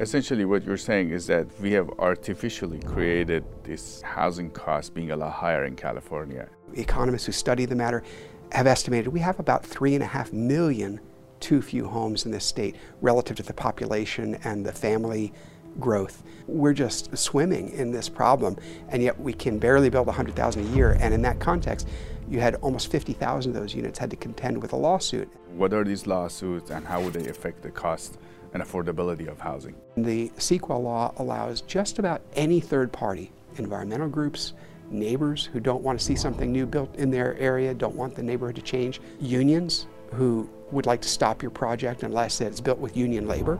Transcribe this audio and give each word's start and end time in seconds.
Essentially, 0.00 0.44
what 0.44 0.62
you're 0.64 0.76
saying 0.76 1.10
is 1.10 1.26
that 1.26 1.46
we 1.60 1.72
have 1.72 1.90
artificially 1.98 2.78
created 2.78 3.44
this 3.64 4.00
housing 4.02 4.48
cost 4.48 4.94
being 4.94 5.10
a 5.10 5.16
lot 5.16 5.32
higher 5.32 5.64
in 5.64 5.74
California. 5.74 6.48
Economists 6.74 7.26
who 7.26 7.32
study 7.32 7.64
the 7.64 7.74
matter 7.74 8.04
have 8.52 8.68
estimated 8.68 9.08
we 9.08 9.18
have 9.18 9.40
about 9.40 9.66
three 9.66 9.94
and 9.94 10.04
a 10.04 10.06
half 10.06 10.32
million 10.32 11.00
too 11.40 11.60
few 11.60 11.88
homes 11.88 12.26
in 12.26 12.30
this 12.30 12.44
state 12.44 12.76
relative 13.00 13.36
to 13.38 13.42
the 13.42 13.52
population 13.52 14.36
and 14.44 14.64
the 14.64 14.72
family 14.72 15.32
growth. 15.80 16.22
We're 16.46 16.74
just 16.74 17.16
swimming 17.18 17.70
in 17.70 17.90
this 17.90 18.08
problem, 18.08 18.56
and 18.90 19.02
yet 19.02 19.18
we 19.18 19.32
can 19.32 19.58
barely 19.58 19.90
build 19.90 20.06
100,000 20.06 20.64
a 20.64 20.76
year. 20.76 20.96
And 21.00 21.12
in 21.12 21.22
that 21.22 21.40
context, 21.40 21.88
you 22.28 22.38
had 22.38 22.54
almost 22.56 22.90
50,000 22.90 23.50
of 23.50 23.60
those 23.60 23.74
units 23.74 23.98
had 23.98 24.10
to 24.10 24.16
contend 24.16 24.62
with 24.62 24.72
a 24.72 24.76
lawsuit. 24.76 25.28
What 25.56 25.72
are 25.72 25.82
these 25.82 26.06
lawsuits, 26.06 26.70
and 26.70 26.86
how 26.86 27.00
would 27.02 27.14
they 27.14 27.28
affect 27.28 27.62
the 27.62 27.70
cost 27.70 28.18
and 28.54 28.62
affordability 28.62 29.28
of 29.28 29.40
housing? 29.40 29.74
The 29.96 30.30
CEQA 30.30 30.82
law 30.82 31.12
allows 31.18 31.60
just 31.62 31.98
about 31.98 32.22
any 32.34 32.60
third 32.60 32.92
party, 32.92 33.32
environmental 33.56 34.08
groups, 34.08 34.54
neighbors 34.90 35.44
who 35.44 35.60
don't 35.60 35.82
want 35.82 35.98
to 35.98 36.04
see 36.04 36.16
something 36.16 36.50
new 36.50 36.66
built 36.66 36.94
in 36.96 37.10
their 37.10 37.36
area, 37.38 37.74
don't 37.74 37.94
want 37.94 38.14
the 38.14 38.22
neighborhood 38.22 38.56
to 38.56 38.62
change, 38.62 39.00
unions 39.20 39.86
who 40.12 40.48
would 40.70 40.86
like 40.86 41.00
to 41.02 41.08
stop 41.08 41.42
your 41.42 41.50
project 41.50 42.02
unless 42.02 42.40
it's 42.40 42.60
built 42.60 42.78
with 42.78 42.96
union 42.96 43.26
labor. 43.26 43.58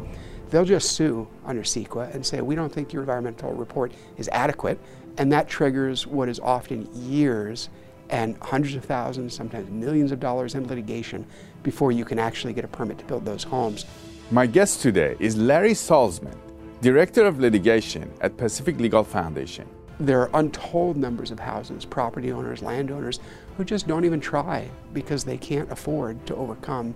They'll 0.51 0.65
just 0.65 0.93
sue 0.93 1.29
under 1.45 1.62
CEQA 1.62 2.15
and 2.15 2.24
say, 2.24 2.41
we 2.41 2.55
don't 2.55 2.73
think 2.73 2.93
your 2.93 3.02
environmental 3.02 3.52
report 3.52 3.93
is 4.16 4.29
adequate. 4.32 4.79
And 5.18 5.30
that 5.32 5.48
triggers 5.48 6.07
what 6.07 6.29
is 6.29 6.41
often 6.41 6.88
years 6.95 7.68
and 8.09 8.38
hundreds 8.41 8.74
of 8.74 8.84
thousands, 8.84 9.34
sometimes 9.34 9.68
millions 9.68 10.12
of 10.12 10.20
dollars 10.20 10.55
in 10.55 10.66
litigation 10.66 11.27
before 11.62 11.93
you 11.93 12.05
can 12.05 12.18
actually 12.18 12.55
get 12.55 12.65
a 12.65 12.68
permit 12.68 12.98
to 12.98 13.05
build 13.05 13.27
those 13.27 13.45
homes. 13.45 13.84
My 14.30 14.45
guest 14.46 14.82
today 14.82 15.16
is 15.20 15.38
Larry 15.38 15.73
Salzman, 15.73 16.37
Director 16.82 17.24
of 17.24 17.41
Litigation 17.41 18.12
at 18.20 18.37
Pacific 18.37 18.78
Legal 18.78 19.02
Foundation. 19.02 19.66
There 20.01 20.20
are 20.20 20.30
untold 20.34 20.98
numbers 20.98 21.30
of 21.30 21.38
houses, 21.40 21.87
property 21.87 22.30
owners, 22.30 22.60
landowners, 22.60 23.21
who 23.56 23.65
just 23.65 23.88
don't 23.88 24.04
even 24.04 24.21
try 24.21 24.68
because 24.93 25.24
they 25.24 25.38
can't 25.38 25.73
afford 25.73 26.26
to 26.26 26.37
overcome 26.37 26.95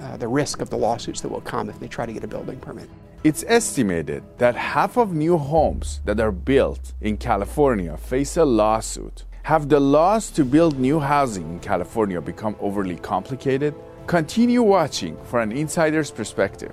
uh, 0.00 0.18
the 0.18 0.28
risk 0.28 0.60
of 0.60 0.70
the 0.70 0.76
lawsuits 0.76 1.20
that 1.22 1.28
will 1.28 1.40
come 1.40 1.68
if 1.68 1.80
they 1.80 1.88
try 1.88 2.06
to 2.06 2.12
get 2.12 2.22
a 2.22 2.28
building 2.28 2.60
permit. 2.60 2.88
It's 3.24 3.44
estimated 3.48 4.22
that 4.38 4.54
half 4.54 4.96
of 4.96 5.12
new 5.12 5.36
homes 5.36 6.00
that 6.04 6.20
are 6.20 6.30
built 6.30 6.92
in 7.00 7.16
California 7.16 7.96
face 7.96 8.36
a 8.36 8.44
lawsuit. 8.44 9.24
Have 9.42 9.68
the 9.68 9.80
laws 9.80 10.30
to 10.30 10.44
build 10.44 10.78
new 10.78 11.00
housing 11.00 11.54
in 11.54 11.58
California 11.58 12.20
become 12.20 12.54
overly 12.60 12.96
complicated? 12.98 13.74
Continue 14.08 14.62
watching 14.62 15.22
for 15.24 15.42
an 15.42 15.52
insider's 15.52 16.10
perspective. 16.10 16.72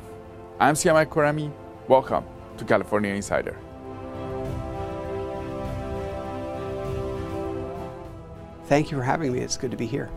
I'm 0.58 0.74
Siyamak 0.74 1.08
Khorrami. 1.08 1.52
Welcome 1.90 2.24
to 2.56 2.64
California 2.64 3.14
Insider. 3.14 3.58
Thank 8.68 8.90
you 8.90 8.96
for 8.96 9.04
having 9.04 9.34
me. 9.34 9.40
It's 9.42 9.58
good 9.58 9.72
to 9.72 9.76
be 9.76 9.86
here. 9.86 10.10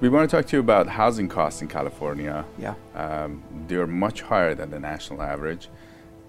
We 0.00 0.08
want 0.08 0.30
to 0.30 0.34
talk 0.34 0.46
to 0.46 0.56
you 0.56 0.60
about 0.60 0.86
housing 0.86 1.28
costs 1.28 1.60
in 1.60 1.68
California. 1.68 2.46
Yeah. 2.58 2.74
Um, 2.94 3.42
they're 3.68 3.86
much 3.86 4.22
higher 4.22 4.54
than 4.54 4.70
the 4.70 4.80
national 4.80 5.20
average. 5.20 5.68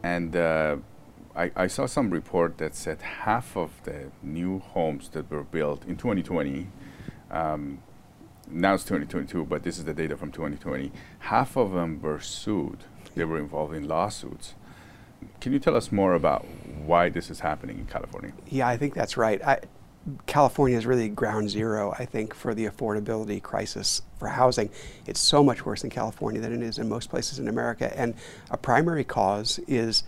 And 0.03 0.35
uh, 0.35 0.75
I, 1.37 1.51
I, 1.55 1.67
saw 1.67 1.85
some 1.85 2.09
report 2.09 2.57
that 2.57 2.75
said 2.75 3.01
half 3.01 3.55
of 3.55 3.71
the 3.83 4.11
new 4.21 4.59
homes 4.59 5.07
that 5.13 5.31
were 5.31 5.45
built 5.45 5.85
in 5.85 5.95
2020, 5.95 6.67
um, 7.31 7.81
now 8.49 8.73
it's 8.73 8.83
2022, 8.83 9.45
but 9.45 9.63
this 9.63 9.77
is 9.77 9.85
the 9.85 9.93
data 9.93 10.17
from 10.17 10.31
2020, 10.31 10.91
half 11.19 11.55
of 11.55 11.71
them 11.73 12.01
were 12.01 12.19
sued. 12.19 12.79
They 13.15 13.25
were 13.25 13.39
involved 13.39 13.75
in 13.75 13.87
lawsuits. 13.87 14.55
Can 15.41 15.51
you 15.51 15.59
tell 15.59 15.75
us 15.75 15.91
more 15.91 16.13
about 16.13 16.45
why 16.85 17.09
this 17.09 17.29
is 17.29 17.39
happening 17.39 17.79
in 17.79 17.85
California? 17.85 18.33
Yeah, 18.47 18.67
I 18.67 18.77
think 18.77 18.93
that's 18.93 19.17
right. 19.17 19.41
I, 19.43 19.59
California 20.25 20.77
is 20.77 20.85
really 20.85 21.09
ground 21.09 21.49
zero, 21.49 21.93
I 21.97 22.05
think, 22.05 22.33
for 22.33 22.53
the 22.53 22.65
affordability 22.65 23.41
crisis 23.41 24.01
for 24.19 24.29
housing. 24.29 24.69
It's 25.05 25.19
so 25.19 25.43
much 25.43 25.65
worse 25.65 25.83
in 25.83 25.89
California 25.89 26.39
than 26.39 26.53
it 26.53 26.61
is 26.61 26.77
in 26.77 26.87
most 26.87 27.09
places 27.09 27.39
in 27.39 27.47
America. 27.47 27.91
And 27.97 28.13
a 28.49 28.57
primary 28.57 29.03
cause 29.03 29.59
is 29.67 30.03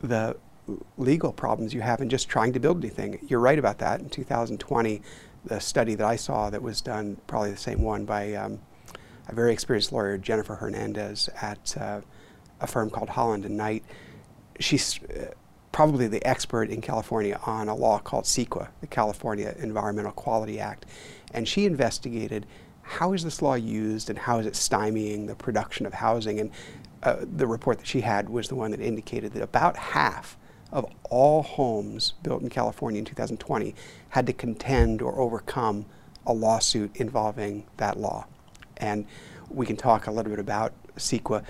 the 0.00 0.36
legal 0.96 1.32
problems 1.32 1.74
you 1.74 1.82
have 1.82 2.00
in 2.00 2.08
just 2.08 2.28
trying 2.28 2.52
to 2.54 2.60
build 2.60 2.78
anything. 2.82 3.18
You're 3.28 3.40
right 3.40 3.58
about 3.58 3.78
that. 3.78 4.00
In 4.00 4.08
2020, 4.08 5.02
the 5.44 5.60
study 5.60 5.94
that 5.94 6.06
I 6.06 6.16
saw 6.16 6.50
that 6.50 6.62
was 6.62 6.80
done, 6.80 7.18
probably 7.26 7.50
the 7.50 7.56
same 7.56 7.82
one 7.82 8.04
by 8.04 8.34
um, 8.34 8.60
a 9.28 9.34
very 9.34 9.52
experienced 9.52 9.92
lawyer, 9.92 10.18
Jennifer 10.18 10.54
Hernandez, 10.54 11.28
at 11.40 11.76
uh, 11.76 12.00
a 12.60 12.66
firm 12.66 12.90
called 12.90 13.10
Holland 13.10 13.44
and 13.44 13.56
Knight, 13.56 13.84
she's 14.60 15.02
uh, 15.04 15.32
probably 15.72 16.06
the 16.06 16.24
expert 16.26 16.70
in 16.70 16.80
California 16.80 17.38
on 17.46 17.68
a 17.68 17.74
law 17.74 17.98
called 17.98 18.24
CEQA, 18.24 18.68
the 18.80 18.86
California 18.86 19.54
Environmental 19.58 20.12
Quality 20.12 20.60
Act. 20.60 20.86
And 21.32 21.48
she 21.48 21.66
investigated 21.66 22.46
how 22.82 23.12
is 23.12 23.24
this 23.24 23.42
law 23.42 23.54
used 23.54 24.10
and 24.10 24.18
how 24.18 24.38
is 24.38 24.46
it 24.46 24.52
stymieing 24.52 25.26
the 25.26 25.34
production 25.34 25.84
of 25.86 25.94
housing. 25.94 26.38
And 26.38 26.50
uh, 27.02 27.16
the 27.20 27.46
report 27.46 27.78
that 27.78 27.86
she 27.86 28.02
had 28.02 28.28
was 28.28 28.48
the 28.48 28.54
one 28.54 28.70
that 28.70 28.80
indicated 28.80 29.32
that 29.32 29.42
about 29.42 29.76
half 29.76 30.38
of 30.74 30.84
all 31.04 31.42
homes 31.44 32.14
built 32.22 32.42
in 32.42 32.50
California 32.50 32.98
in 32.98 33.04
2020 33.04 33.74
had 34.10 34.26
to 34.26 34.32
contend 34.32 35.00
or 35.00 35.18
overcome 35.20 35.86
a 36.26 36.32
lawsuit 36.32 36.94
involving 36.96 37.64
that 37.76 37.96
law. 37.96 38.26
And 38.76 39.06
we 39.48 39.66
can 39.66 39.76
talk 39.76 40.08
a 40.08 40.10
little 40.10 40.30
bit 40.30 40.40
about 40.40 40.72
CEQA. 40.96 41.44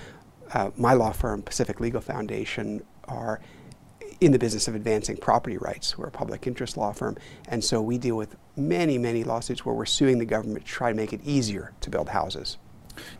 Uh, 0.52 0.70
my 0.76 0.92
law 0.92 1.10
firm, 1.10 1.42
Pacific 1.42 1.80
Legal 1.80 2.02
Foundation, 2.02 2.84
are 3.04 3.40
in 4.20 4.30
the 4.30 4.38
business 4.38 4.68
of 4.68 4.74
advancing 4.74 5.16
property 5.16 5.56
rights. 5.56 5.96
We're 5.96 6.06
a 6.06 6.10
public 6.10 6.46
interest 6.46 6.76
law 6.76 6.92
firm, 6.92 7.16
and 7.48 7.64
so 7.64 7.80
we 7.80 7.96
deal 7.96 8.16
with 8.16 8.36
many, 8.56 8.98
many 8.98 9.24
lawsuits 9.24 9.64
where 9.64 9.74
we're 9.74 9.86
suing 9.86 10.18
the 10.18 10.26
government 10.26 10.66
to 10.66 10.70
try 10.70 10.90
to 10.90 10.96
make 10.96 11.14
it 11.14 11.20
easier 11.24 11.72
to 11.80 11.90
build 11.90 12.10
houses. 12.10 12.58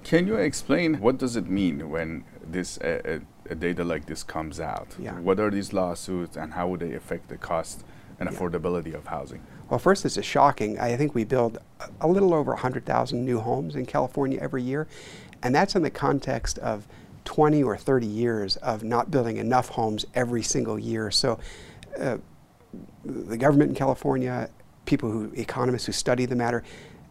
Can 0.04 0.26
you 0.26 0.36
explain 0.36 1.00
what 1.00 1.18
does 1.18 1.34
it 1.34 1.48
mean 1.48 1.88
when 1.90 2.24
this 2.46 2.78
uh, 2.78 3.00
uh, 3.04 3.18
data 3.54 3.84
like 3.84 4.06
this 4.06 4.22
comes 4.22 4.60
out? 4.60 4.94
Yeah. 4.98 5.18
What 5.20 5.40
are 5.40 5.50
these 5.50 5.72
lawsuits, 5.72 6.36
and 6.36 6.52
how 6.54 6.68
would 6.68 6.80
they 6.80 6.94
affect 6.94 7.28
the 7.28 7.36
cost 7.36 7.84
and 8.20 8.30
Yeah. 8.30 8.36
affordability 8.38 8.94
of 8.94 9.06
housing? 9.06 9.40
Well, 9.68 9.78
first, 9.78 10.02
this 10.02 10.16
is 10.16 10.24
shocking. 10.24 10.78
I 10.78 10.96
think 10.96 11.14
we 11.14 11.24
build 11.24 11.58
a- 11.80 11.88
a 12.02 12.08
little 12.08 12.32
over 12.34 12.52
100,000 12.54 13.24
new 13.24 13.40
homes 13.40 13.74
in 13.76 13.86
California 13.86 14.38
every 14.40 14.62
year, 14.62 14.86
and 15.42 15.54
that's 15.54 15.74
in 15.74 15.82
the 15.82 15.90
context 15.90 16.58
of 16.58 16.86
20 17.24 17.62
or 17.62 17.76
30 17.76 18.06
years 18.06 18.56
of 18.56 18.84
not 18.84 19.10
building 19.10 19.36
enough 19.38 19.70
homes 19.70 20.04
every 20.14 20.42
single 20.42 20.78
year. 20.78 21.10
So, 21.10 21.38
uh, 21.98 22.18
the 23.04 23.36
government 23.36 23.70
in 23.70 23.74
California, 23.74 24.48
people 24.84 25.10
who, 25.10 25.30
economists 25.34 25.86
who 25.86 25.92
study 25.92 26.26
the 26.26 26.36
matter, 26.36 26.62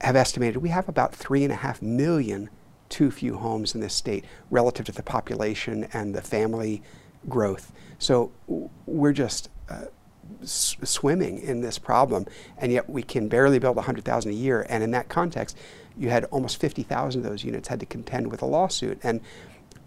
have 0.01 0.15
estimated 0.15 0.57
we 0.61 0.69
have 0.69 0.88
about 0.89 1.15
three 1.15 1.44
and 1.44 1.51
a 1.51 1.55
half 1.57 1.81
million 1.81 2.50
too 2.94 3.09
few 3.09 3.38
homes 3.38 3.74
in 3.74 3.81
this 3.81 3.96
state 3.96 4.24
relative 4.52 4.86
to 4.86 4.92
the 4.92 5.02
population 5.02 5.88
and 5.94 6.14
the 6.14 6.22
family 6.22 6.84
growth. 7.28 7.74
So, 7.98 8.31
we're 8.86 9.14
just 9.14 9.50
uh, 9.68 9.86
swimming 10.44 11.40
in 11.40 11.62
this 11.62 11.80
problem, 11.80 12.28
and 12.58 12.72
yet 12.72 12.88
we 12.88 13.02
can 13.02 13.28
barely 13.28 13.58
build 13.58 13.76
100,000 13.78 14.31
a 14.31 14.34
year. 14.34 14.66
And 14.70 14.84
in 14.84 14.92
that 14.92 15.09
context, 15.09 15.58
you 15.98 16.09
had 16.09 16.26
almost 16.26 16.59
50,000 16.62 17.26
of 17.26 17.30
those 17.30 17.44
units 17.44 17.68
had 17.68 17.80
to 17.80 17.86
contend 17.86 18.30
with 18.30 18.44
a 18.44 18.46
lawsuit. 18.46 19.00
And 19.02 19.22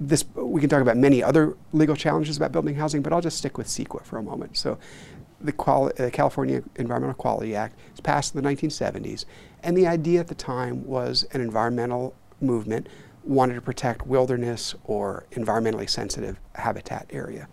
this, 0.01 0.25
we 0.35 0.61
can 0.61 0.69
talk 0.69 0.83
about 0.83 0.97
many 0.97 1.23
other 1.23 1.57
legal 1.73 1.95
challenges 1.95 2.37
about 2.37 2.51
building 2.51 2.75
housing, 2.75 3.03
but 3.03 3.13
I'll 3.13 3.21
just 3.21 3.39
stick 3.39 3.57
with 3.57 3.69
CEQA 3.69 4.05
for 4.05 4.19
a 4.19 4.23
moment. 4.23 4.57
So, 4.57 4.79
the 5.41 5.53
quali- 5.53 5.93
California 6.11 6.63
Environmental 6.77 7.15
Quality 7.15 7.55
Act 7.55 7.79
was 7.93 8.01
passed 8.01 8.35
in 8.35 8.43
the 8.43 8.49
1970s, 8.49 9.27
and 9.63 9.77
the 9.77 9.87
idea 9.87 10.19
at 10.21 10.29
the 10.29 10.35
time 10.35 10.85
was 10.85 11.25
an 11.33 11.41
environmental 11.41 12.15
movement 12.41 12.89
wanted 13.25 13.55
to 13.55 13.61
protect 13.61 14.07
wilderness 14.07 14.75
or 14.85 15.27
environmentally 15.33 15.89
sensitive 15.89 16.39
habitat 16.55 17.07
area 17.11 17.49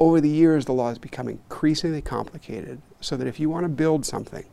over 0.00 0.20
the 0.20 0.28
years, 0.28 0.64
the 0.64 0.72
law 0.72 0.88
has 0.88 0.98
become 0.98 1.28
increasingly 1.28 2.00
complicated 2.00 2.80
so 3.00 3.16
that 3.16 3.26
if 3.26 3.38
you 3.38 3.50
want 3.50 3.64
to 3.64 3.68
build 3.68 4.04
something, 4.04 4.46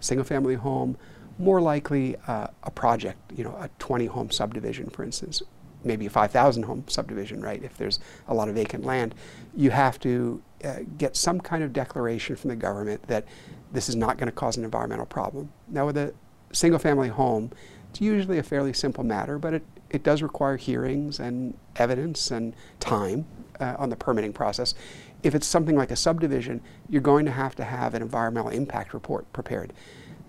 single 0.00 0.24
family 0.24 0.54
home, 0.54 0.96
more 1.38 1.60
likely 1.60 2.16
uh, 2.26 2.48
a 2.64 2.70
project, 2.70 3.18
you 3.36 3.44
know, 3.44 3.54
a 3.60 3.68
20 3.78 4.06
home 4.06 4.30
subdivision, 4.30 4.88
for 4.88 5.04
instance, 5.04 5.42
maybe 5.84 6.06
a 6.06 6.10
5,000 6.10 6.62
home 6.64 6.84
subdivision, 6.88 7.40
right? 7.40 7.62
If 7.62 7.76
there's 7.76 8.00
a 8.26 8.34
lot 8.34 8.48
of 8.48 8.54
vacant 8.54 8.84
land, 8.84 9.14
you 9.54 9.70
have 9.70 10.00
to 10.00 10.42
uh, 10.64 10.78
get 10.96 11.16
some 11.16 11.38
kind 11.38 11.62
of 11.62 11.72
declaration 11.72 12.34
from 12.34 12.48
the 12.48 12.56
government 12.56 13.06
that 13.06 13.26
this 13.72 13.88
is 13.88 13.94
not 13.94 14.16
going 14.16 14.26
to 14.26 14.32
cause 14.32 14.56
an 14.56 14.64
environmental 14.64 15.06
problem. 15.06 15.52
Now, 15.68 15.86
with 15.86 15.98
a 15.98 16.14
single 16.52 16.80
family 16.80 17.08
home, 17.08 17.52
it's 17.98 18.04
usually 18.04 18.38
a 18.38 18.44
fairly 18.44 18.72
simple 18.72 19.02
matter, 19.02 19.40
but 19.40 19.54
it, 19.54 19.64
it 19.90 20.04
does 20.04 20.22
require 20.22 20.56
hearings 20.56 21.18
and 21.18 21.52
evidence 21.74 22.30
and 22.30 22.54
time 22.78 23.26
uh, 23.58 23.74
on 23.76 23.90
the 23.90 23.96
permitting 23.96 24.32
process. 24.32 24.72
If 25.24 25.34
it's 25.34 25.48
something 25.48 25.74
like 25.74 25.90
a 25.90 25.96
subdivision, 25.96 26.60
you're 26.88 27.02
going 27.02 27.26
to 27.26 27.32
have 27.32 27.56
to 27.56 27.64
have 27.64 27.94
an 27.94 28.02
environmental 28.02 28.52
impact 28.52 28.94
report 28.94 29.32
prepared. 29.32 29.72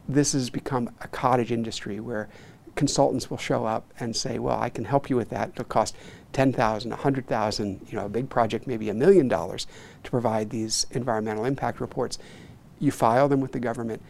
This 0.08 0.34
has 0.34 0.50
become 0.50 0.90
a 1.02 1.08
cottage 1.10 1.52
industry 1.52 2.00
where 2.00 2.28
consultants 2.74 3.30
will 3.30 3.38
show 3.38 3.66
up 3.66 3.94
and 4.00 4.16
say, 4.16 4.40
well, 4.40 4.60
I 4.60 4.70
can 4.70 4.86
help 4.86 5.08
you 5.08 5.16
with 5.16 5.30
that. 5.30 5.50
It'll 5.50 5.66
cost 5.66 5.96
10,000, 6.34 6.90
100,000, 6.90 7.82
you 7.88 7.96
know, 8.00 8.08
a 8.08 8.10
big 8.10 8.32
project, 8.32 8.66
maybe 8.66 8.90
a 8.90 8.96
million 8.96 9.28
dollars 9.28 9.68
to 10.04 10.10
provide 10.10 10.50
these 10.50 10.88
environmental 10.90 11.46
impact 11.46 11.80
reports. 11.80 12.18
You 12.80 12.92
file 12.92 13.30
them 13.30 13.42
with 13.42 13.52
the 13.52 13.60
government, 13.60 14.02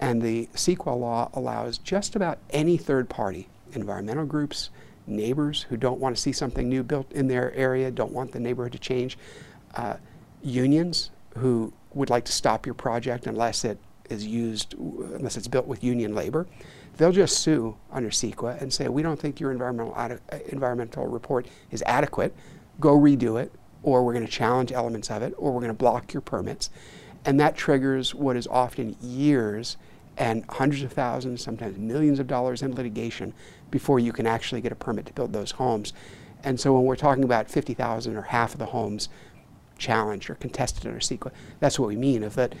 and 0.00 0.20
the 0.20 0.46
CEQA 0.54 0.98
law 0.98 1.30
allows 1.34 1.78
just 1.78 2.16
about 2.16 2.38
any 2.50 2.76
third 2.76 3.08
party, 3.08 3.48
environmental 3.72 4.26
groups, 4.26 4.70
neighbors 5.06 5.62
who 5.62 5.76
don't 5.76 6.00
want 6.00 6.16
to 6.16 6.20
see 6.20 6.32
something 6.32 6.68
new 6.68 6.82
built 6.82 7.10
in 7.12 7.28
their 7.28 7.52
area, 7.54 7.90
don't 7.90 8.12
want 8.12 8.32
the 8.32 8.40
neighborhood 8.40 8.72
to 8.72 8.78
change, 8.78 9.18
uh, 9.74 9.96
unions 10.42 11.10
who 11.36 11.72
would 11.94 12.10
like 12.10 12.24
to 12.24 12.32
stop 12.32 12.66
your 12.66 12.74
project 12.74 13.26
unless 13.26 13.64
it 13.64 13.78
is 14.10 14.26
used, 14.26 14.74
unless 14.74 15.36
it's 15.36 15.48
built 15.48 15.66
with 15.66 15.82
union 15.82 16.14
labor. 16.14 16.46
They'll 16.96 17.12
just 17.12 17.38
sue 17.38 17.76
under 17.90 18.10
CEQA 18.10 18.60
and 18.60 18.72
say, 18.72 18.88
we 18.88 19.02
don't 19.02 19.18
think 19.18 19.40
your 19.40 19.50
environmental, 19.50 20.20
environmental 20.48 21.06
report 21.06 21.46
is 21.70 21.82
adequate. 21.86 22.34
Go 22.80 22.96
redo 22.98 23.40
it, 23.40 23.52
or 23.82 24.04
we're 24.04 24.12
going 24.12 24.26
to 24.26 24.30
challenge 24.30 24.72
elements 24.72 25.10
of 25.10 25.22
it, 25.22 25.34
or 25.36 25.52
we're 25.52 25.60
going 25.60 25.68
to 25.68 25.74
block 25.74 26.12
your 26.12 26.20
permits. 26.20 26.70
And 27.24 27.40
that 27.40 27.56
triggers 27.56 28.14
what 28.14 28.36
is 28.36 28.46
often 28.46 28.96
years 29.00 29.76
and 30.16 30.44
hundreds 30.48 30.82
of 30.82 30.92
thousands, 30.92 31.42
sometimes 31.42 31.76
millions 31.78 32.18
of 32.18 32.26
dollars 32.26 32.62
in 32.62 32.74
litigation 32.74 33.32
before 33.70 33.98
you 33.98 34.12
can 34.12 34.26
actually 34.26 34.60
get 34.60 34.72
a 34.72 34.76
permit 34.76 35.06
to 35.06 35.12
build 35.12 35.32
those 35.32 35.52
homes. 35.52 35.92
And 36.44 36.60
so 36.60 36.72
when 36.74 36.84
we're 36.84 36.96
talking 36.96 37.24
about 37.24 37.50
50,000 37.50 38.16
or 38.16 38.22
half 38.22 38.52
of 38.52 38.58
the 38.58 38.66
homes 38.66 39.08
challenged 39.78 40.30
or 40.30 40.34
contested 40.34 40.86
under 40.86 41.00
CEQA, 41.00 41.32
that's 41.58 41.78
what 41.78 41.88
we 41.88 41.96
mean. 41.96 42.22
If 42.22 42.34
that, 42.34 42.54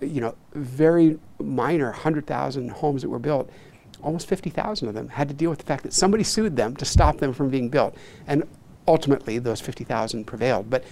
you 0.00 0.20
know, 0.20 0.34
very 0.54 1.18
minor 1.40 1.86
100,000 1.86 2.68
homes 2.70 3.02
that 3.02 3.08
were 3.08 3.18
built, 3.18 3.50
almost 4.02 4.28
50,000 4.28 4.86
of 4.88 4.94
them 4.94 5.08
had 5.08 5.28
to 5.28 5.34
deal 5.34 5.50
with 5.50 5.60
the 5.60 5.64
fact 5.64 5.82
that 5.84 5.92
somebody 5.92 6.22
sued 6.22 6.56
them 6.56 6.76
to 6.76 6.84
stop 6.84 7.18
them 7.18 7.32
from 7.32 7.48
being 7.48 7.68
built. 7.68 7.96
And 8.26 8.44
ultimately, 8.86 9.38
those 9.38 9.60
50,000 9.60 10.24
prevailed. 10.24 10.68
But 10.68 10.84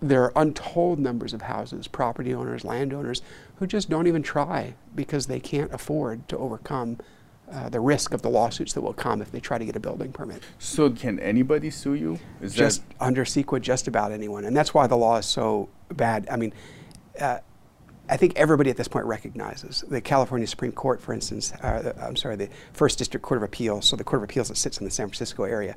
there 0.00 0.22
are 0.22 0.32
untold 0.36 0.98
numbers 0.98 1.32
of 1.32 1.42
houses, 1.42 1.88
property 1.88 2.34
owners, 2.34 2.64
landowners, 2.64 3.22
who 3.56 3.66
just 3.66 3.90
don't 3.90 4.06
even 4.06 4.22
try 4.22 4.74
because 4.94 5.26
they 5.26 5.40
can't 5.40 5.72
afford 5.72 6.28
to 6.28 6.38
overcome 6.38 6.98
uh, 7.52 7.68
the 7.68 7.80
risk 7.80 8.14
of 8.14 8.22
the 8.22 8.30
lawsuits 8.30 8.72
that 8.72 8.80
will 8.80 8.94
come 8.94 9.20
if 9.20 9.30
they 9.30 9.40
try 9.40 9.58
to 9.58 9.64
get 9.64 9.76
a 9.76 9.80
building 9.80 10.12
permit. 10.12 10.42
So 10.58 10.90
can 10.90 11.18
anybody 11.20 11.70
sue 11.70 11.94
you? 11.94 12.18
Is 12.40 12.54
just 12.54 12.82
under 13.00 13.24
CEQA, 13.24 13.60
just 13.60 13.86
about 13.86 14.12
anyone, 14.12 14.44
and 14.44 14.56
that's 14.56 14.72
why 14.72 14.86
the 14.86 14.96
law 14.96 15.18
is 15.18 15.26
so 15.26 15.68
bad. 15.92 16.26
I 16.30 16.36
mean, 16.36 16.52
uh, 17.20 17.38
I 18.08 18.18
think 18.18 18.34
everybody 18.36 18.68
at 18.68 18.76
this 18.76 18.88
point 18.88 19.06
recognizes 19.06 19.82
the 19.88 20.00
California 20.00 20.46
Supreme 20.46 20.72
Court, 20.72 21.00
for 21.00 21.14
instance. 21.14 21.52
Uh, 21.52 21.92
I'm 22.00 22.16
sorry, 22.16 22.36
the 22.36 22.50
First 22.72 22.98
District 22.98 23.24
Court 23.24 23.38
of 23.38 23.44
Appeals. 23.44 23.86
So 23.86 23.96
the 23.96 24.04
Court 24.04 24.22
of 24.22 24.24
Appeals 24.28 24.48
that 24.48 24.56
sits 24.56 24.78
in 24.78 24.84
the 24.84 24.90
San 24.90 25.06
Francisco 25.06 25.44
area 25.44 25.74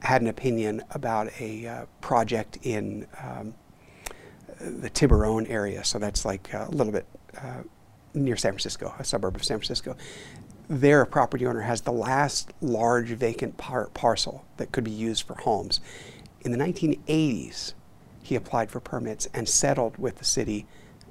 had 0.00 0.20
an 0.22 0.28
opinion 0.28 0.82
about 0.90 1.30
a 1.40 1.66
uh, 1.66 1.86
project 2.00 2.58
in 2.62 3.06
um, 3.22 3.54
the 4.60 4.90
Tiburon 4.90 5.46
area. 5.46 5.84
So 5.84 5.98
that's 5.98 6.24
like 6.24 6.52
a 6.52 6.68
little 6.70 6.92
bit 6.92 7.06
uh, 7.36 7.62
near 8.12 8.36
San 8.36 8.52
Francisco, 8.52 8.92
a 8.98 9.04
suburb 9.04 9.36
of 9.36 9.44
San 9.44 9.58
Francisco. 9.58 9.96
Their 10.68 11.06
property 11.06 11.46
owner 11.46 11.60
has 11.60 11.82
the 11.82 11.92
last 11.92 12.52
large 12.60 13.10
vacant 13.10 13.56
par- 13.56 13.90
parcel 13.94 14.44
that 14.56 14.72
could 14.72 14.84
be 14.84 14.90
used 14.90 15.26
for 15.26 15.34
homes. 15.34 15.80
In 16.42 16.50
the 16.50 16.58
1980s, 16.58 17.74
he 18.22 18.34
applied 18.34 18.70
for 18.70 18.80
permits 18.80 19.26
and 19.32 19.48
settled 19.48 19.96
with 19.96 20.18
the 20.18 20.24
city, 20.24 20.66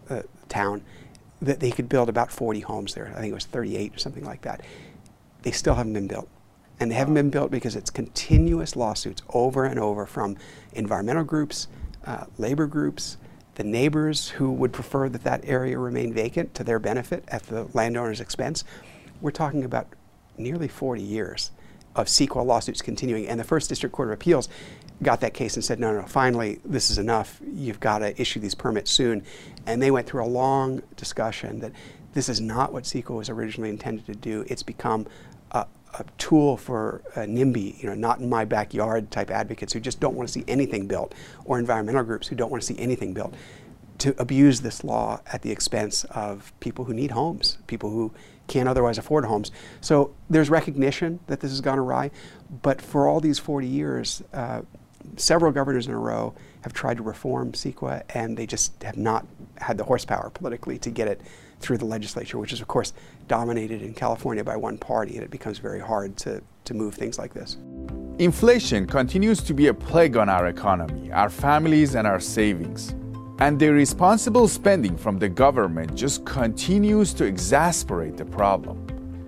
uh, 0.10 0.22
town, 0.50 0.82
that 1.42 1.60
they 1.60 1.72
could 1.72 1.88
build 1.88 2.10
about 2.10 2.32
40 2.32 2.62
homes 2.62 2.94
there. 2.94 3.12
I 3.16 3.20
think 3.20 3.32
it 3.32 3.36
was 3.36 3.46
38 3.46 3.96
or 3.96 4.00
something 4.00 4.26
like 4.26 4.42
that. 4.42 4.62
They 5.44 5.52
still 5.52 5.76
haven't 5.76 5.94
been 5.94 6.08
built. 6.08 6.28
And 6.80 6.92
they 6.92 6.96
haven't 6.96 7.16
been 7.16 7.30
built 7.30 7.52
because 7.52 7.76
it's 7.76 7.90
continuous 7.90 8.76
lawsuits 8.76 9.22
over 9.30 9.66
and 9.66 9.80
over 9.80 10.06
from 10.06 10.38
environmental 10.74 11.24
groups, 11.24 11.68
uh, 12.06 12.26
labor 12.38 12.68
groups, 12.68 13.18
the 13.56 13.64
neighbors 13.64 14.30
who 14.30 14.52
would 14.52 14.72
prefer 14.72 15.10
that 15.10 15.24
that 15.24 15.42
area 15.44 15.80
remain 15.80 16.14
vacant 16.14 16.54
to 16.54 16.64
their 16.64 16.78
benefit 16.78 17.24
at 17.28 17.44
the 17.44 17.68
landowner's 17.74 18.22
expense. 18.22 18.64
We're 19.20 19.32
talking 19.32 19.64
about 19.64 19.88
nearly 20.38 20.68
40 20.68 21.02
years 21.02 21.50
of 21.96 22.06
CEQA 22.06 22.46
lawsuits 22.46 22.84
continuing. 22.84 23.28
And 23.28 23.40
the 23.40 23.44
First 23.44 23.70
District 23.70 23.94
Court 23.94 24.10
of 24.10 24.14
Appeals 24.14 24.48
got 25.04 25.22
that 25.22 25.34
case 25.34 25.56
and 25.56 25.64
said, 25.64 25.80
no, 25.80 25.94
no, 25.94 26.02
no, 26.02 26.08
finally, 26.08 26.60
this 26.66 26.90
is 26.90 26.98
enough. 26.98 27.40
You've 27.54 27.80
got 27.80 28.00
to 28.00 28.20
issue 28.20 28.40
these 28.40 28.56
permits 28.56 28.92
soon. 28.92 29.24
And 29.66 29.82
they 29.82 29.92
went 29.92 30.08
through 30.08 30.24
a 30.24 30.28
long 30.28 30.82
discussion 30.96 31.60
that 31.60 31.72
this 32.14 32.30
is 32.30 32.42
not 32.42 32.74
what 32.74 32.84
CEQA 32.84 33.16
was 33.16 33.30
originally 33.30 33.70
intended 33.70 34.06
to 34.08 34.16
do. 34.16 34.44
It's 34.48 34.64
become 34.64 35.06
a, 35.52 35.68
a 36.00 36.06
tool 36.18 36.58
for 36.58 37.04
uh, 37.16 37.22
NIMBY, 37.22 37.82
you 37.82 37.88
know, 37.88 37.96
not 37.96 38.20
in 38.20 38.30
my 38.30 38.44
backyard 38.44 39.12
type 39.12 39.30
advocates 39.30 39.74
who 39.74 39.80
just 39.80 40.00
don't 40.00 40.16
want 40.16 40.28
to 40.28 40.34
see 40.34 40.44
anything 40.48 40.88
built, 40.88 41.14
or 41.46 41.60
environmental 41.60 42.04
groups 42.04 42.28
who 42.28 42.36
don't 42.36 42.50
want 42.50 42.64
to 42.64 42.68
see 42.68 42.80
anything 42.80 43.14
built, 43.14 43.36
to 44.00 44.16
abuse 44.20 44.62
this 44.62 44.84
law 44.84 45.20
at 45.32 45.42
the 45.42 45.52
expense 45.52 46.06
of 46.06 46.54
people 46.60 46.86
who 46.86 46.94
need 46.94 47.12
homes, 47.12 47.58
people 47.68 47.90
who 47.90 48.12
can't 48.48 48.70
otherwise 48.70 48.98
afford 48.98 49.26
homes. 49.26 49.52
So 49.82 50.16
there's 50.30 50.50
recognition 50.50 51.20
that 51.28 51.42
this 51.42 51.52
has 51.52 51.62
gone 51.62 51.80
awry, 51.80 52.12
but 52.64 52.82
for 52.82 53.08
all 53.08 53.20
these 53.20 53.40
40 53.40 53.68
years, 53.68 54.24
uh, 54.34 54.62
several 55.16 55.52
governors 55.52 55.88
in 55.88 55.94
a 55.94 55.98
row 55.98 56.34
have 56.62 56.74
tried 56.74 56.98
to 56.98 57.04
reform 57.04 57.54
CEQA, 57.54 58.04
and 58.10 58.38
they 58.38 58.46
just 58.46 58.82
have 58.84 58.98
not 58.98 59.26
had 59.58 59.78
the 59.78 59.84
horsepower 59.84 60.30
politically 60.30 60.78
to 60.80 60.90
get 60.90 61.08
it 61.08 61.22
through 61.60 61.78
the 61.78 61.86
legislature, 61.86 62.38
which 62.38 62.54
is, 62.54 62.62
of 62.62 62.68
course, 62.68 62.94
dominated 63.28 63.82
in 63.82 63.94
California 63.94 64.44
by 64.44 64.56
one 64.56 64.78
party, 64.78 65.16
and 65.16 65.24
it 65.24 65.32
becomes 65.32 65.58
very 65.58 65.80
hard 65.80 66.16
to, 66.18 66.42
to 66.66 66.74
move 66.74 66.94
things 66.94 67.18
like 67.18 67.34
this. 67.34 67.58
Inflation 68.20 68.86
continues 68.86 69.42
to 69.44 69.54
be 69.54 69.68
a 69.68 69.74
plague 69.74 70.18
on 70.18 70.30
our 70.30 70.48
economy, 70.48 71.12
our 71.12 71.30
families, 71.30 71.96
and 71.96 72.08
our 72.08 72.20
savings. 72.20 72.96
And 73.40 73.60
the 73.60 73.68
irresponsible 73.68 74.48
spending 74.48 74.98
from 74.98 75.20
the 75.20 75.30
government 75.30 75.94
just 75.96 76.26
continues 76.26 77.14
to 77.14 77.26
exasperate 77.26 78.18
the 78.18 78.26
problem. 78.26 78.84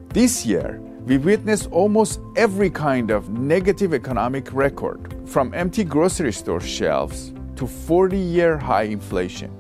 This 0.09 0.45
year, 0.45 0.81
we 1.05 1.17
witnessed 1.17 1.71
almost 1.71 2.19
every 2.35 2.69
kind 2.69 3.11
of 3.11 3.29
negative 3.29 3.93
economic 3.93 4.53
record, 4.53 5.15
from 5.25 5.53
empty 5.53 5.83
grocery 5.83 6.33
store 6.33 6.61
shelves 6.61 7.33
to 7.55 7.67
40 7.67 8.17
year 8.17 8.57
high 8.57 8.83
inflation. 8.83 9.51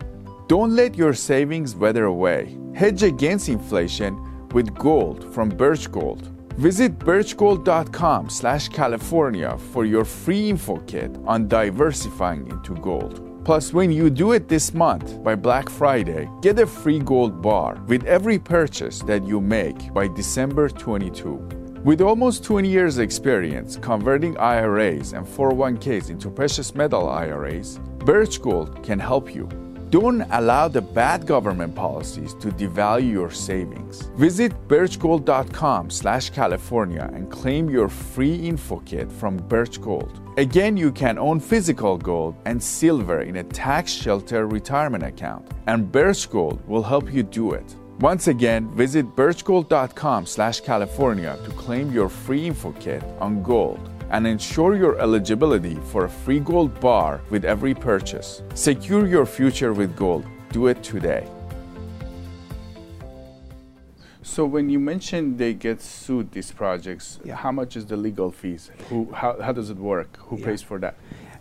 Don't 0.47 0.75
let 0.75 0.95
your 0.95 1.13
savings 1.13 1.75
weather 1.75 2.05
away. 2.05 2.57
Hedge 2.73 3.03
against 3.03 3.49
inflation 3.49 4.17
with 4.49 4.73
gold 4.75 5.31
from 5.33 5.49
Birch 5.49 5.91
Gold. 5.91 6.27
Visit 6.57 6.97
birchgold.com 6.99 8.29
slash 8.29 8.67
California 8.69 9.57
for 9.71 9.85
your 9.85 10.03
free 10.03 10.49
info 10.49 10.77
kit 10.87 11.15
on 11.25 11.47
diversifying 11.47 12.47
into 12.49 12.73
gold. 12.75 13.28
Plus, 13.49 13.73
when 13.73 13.91
you 13.91 14.11
do 14.11 14.33
it 14.33 14.47
this 14.47 14.75
month 14.75 15.23
by 15.23 15.33
Black 15.33 15.69
Friday, 15.69 16.29
get 16.39 16.59
a 16.59 16.67
free 16.67 16.99
gold 16.99 17.41
bar 17.41 17.81
with 17.87 18.03
every 18.03 18.37
purchase 18.37 18.99
that 18.99 19.25
you 19.25 19.41
make 19.41 19.91
by 19.91 20.07
December 20.07 20.69
22. 20.69 21.33
With 21.83 21.99
almost 21.99 22.43
20 22.43 22.69
years' 22.69 22.99
experience 22.99 23.75
converting 23.75 24.37
IRAs 24.37 25.13
and 25.13 25.25
401ks 25.25 26.11
into 26.11 26.29
precious 26.29 26.75
metal 26.75 27.09
IRAs, 27.09 27.79
Birch 28.05 28.39
Gold 28.39 28.83
can 28.83 28.99
help 28.99 29.33
you. 29.33 29.49
Don't 29.89 30.21
allow 30.29 30.67
the 30.67 30.83
bad 30.83 31.25
government 31.25 31.73
policies 31.73 32.35
to 32.35 32.49
devalue 32.49 33.11
your 33.11 33.31
savings. 33.31 34.11
Visit 34.15 34.53
birchgold.com 34.67 35.89
slash 35.89 36.29
California 36.29 37.09
and 37.15 37.31
claim 37.31 37.67
your 37.67 37.89
free 37.89 38.35
info 38.35 38.77
kit 38.85 39.11
from 39.11 39.37
Birch 39.37 39.81
Gold. 39.81 40.28
Again, 40.39 40.77
you 40.77 40.93
can 40.93 41.17
own 41.17 41.41
physical 41.41 41.97
gold 41.97 42.33
and 42.45 42.63
silver 42.63 43.23
in 43.23 43.35
a 43.35 43.43
tax 43.43 43.91
shelter 43.91 44.47
retirement 44.47 45.03
account, 45.03 45.45
and 45.67 45.91
Birch 45.91 46.29
Gold 46.29 46.65
will 46.65 46.81
help 46.81 47.11
you 47.11 47.23
do 47.23 47.51
it. 47.51 47.75
Once 47.99 48.29
again, 48.29 48.73
visit 48.73 49.05
birchgold.com 49.17 50.25
slash 50.25 50.61
California 50.61 51.37
to 51.43 51.51
claim 51.51 51.91
your 51.91 52.07
free 52.07 52.47
info 52.47 52.71
kit 52.79 53.03
on 53.19 53.43
gold 53.43 53.89
and 54.11 54.25
ensure 54.25 54.77
your 54.77 54.97
eligibility 55.01 55.75
for 55.91 56.05
a 56.05 56.09
free 56.09 56.39
gold 56.39 56.79
bar 56.79 57.19
with 57.29 57.43
every 57.43 57.75
purchase. 57.75 58.41
Secure 58.53 59.07
your 59.07 59.25
future 59.25 59.73
with 59.73 59.93
gold. 59.97 60.25
Do 60.53 60.67
it 60.67 60.81
today. 60.81 61.27
So 64.29 64.45
when 64.45 64.69
you 64.69 64.79
mentioned 64.79 65.39
they 65.39 65.55
get 65.55 65.81
sued, 65.81 66.31
these 66.33 66.51
projects, 66.51 67.19
yeah. 67.25 67.35
how 67.35 67.51
much 67.51 67.75
is 67.75 67.87
the 67.87 67.97
legal 67.97 68.31
fees? 68.31 68.69
Who, 68.87 69.11
how, 69.11 69.41
how 69.41 69.51
does 69.51 69.71
it 69.71 69.77
work? 69.77 70.19
Who 70.27 70.37
yeah. 70.37 70.45
pays 70.45 70.61
for 70.61 70.77
that? 70.77 70.95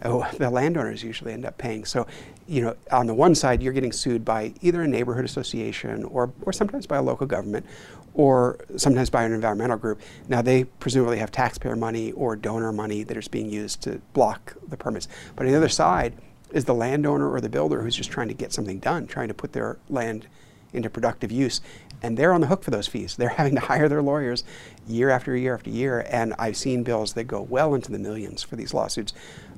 Oh, 0.04 0.26
the 0.38 0.49
landowners 0.49 1.02
usually 1.02 1.35
end 1.35 1.45
up 1.45 1.59
paying. 1.59 1.85
So, 1.85 2.07
you 2.47 2.62
know, 2.62 2.76
on 2.90 3.07
the 3.07 3.12
one 3.12 3.35
side, 3.35 3.62
you're 3.62 3.75
getting 3.75 3.92
sued 3.92 4.25
by 4.25 4.54
either 4.62 4.80
a 4.80 4.88
neighborhood 4.88 5.26
association 5.26 6.02
or, 6.04 6.33
or 6.40 6.52
sometimes 6.54 6.87
by 6.87 6.97
a 6.97 7.02
local 7.02 7.26
government 7.26 7.66
or 8.14 8.59
sometimes 8.76 9.11
by 9.11 9.23
an 9.23 9.35
environmental 9.35 9.76
group. 9.76 10.00
Now, 10.26 10.40
they 10.40 10.64
presumably 10.64 11.18
have 11.18 11.30
taxpayer 11.30 11.76
money 11.76 12.12
or 12.12 12.37
donor 12.37 12.73
money 12.73 13.02
that 13.02 13.18
is 13.18 13.28
being 13.28 13.50
used 13.50 13.83
to 13.83 14.00
block 14.14 14.54
the 14.66 14.78
permits. 14.78 15.09
But 15.37 15.45
on 15.45 15.52
the 15.52 15.59
other 15.59 15.68
side 15.68 16.14
is 16.52 16.64
the 16.64 16.75
landowner 16.75 17.30
or 17.30 17.42
the 17.42 17.50
builder 17.50 17.83
who's 17.83 17.97
just 17.97 18.11
trying 18.11 18.28
to 18.28 18.35
get 18.35 18.54
something 18.54 18.78
done, 18.78 19.07
trying 19.07 19.28
to 19.28 19.35
put 19.35 19.52
their 19.52 19.76
land 19.90 20.26
into 20.73 20.90
productive 20.90 21.33
use. 21.33 21.61
And 22.02 22.16
they're 22.16 22.32
on 22.32 22.40
the 22.40 22.46
hook 22.46 22.62
for 22.62 22.70
those 22.70 22.86
fees. 22.86 23.16
They're 23.16 23.28
having 23.40 23.54
to 23.54 23.60
hire 23.60 23.88
their 23.88 24.02
lawyers 24.02 24.44
year 24.86 25.10
after 25.10 25.36
year 25.36 25.54
after 25.54 25.70
year. 25.70 26.06
And 26.08 26.34
I've 26.38 26.56
seen 26.56 26.82
bills 26.82 27.14
that 27.14 27.24
go 27.24 27.42
well 27.42 27.74
into 27.74 27.92
the 27.92 27.98
millions 27.98 28.42
for 28.42 28.56
these 28.56 28.74
lawsuits. 28.74 29.12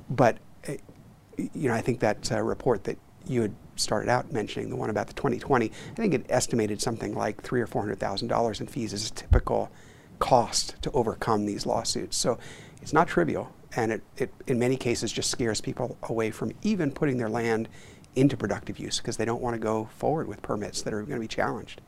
But, 0.09 0.37
uh, 0.67 0.73
you 1.37 1.69
know, 1.69 1.73
I 1.73 1.81
think 1.81 1.99
that 1.99 2.31
uh, 2.31 2.41
report 2.41 2.83
that 2.85 2.97
you 3.27 3.41
had 3.41 3.55
started 3.75 4.09
out 4.09 4.31
mentioning, 4.31 4.69
the 4.69 4.75
one 4.75 4.89
about 4.89 5.07
the 5.07 5.13
2020, 5.13 5.67
I 5.67 5.95
think 5.95 6.13
it 6.13 6.25
estimated 6.29 6.81
something 6.81 7.15
like 7.15 7.41
three 7.41 7.61
or 7.61 7.67
four 7.67 7.81
hundred 7.81 7.99
thousand 7.99 8.27
dollars 8.27 8.59
in 8.59 8.67
fees 8.67 8.93
as 8.93 9.09
a 9.09 9.13
typical 9.13 9.71
cost 10.19 10.75
to 10.81 10.91
overcome 10.91 11.45
these 11.45 11.65
lawsuits. 11.65 12.17
So 12.17 12.37
it's 12.81 12.93
not 12.93 13.07
trivial, 13.07 13.51
and 13.75 13.91
it, 13.91 14.03
it 14.17 14.33
in 14.47 14.59
many 14.59 14.77
cases 14.77 15.11
just 15.11 15.29
scares 15.29 15.61
people 15.61 15.97
away 16.03 16.31
from 16.31 16.51
even 16.61 16.91
putting 16.91 17.17
their 17.17 17.29
land 17.29 17.67
into 18.15 18.35
productive 18.35 18.77
use 18.77 18.97
because 18.97 19.17
they 19.17 19.25
don't 19.25 19.41
want 19.41 19.55
to 19.55 19.59
go 19.59 19.89
forward 19.97 20.27
with 20.27 20.41
permits 20.41 20.81
that 20.81 20.93
are 20.93 21.01
going 21.01 21.15
to 21.15 21.19
be 21.19 21.27
challenged. 21.27 21.81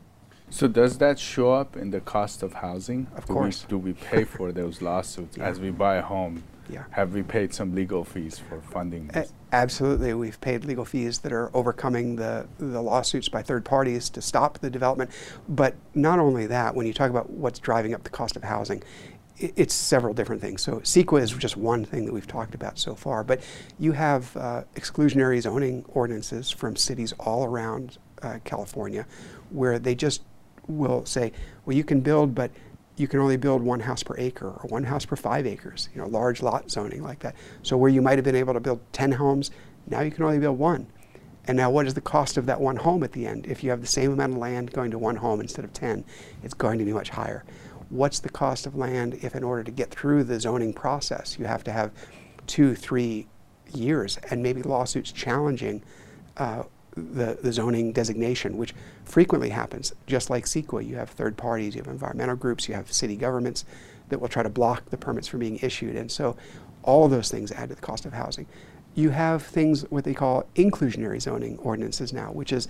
So 0.49 0.67
does 0.67 0.97
that 0.99 1.17
show 1.19 1.51
up 1.53 1.75
in 1.75 1.89
the 1.91 1.99
cost 1.99 2.43
of 2.43 2.53
housing? 2.53 3.07
Of 3.15 3.25
do 3.25 3.33
course. 3.33 3.63
We, 3.63 3.69
do 3.69 3.77
we 3.77 3.93
pay 3.93 4.23
for 4.23 4.51
those 4.61 4.81
lawsuits 4.81 5.37
Yeah. 5.37 5.45
as 5.47 5.59
we 5.59 5.71
buy 5.71 5.95
a 5.95 6.01
home? 6.01 6.43
Yeah. 6.69 6.83
Have 6.91 7.13
we 7.13 7.23
paid 7.23 7.53
some 7.53 7.75
legal 7.75 8.05
fees 8.05 8.39
for 8.39 8.61
funding 8.61 9.07
this? 9.07 9.33
Absolutely. 9.51 10.13
We've 10.13 10.39
paid 10.39 10.63
legal 10.63 10.85
fees 10.85 11.19
that 11.19 11.33
are 11.33 11.51
overcoming 11.53 12.15
the, 12.15 12.47
the 12.57 12.81
lawsuits 12.81 13.27
by 13.27 13.41
third 13.41 13.65
parties 13.65 14.09
to 14.11 14.21
stop 14.21 14.59
the 14.59 14.69
development. 14.69 15.09
But 15.49 15.75
not 15.93 16.19
only 16.19 16.45
that, 16.47 16.73
when 16.73 16.87
you 16.87 16.93
talk 16.93 17.09
about 17.09 17.29
what's 17.29 17.59
driving 17.59 17.93
up 17.93 18.03
the 18.03 18.09
cost 18.09 18.37
of 18.37 18.43
housing, 18.43 18.81
i- 19.41 19.51
it's 19.57 19.73
several 19.73 20.13
different 20.13 20.41
things. 20.41 20.61
So 20.61 20.79
CEQA 20.79 21.21
is 21.21 21.31
just 21.31 21.57
one 21.57 21.83
thing 21.83 22.05
that 22.05 22.13
we've 22.13 22.27
talked 22.27 22.55
about 22.55 22.79
so 22.79 22.95
far. 22.95 23.23
But 23.25 23.41
you 23.77 23.91
have 23.91 24.35
uh, 24.37 24.63
exclusionary 24.75 25.41
zoning 25.41 25.83
ordinances 25.89 26.49
from 26.49 26.75
cities 26.77 27.11
all 27.19 27.43
around 27.43 27.97
uh, 28.21 28.39
California 28.45 29.05
where 29.49 29.79
they 29.79 29.95
just 29.95 30.21
will 30.67 31.05
say, 31.05 31.31
well, 31.65 31.75
you 31.75 31.83
can 31.83 32.01
build, 32.01 32.33
but 32.33 32.51
you 32.95 33.07
can 33.07 33.19
only 33.19 33.37
build 33.37 33.61
one 33.61 33.79
house 33.79 34.03
per 34.03 34.15
acre 34.17 34.47
or 34.47 34.69
one 34.69 34.83
house 34.83 35.05
per 35.05 35.15
five 35.15 35.47
acres, 35.47 35.89
you 35.93 36.01
know, 36.01 36.07
large 36.07 36.41
lot 36.41 36.69
zoning 36.69 37.01
like 37.01 37.19
that. 37.19 37.35
So 37.63 37.75
where 37.75 37.89
you 37.89 38.01
might 38.01 38.17
have 38.17 38.25
been 38.25 38.35
able 38.35 38.53
to 38.53 38.59
build 38.59 38.81
10 38.93 39.13
homes, 39.13 39.51
now 39.87 40.01
you 40.01 40.11
can 40.11 40.23
only 40.23 40.39
build 40.39 40.57
one. 40.57 40.87
And 41.45 41.57
now 41.57 41.69
what 41.69 41.87
is 41.87 41.93
the 41.93 42.01
cost 42.01 42.37
of 42.37 42.45
that 42.45 42.61
one 42.61 42.77
home 42.77 43.03
at 43.03 43.11
the 43.11 43.25
end? 43.25 43.47
If 43.47 43.63
you 43.63 43.69
have 43.71 43.81
the 43.81 43.87
same 43.87 44.13
amount 44.13 44.33
of 44.33 44.37
land 44.37 44.71
going 44.71 44.91
to 44.91 44.97
one 44.97 45.15
home 45.15 45.41
instead 45.41 45.65
of 45.65 45.73
10, 45.73 46.05
it's 46.43 46.53
going 46.53 46.79
to 46.79 46.85
be 46.85 46.93
much 46.93 47.09
higher. 47.09 47.43
What's 47.89 48.19
the 48.19 48.29
cost 48.29 48.65
of 48.65 48.75
land 48.75 49.15
if 49.21 49.35
in 49.35 49.43
order 49.43 49.63
to 49.63 49.71
get 49.71 49.91
through 49.91 50.23
the 50.23 50.39
zoning 50.39 50.73
process, 50.73 51.37
you 51.37 51.45
have 51.45 51.63
to 51.65 51.71
have 51.71 51.91
two, 52.47 52.75
three 52.75 53.27
years 53.73 54.17
and 54.29 54.41
maybe 54.41 54.61
lawsuits 54.61 55.11
challenging 55.11 55.83
uh, 56.37 56.63
the, 56.95 57.37
the 57.41 57.51
zoning 57.51 57.91
designation, 57.91 58.57
which 58.57 58.73
frequently 59.05 59.49
happens. 59.49 59.93
Just 60.07 60.29
like 60.29 60.45
CEQA, 60.45 60.87
you 60.87 60.95
have 60.95 61.09
third 61.09 61.37
parties, 61.37 61.75
you 61.75 61.81
have 61.81 61.91
environmental 61.91 62.35
groups, 62.35 62.67
you 62.67 62.75
have 62.75 62.91
city 62.91 63.15
governments 63.15 63.65
that 64.09 64.19
will 64.19 64.27
try 64.27 64.43
to 64.43 64.49
block 64.49 64.89
the 64.89 64.97
permits 64.97 65.27
from 65.27 65.39
being 65.39 65.59
issued. 65.61 65.95
And 65.95 66.11
so 66.11 66.35
all 66.83 67.07
those 67.07 67.29
things 67.29 67.51
add 67.51 67.69
to 67.69 67.75
the 67.75 67.81
cost 67.81 68.05
of 68.05 68.13
housing. 68.13 68.45
You 68.95 69.09
have 69.09 69.43
things, 69.43 69.83
what 69.89 70.03
they 70.03 70.13
call 70.13 70.45
inclusionary 70.55 71.21
zoning 71.21 71.57
ordinances 71.59 72.13
now, 72.13 72.31
which 72.31 72.51
is 72.51 72.67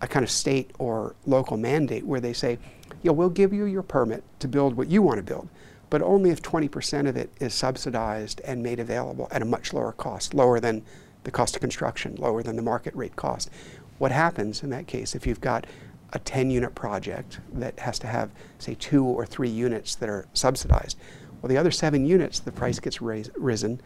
a 0.00 0.06
kind 0.06 0.22
of 0.22 0.30
state 0.30 0.70
or 0.78 1.14
local 1.24 1.56
mandate 1.56 2.04
where 2.04 2.20
they 2.20 2.32
say, 2.32 2.58
yeah, 3.02 3.12
we'll 3.12 3.30
give 3.30 3.52
you 3.52 3.64
your 3.64 3.82
permit 3.82 4.22
to 4.40 4.48
build 4.48 4.76
what 4.76 4.88
you 4.88 5.00
want 5.00 5.16
to 5.16 5.22
build, 5.22 5.48
but 5.88 6.02
only 6.02 6.30
if 6.30 6.42
20% 6.42 7.08
of 7.08 7.16
it 7.16 7.30
is 7.40 7.54
subsidized 7.54 8.40
and 8.44 8.62
made 8.62 8.80
available 8.80 9.28
at 9.30 9.42
a 9.42 9.46
much 9.46 9.72
lower 9.72 9.92
cost, 9.92 10.34
lower 10.34 10.60
than 10.60 10.84
the 11.22 11.30
cost 11.30 11.56
of 11.56 11.60
construction, 11.60 12.14
lower 12.16 12.42
than 12.42 12.56
the 12.56 12.62
market 12.62 12.94
rate 12.94 13.16
cost. 13.16 13.50
What 13.98 14.12
happens 14.12 14.62
in 14.62 14.70
that 14.70 14.86
case 14.86 15.14
if 15.14 15.26
you've 15.26 15.40
got 15.40 15.66
a 16.12 16.18
10 16.18 16.50
unit 16.50 16.74
project 16.74 17.40
that 17.54 17.78
has 17.80 17.98
to 18.00 18.06
have, 18.06 18.30
say, 18.58 18.74
two 18.74 19.04
or 19.04 19.26
three 19.26 19.48
units 19.48 19.94
that 19.96 20.08
are 20.08 20.26
subsidized? 20.32 20.98
Well, 21.40 21.48
the 21.48 21.56
other 21.56 21.70
seven 21.70 22.06
units, 22.06 22.38
the 22.40 22.52
price 22.52 22.78
gets 22.80 23.02
rais- 23.02 23.30
risen 23.36 23.80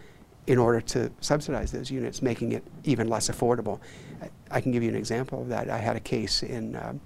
in 0.47 0.59
order 0.59 0.81
to 0.81 1.11
subsidize 1.21 1.73
those 1.73 1.91
units, 1.91 2.23
making 2.23 2.53
it 2.53 2.65
even 2.85 3.09
less 3.09 3.29
affordable. 3.29 3.81
I, 4.23 4.31
I 4.51 4.61
can 4.61 4.73
give 4.73 4.83
you 4.83 4.89
an 4.89 4.97
example 4.97 5.43
of 5.43 5.49
that. 5.49 5.69
I 5.69 5.79
had 5.79 5.97
a 5.97 6.01
case 6.01 6.43
in 6.43 6.77
um, 6.77 7.01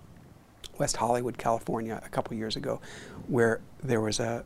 West 0.78 0.96
Hollywood, 0.96 1.38
California, 1.38 2.00
a 2.04 2.08
couple 2.08 2.36
years 2.36 2.56
ago, 2.56 2.80
where 3.26 3.60
there 3.82 4.00
was 4.00 4.20
a 4.20 4.44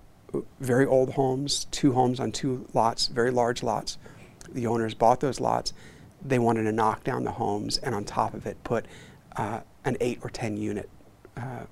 very 0.61 0.87
old 0.87 1.11
homes, 1.11 1.67
two 1.71 1.93
homes 1.93 2.21
on 2.21 2.33
two 2.33 2.67
lots, 2.75 3.09
very 3.09 3.31
large 3.31 3.63
lots. 3.63 3.99
The 4.53 4.67
owners 4.67 4.95
bought 4.95 5.21
those 5.21 5.41
lots. 5.41 5.73
They 6.25 6.39
wanted 6.39 6.65
to 6.65 6.73
knock 6.73 7.05
down 7.05 7.25
the 7.25 7.33
homes 7.33 7.79
and 7.79 7.95
on 7.95 8.05
top 8.05 8.35
of 8.35 8.47
it 8.47 8.63
put 8.65 8.87
uh, 9.37 9.61
an 9.85 9.97
eight 10.01 10.19
or 10.23 10.31
ten 10.31 10.57
unit 10.57 10.89
uh, 11.37 11.65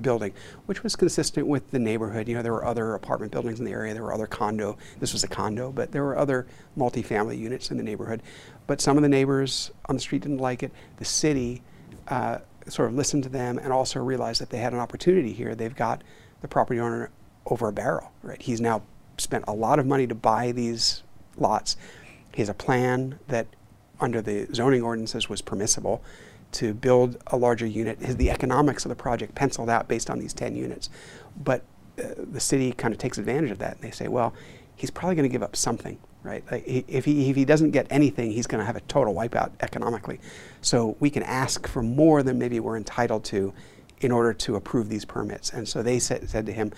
building, 0.00 0.32
which 0.66 0.82
was 0.82 0.96
consistent 0.96 1.46
with 1.46 1.70
the 1.70 1.78
neighborhood. 1.78 2.28
You 2.28 2.36
know, 2.36 2.42
there 2.42 2.52
were 2.52 2.64
other 2.64 2.94
apartment 2.94 3.32
buildings 3.32 3.58
in 3.58 3.64
the 3.64 3.72
area, 3.72 3.94
there 3.94 4.02
were 4.02 4.12
other 4.12 4.26
condo. 4.26 4.78
This 5.00 5.12
was 5.12 5.24
a 5.24 5.28
condo, 5.28 5.72
but 5.72 5.92
there 5.92 6.04
were 6.04 6.16
other 6.16 6.46
multifamily 6.78 7.38
units 7.38 7.70
in 7.70 7.76
the 7.76 7.82
neighborhood. 7.82 8.22
But 8.66 8.80
some 8.80 8.96
of 8.96 9.02
the 9.02 9.08
neighbors 9.08 9.70
on 9.86 9.96
the 9.96 10.00
street 10.00 10.22
didn't 10.22 10.38
like 10.38 10.62
it. 10.62 10.72
The 10.98 11.04
city 11.04 11.62
uh, 12.08 12.38
sort 12.68 12.88
of 12.88 12.94
listened 12.94 13.24
to 13.24 13.28
them 13.28 13.58
and 13.58 13.72
also 13.72 14.00
realized 14.00 14.40
that 14.40 14.50
they 14.50 14.58
had 14.58 14.72
an 14.72 14.78
opportunity 14.78 15.32
here. 15.32 15.54
They've 15.54 15.74
got 15.74 16.02
the 16.40 16.48
property 16.48 16.80
owner 16.80 17.10
over 17.46 17.68
a 17.68 17.72
barrel, 17.72 18.12
right? 18.22 18.40
He's 18.40 18.60
now 18.60 18.82
spent 19.18 19.44
a 19.48 19.52
lot 19.52 19.78
of 19.78 19.86
money 19.86 20.06
to 20.06 20.14
buy 20.14 20.52
these 20.52 21.02
lots. 21.36 21.76
He 22.34 22.42
has 22.42 22.48
a 22.48 22.54
plan 22.54 23.18
that, 23.28 23.46
under 24.00 24.20
the 24.22 24.48
zoning 24.54 24.82
ordinances, 24.82 25.28
was 25.28 25.42
permissible 25.42 26.02
to 26.52 26.74
build 26.74 27.16
a 27.28 27.36
larger 27.36 27.66
unit. 27.66 28.00
His, 28.00 28.16
the 28.16 28.30
economics 28.30 28.84
of 28.84 28.90
the 28.90 28.94
project 28.94 29.34
penciled 29.34 29.70
out 29.70 29.88
based 29.88 30.10
on 30.10 30.18
these 30.18 30.34
10 30.34 30.54
units. 30.54 30.90
But 31.42 31.64
uh, 31.98 32.08
the 32.16 32.40
city 32.40 32.72
kind 32.72 32.92
of 32.92 32.98
takes 32.98 33.18
advantage 33.18 33.50
of 33.50 33.58
that 33.58 33.74
and 33.74 33.82
they 33.82 33.90
say, 33.90 34.08
well, 34.08 34.34
he's 34.76 34.90
probably 34.90 35.14
going 35.14 35.28
to 35.28 35.32
give 35.32 35.42
up 35.42 35.56
something, 35.56 35.98
right? 36.22 36.44
Like, 36.50 36.64
if, 36.66 37.04
he, 37.04 37.30
if 37.30 37.36
he 37.36 37.44
doesn't 37.44 37.70
get 37.70 37.86
anything, 37.90 38.32
he's 38.32 38.46
going 38.46 38.60
to 38.60 38.66
have 38.66 38.76
a 38.76 38.80
total 38.82 39.14
wipeout 39.14 39.50
economically. 39.60 40.20
So 40.60 40.96
we 41.00 41.10
can 41.10 41.22
ask 41.22 41.66
for 41.66 41.82
more 41.82 42.22
than 42.22 42.38
maybe 42.38 42.60
we're 42.60 42.76
entitled 42.76 43.24
to 43.26 43.52
in 44.00 44.10
order 44.10 44.32
to 44.32 44.56
approve 44.56 44.88
these 44.88 45.04
permits. 45.04 45.50
And 45.50 45.66
so 45.68 45.82
they 45.82 45.98
said 45.98 46.46
to 46.46 46.52
him, 46.52 46.72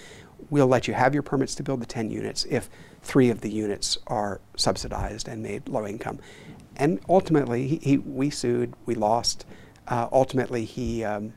we'll 0.51 0.67
let 0.67 0.87
you 0.87 0.95
have 0.95 1.15
your 1.15 1.23
permits 1.23 1.55
to 1.57 1.63
build 1.63 1.81
the 1.81 1.87
10 1.87 2.11
units 2.11 2.45
if 2.45 2.69
three 3.05 3.31
of 3.31 3.43
the 3.43 3.51
units 3.51 3.99
are 4.07 4.41
subsidized 4.57 5.29
and 5.29 5.43
made 5.43 5.69
low 5.69 5.87
income. 5.87 6.19
And 6.77 7.01
ultimately, 7.09 7.69
he, 7.69 7.77
he, 7.77 7.99
we 7.99 8.31
sued, 8.31 8.75
we 8.87 8.95
lost. 8.95 9.47
Uh, 9.87 10.09
ultimately, 10.11 10.65
he 10.65 11.05
um, 11.05 11.35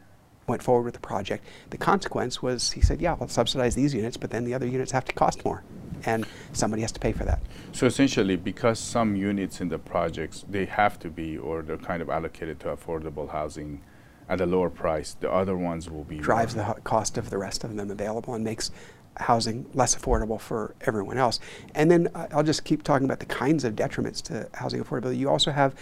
went 0.47 0.63
forward 0.63 0.85
with 0.85 0.93
the 0.93 0.99
project. 0.99 1.45
The 1.69 1.77
consequence 1.77 2.41
was 2.41 2.71
he 2.71 2.81
said, 2.81 3.01
yeah, 3.01 3.15
I'll 3.19 3.27
subsidize 3.27 3.75
these 3.75 3.93
units, 3.93 4.17
but 4.17 4.31
then 4.31 4.45
the 4.45 4.53
other 4.53 4.65
units 4.65 4.91
have 4.91 5.05
to 5.05 5.13
cost 5.13 5.43
more. 5.45 5.63
And 6.05 6.25
somebody 6.53 6.81
has 6.83 6.91
to 6.93 6.99
pay 6.99 7.11
for 7.11 7.25
that. 7.25 7.41
So 7.73 7.85
essentially, 7.85 8.37
because 8.37 8.79
some 8.79 9.15
units 9.15 9.61
in 9.61 9.69
the 9.69 9.79
projects, 9.79 10.45
they 10.49 10.65
have 10.65 10.97
to 10.99 11.09
be, 11.09 11.37
or 11.37 11.61
they're 11.61 11.77
kind 11.77 12.01
of 12.01 12.09
allocated 12.09 12.59
to 12.61 12.67
affordable 12.75 13.29
housing 13.29 13.81
at 14.29 14.41
a 14.41 14.45
lower 14.45 14.69
price, 14.69 15.15
the 15.19 15.31
other 15.31 15.57
ones 15.57 15.89
will 15.89 16.03
be 16.03 16.17
drives 16.17 16.53
the 16.53 16.63
more. 16.63 16.73
ho- 16.73 16.81
cost 16.83 17.17
of 17.17 17.29
the 17.29 17.37
rest 17.37 17.63
of 17.63 17.75
them 17.75 17.89
available 17.91 18.33
and 18.33 18.43
makes 18.43 18.71
housing 19.19 19.65
less 19.73 19.95
affordable 19.95 20.39
for 20.39 20.75
everyone 20.81 21.17
else. 21.17 21.39
And 21.75 21.89
then 21.89 22.09
I- 22.13 22.27
I'll 22.31 22.43
just 22.43 22.63
keep 22.63 22.83
talking 22.83 23.05
about 23.05 23.19
the 23.19 23.25
kinds 23.25 23.63
of 23.63 23.75
detriments 23.75 24.21
to 24.23 24.49
housing 24.53 24.83
affordability. 24.83 25.17
You 25.17 25.29
also 25.29 25.51
have 25.51 25.75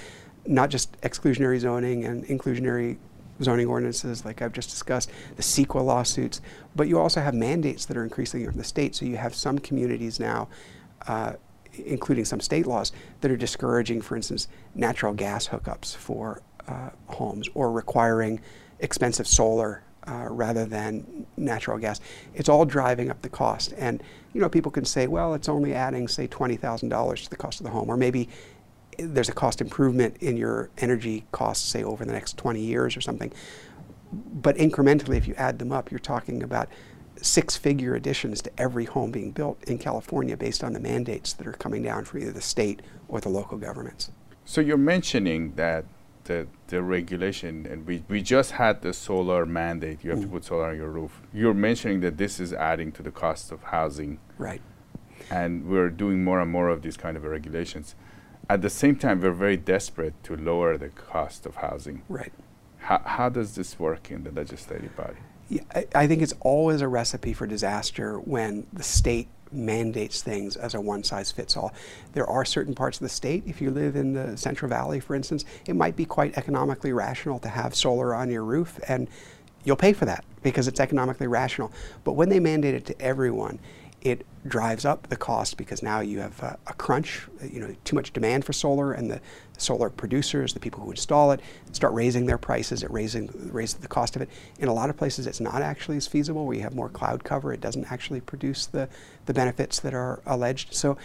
not 0.46 0.70
just 0.70 1.00
exclusionary 1.02 1.60
zoning 1.60 2.06
and 2.06 2.24
inclusionary 2.26 2.98
zoning 3.42 3.68
ordinances 3.68 4.24
like 4.24 4.42
I've 4.42 4.54
just 4.54 4.70
discussed, 4.70 5.10
the 5.36 5.42
CEQA 5.44 5.84
lawsuits, 5.84 6.40
but 6.76 6.88
you 6.88 7.00
also 7.00 7.22
have 7.22 7.34
mandates 7.34 7.86
that 7.86 7.98
are 7.98 8.04
increasing 8.04 8.46
from 8.46 8.58
the 8.58 8.64
state. 8.64 8.96
So 8.96 9.06
you 9.06 9.18
have 9.18 9.36
some 9.36 9.60
communities 9.60 10.20
now, 10.20 10.48
uh, 11.08 11.34
including 11.86 12.24
some 12.24 12.40
state 12.40 12.66
laws, 12.66 12.94
that 13.22 13.32
are 13.32 13.38
discouraging, 13.38 14.02
for 14.02 14.16
instance, 14.16 14.48
natural 14.74 15.14
gas 15.14 15.50
hookups 15.50 15.96
for 15.96 16.42
uh, 16.68 16.92
homes 17.08 17.50
or 17.54 17.72
requiring 17.72 18.40
expensive 18.80 19.28
solar 19.28 19.84
uh, 20.08 20.28
rather 20.30 20.66
than 20.66 21.26
natural 21.38 21.78
gas. 21.78 22.00
It's 22.34 22.50
all 22.50 22.66
driving 22.66 23.10
up 23.10 23.22
the 23.22 23.30
cost. 23.30 23.74
And 23.78 24.02
you 24.34 24.42
know, 24.42 24.50
people 24.50 24.72
can 24.72 24.86
say, 24.86 25.08
well, 25.08 25.34
it's 25.34 25.50
only 25.50 25.74
adding, 25.74 26.08
say, 26.08 26.28
twenty 26.28 26.56
thousand 26.56 26.90
dollars 26.90 27.24
to 27.24 27.30
the 27.30 27.38
cost 27.38 27.60
of 27.60 27.66
the 27.66 27.72
home, 27.72 27.90
or 27.90 27.98
maybe 27.98 28.30
there's 28.98 29.30
a 29.30 29.34
cost 29.34 29.62
improvement 29.62 30.18
in 30.18 30.38
your 30.38 30.70
energy 30.78 31.26
costs, 31.32 31.68
say, 31.68 31.84
over 31.84 32.06
the 32.06 32.14
next 32.14 32.38
20 32.38 32.62
years 32.62 32.96
or 32.96 33.02
something. 33.02 33.32
But 34.12 34.56
incrementally, 34.58 35.18
if 35.18 35.28
you 35.28 35.36
add 35.36 35.60
them 35.60 35.72
up, 35.72 35.92
you're 35.92 36.00
talking 36.00 36.44
about 36.44 36.70
six 37.22 37.58
figure 37.58 37.96
additions 37.96 38.42
to 38.42 38.52
every 38.58 38.86
home 38.86 39.12
being 39.12 39.32
built 39.32 39.64
in 39.66 39.78
California 39.78 40.38
based 40.38 40.64
on 40.64 40.74
the 40.74 40.80
mandates 40.80 41.34
that 41.34 41.48
are 41.48 41.54
coming 41.54 41.84
down 41.84 42.06
from 42.06 42.22
either 42.22 42.32
the 42.32 42.42
state 42.42 42.82
or 43.08 43.20
the 43.20 43.30
local 43.30 43.58
governments. 43.58 44.12
So 44.46 44.62
you're 44.62 44.78
mentioning 44.78 45.54
that 45.56 45.86
the, 46.26 46.48
the 46.68 46.82
regulation, 46.84 47.66
and 47.70 47.88
we, 47.88 48.04
we 48.08 48.22
just 48.22 48.52
had 48.52 48.82
the 48.82 48.94
solar 48.94 49.46
mandate, 49.46 50.04
you 50.04 50.10
have 50.12 50.22
to 50.22 50.28
Mm. 50.28 50.32
put 50.32 50.44
solar 50.46 50.66
on 50.70 50.76
your 50.78 50.90
roof. 50.90 51.22
You're 51.34 51.54
mentioning 51.54 52.02
that 52.02 52.18
this 52.18 52.40
is 52.40 52.52
adding 52.54 52.92
to 52.94 53.04
the 53.04 53.12
cost 53.12 53.52
of 53.52 53.64
housing, 53.64 54.20
Right. 54.38 54.62
and 55.32 55.66
we're 55.66 55.90
doing 55.90 56.24
more 56.24 56.40
and 56.42 56.52
more 56.52 56.70
of 56.70 56.82
these 56.82 56.98
kind 56.98 57.16
of 57.18 57.24
regulations. 57.24 57.96
At 58.50 58.62
the 58.62 58.70
same 58.70 58.96
time, 58.96 59.22
we're 59.22 59.32
very 59.32 59.58
desperate 59.58 60.14
to 60.24 60.36
lower 60.36 60.78
the 60.78 60.90
cost 60.90 61.46
of 61.46 61.56
housing. 61.56 62.04
Right. 62.10 62.34
How, 62.80 63.02
how 63.06 63.30
does 63.30 63.56
this 63.56 63.80
work 63.80 64.12
in 64.12 64.24
the 64.24 64.32
legislative 64.32 64.96
body? 64.96 65.18
Yeah, 65.50 65.62
I, 65.74 65.86
I 65.96 66.08
think 66.08 66.22
it's 66.22 66.34
always 66.42 66.82
a 66.82 66.88
recipe 66.88 67.34
for 67.34 67.48
disaster 67.48 68.20
when 68.20 68.68
the 68.74 68.84
state 68.84 69.28
mandates 69.56 70.22
things 70.22 70.56
as 70.56 70.76
a 70.76 70.82
one 70.82 71.04
size 71.04 71.32
fits 71.32 71.58
all. 71.58 71.74
There 72.14 72.28
are 72.28 72.46
certain 72.46 72.76
parts 72.76 72.98
of 72.98 73.04
the 73.04 73.10
state, 73.10 73.44
if 73.46 73.62
you 73.62 73.72
live 73.72 73.96
in 73.96 74.14
the 74.14 74.38
Central 74.38 74.70
Valley, 74.70 75.00
for 75.00 75.16
instance, 75.16 75.46
it 75.66 75.76
might 75.76 75.96
be 75.96 76.06
quite 76.06 76.38
economically 76.38 76.94
rational 76.94 77.40
to 77.40 77.50
have 77.50 77.76
solar 77.76 78.14
on 78.14 78.30
your 78.30 78.44
roof, 78.44 78.80
and 78.88 79.08
you'll 79.64 79.76
pay 79.76 79.94
for 79.94 80.06
that 80.06 80.24
because 80.44 80.68
it's 80.68 80.80
economically 80.80 81.28
rational. 81.28 81.72
But 82.04 82.14
when 82.14 82.30
they 82.30 82.40
mandate 82.40 82.76
it 82.76 82.86
to 82.86 83.02
everyone, 83.02 83.60
it 84.06 84.24
drives 84.48 84.86
up 84.86 85.08
the 85.08 85.16
cost 85.16 85.58
because 85.58 85.82
now 85.82 86.00
you 86.00 86.20
have 86.20 86.40
a, 86.44 86.60
a 86.68 86.74
crunch, 86.74 87.28
you 87.42 87.60
know, 87.60 87.76
too 87.84 87.96
much 87.96 88.14
demand 88.14 88.46
for 88.46 88.54
solar, 88.54 88.94
and 88.94 89.10
the, 89.10 89.20
solar 89.58 89.90
producers, 89.90 90.54
the 90.54 90.60
people 90.60 90.84
who 90.84 90.92
install 90.92 91.32
it, 91.32 91.42
start 91.72 91.92
raising 91.92 92.28
their 92.28 92.38
prices. 92.38 92.84
It 92.84 92.92
raising 92.92 93.32
raises 93.52 93.80
the 93.80 93.88
cost 93.88 94.16
of 94.16 94.22
it. 94.22 94.30
In 94.60 94.68
a 94.68 94.74
lot 94.74 94.92
of 94.92 94.96
places, 94.96 95.26
it's 95.26 95.42
not 95.42 95.64
actually 95.64 95.98
as 95.98 96.06
feasible. 96.06 96.46
Where 96.46 96.56
you 96.56 96.62
have 96.62 96.76
more 96.76 96.88
cloud 96.88 97.24
cover, 97.24 97.52
it 97.52 97.62
doesn't 97.62 97.92
actually 97.92 98.22
produce 98.22 98.68
the 98.68 98.88
the 99.26 99.34
benefits 99.34 99.80
that 99.80 99.96
are 99.96 100.22
alleged. 100.28 100.76
So, 100.76 100.98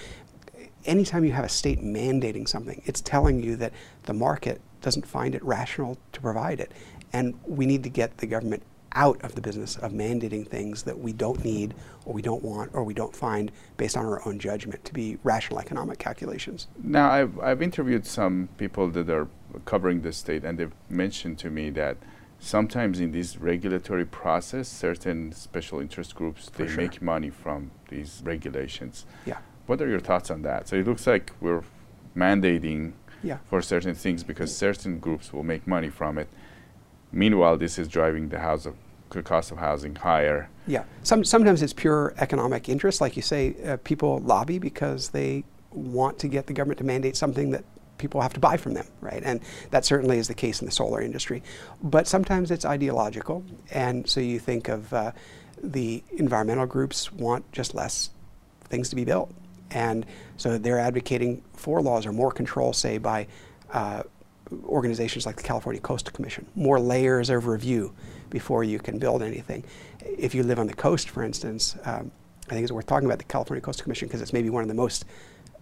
anytime 0.85 1.25
you 1.25 1.33
have 1.33 1.47
a 1.47 1.49
state 1.49 1.80
mandating 1.80 2.47
something, 2.47 2.83
it's 2.85 3.00
telling 3.00 3.42
you 3.42 3.57
that 3.57 3.73
the 4.02 4.12
market 4.12 4.61
doesn't 4.83 5.07
find 5.07 5.35
it 5.35 5.42
rational 5.42 5.97
to 6.12 6.21
provide 6.21 6.61
it, 6.61 6.71
and 7.14 7.40
we 7.47 7.64
need 7.64 7.83
to 7.85 7.88
get 7.88 8.19
the 8.19 8.26
government 8.26 8.62
out 8.94 9.23
of 9.23 9.35
the 9.35 9.40
business 9.40 9.76
of 9.76 9.92
mandating 9.92 10.47
things 10.47 10.82
that 10.82 10.99
we 10.99 11.12
don't 11.12 11.44
need 11.44 11.75
or 12.04 12.12
we 12.12 12.23
don't 12.23 12.42
want 12.42 12.70
or 12.75 12.82
we 12.82 12.94
don't 12.94 13.14
find 13.14 13.52
based 13.76 13.97
on 13.97 14.04
our 14.04 14.26
own 14.26 14.38
judgment 14.38 14.85
to 14.85 14.92
be 14.92 15.18
rational 15.23 15.61
economic 15.61 15.99
calculations. 15.99 16.66
Now, 16.82 17.11
I've, 17.11 17.38
I've 17.40 17.62
interviewed 17.62 18.06
some 18.06 18.49
people 18.56 18.88
that 18.90 19.09
are 19.09 19.28
covering 19.64 20.02
the 20.02 20.12
state, 20.12 20.44
and 20.44 20.59
they've 20.59 20.75
mentioned 20.88 21.38
to 21.40 21.50
me 21.50 21.70
that 21.70 21.97
sometimes 22.38 23.00
in 23.00 23.12
this 23.12 23.37
regulatory 23.37 24.04
process, 24.04 24.68
certain 24.68 25.32
special 25.32 25.80
interest 25.80 26.14
groups 26.14 26.50
they 26.56 26.66
sure. 26.66 26.76
make 26.76 27.00
money 27.00 27.30
from 27.30 27.70
these 27.88 28.23
regulations. 28.25 29.06
Yeah. 29.25 29.38
What 29.66 29.80
are 29.80 29.88
your 29.88 30.00
thoughts 30.00 30.30
on 30.30 30.42
that? 30.42 30.68
So 30.68 30.76
it 30.76 30.87
looks 30.87 31.06
like 31.06 31.32
we're 31.40 31.62
mandating 32.16 32.92
yeah. 33.23 33.38
for 33.49 33.62
certain 33.62 33.94
things 33.94 34.25
because 34.25 34.56
certain 34.56 34.99
groups 34.99 35.32
will 35.32 35.44
make 35.44 35.66
money 35.66 35.90
from 35.90 36.18
it 36.18 36.28
Meanwhile, 37.12 37.59
this 37.59 37.79
is 37.79 37.88
driving 37.88 38.29
the 38.29 38.38
house 38.38 38.67
of, 38.67 38.76
cost 39.25 39.50
of 39.50 39.59
housing 39.59 39.97
higher. 39.97 40.49
Yeah, 40.67 40.85
Some, 41.02 41.25
sometimes 41.25 41.62
it's 41.62 41.73
pure 41.73 42.14
economic 42.19 42.69
interest. 42.69 43.00
Like 43.00 43.17
you 43.17 43.23
say, 43.23 43.57
uh, 43.64 43.76
people 43.79 44.21
lobby 44.21 44.59
because 44.59 45.09
they 45.09 45.45
want 45.73 46.19
to 46.21 46.29
get 46.29 46.47
the 46.47 46.52
government 46.52 46.79
to 46.79 46.85
mandate 46.85 47.17
something 47.17 47.50
that 47.50 47.64
people 47.99 48.21
have 48.21 48.33
to 48.33 48.40
buy 48.40 48.57
from 48.57 48.75
them, 48.75 48.87
right? 49.00 49.23
And 49.25 49.40
that 49.71 49.85
certainly 49.85 50.19
is 50.19 50.26
the 50.26 50.35
case 50.35 50.61
in 50.61 50.67
the 50.67 50.73
solar 50.73 51.00
industry. 51.00 51.43
But 51.83 52.09
sometimes 52.09 52.50
it's 52.50 52.64
ideological, 52.64 53.45
and 53.71 54.09
so 54.09 54.21
you 54.21 54.38
think 54.38 54.69
of 54.69 54.93
uh, 54.93 55.12
the 55.62 56.02
environmental 56.12 56.67
groups 56.67 57.12
want 57.12 57.50
just 57.52 57.75
less 57.75 58.11
things 58.64 58.88
to 58.88 58.97
be 58.97 59.05
built, 59.05 59.33
and 59.71 60.07
so 60.37 60.59
they're 60.59 60.79
advocating 60.79 61.43
for 61.52 61.83
laws 61.83 62.07
or 62.07 62.12
more 62.12 62.33
control, 62.33 62.73
say 62.73 62.99
by 62.99 63.26
uh, 63.73 64.02
organizations 64.64 65.26
like 65.26 65.37
the 65.37 65.42
California 65.42 65.80
Coastal 65.80 66.12
Commission, 66.12 66.47
more 66.54 66.80
layers 66.80 67.30
of 67.30 67.47
review 67.47 67.95
before 68.30 68.64
you 68.64 68.78
can 68.78 68.99
build 68.99 69.23
anything. 69.23 69.64
If 70.00 70.35
you 70.35 70.42
live 70.42 70.59
on 70.59 70.66
the 70.66 70.75
coast, 70.75 71.09
for 71.09 71.23
instance, 71.23 71.76
um, 71.85 72.11
I 72.49 72.54
think 72.54 72.64
it's 72.64 72.73
worth 72.73 72.87
talking 72.87 73.07
about 73.07 73.19
the 73.19 73.25
California 73.25 73.61
Coastal 73.61 73.85
Commission 73.85 74.09
because 74.09 74.23
it's 74.23 74.33
maybe 74.33 74.50
one 74.50 74.62
of 74.62 74.69
the 74.69 74.75
most 74.75 75.04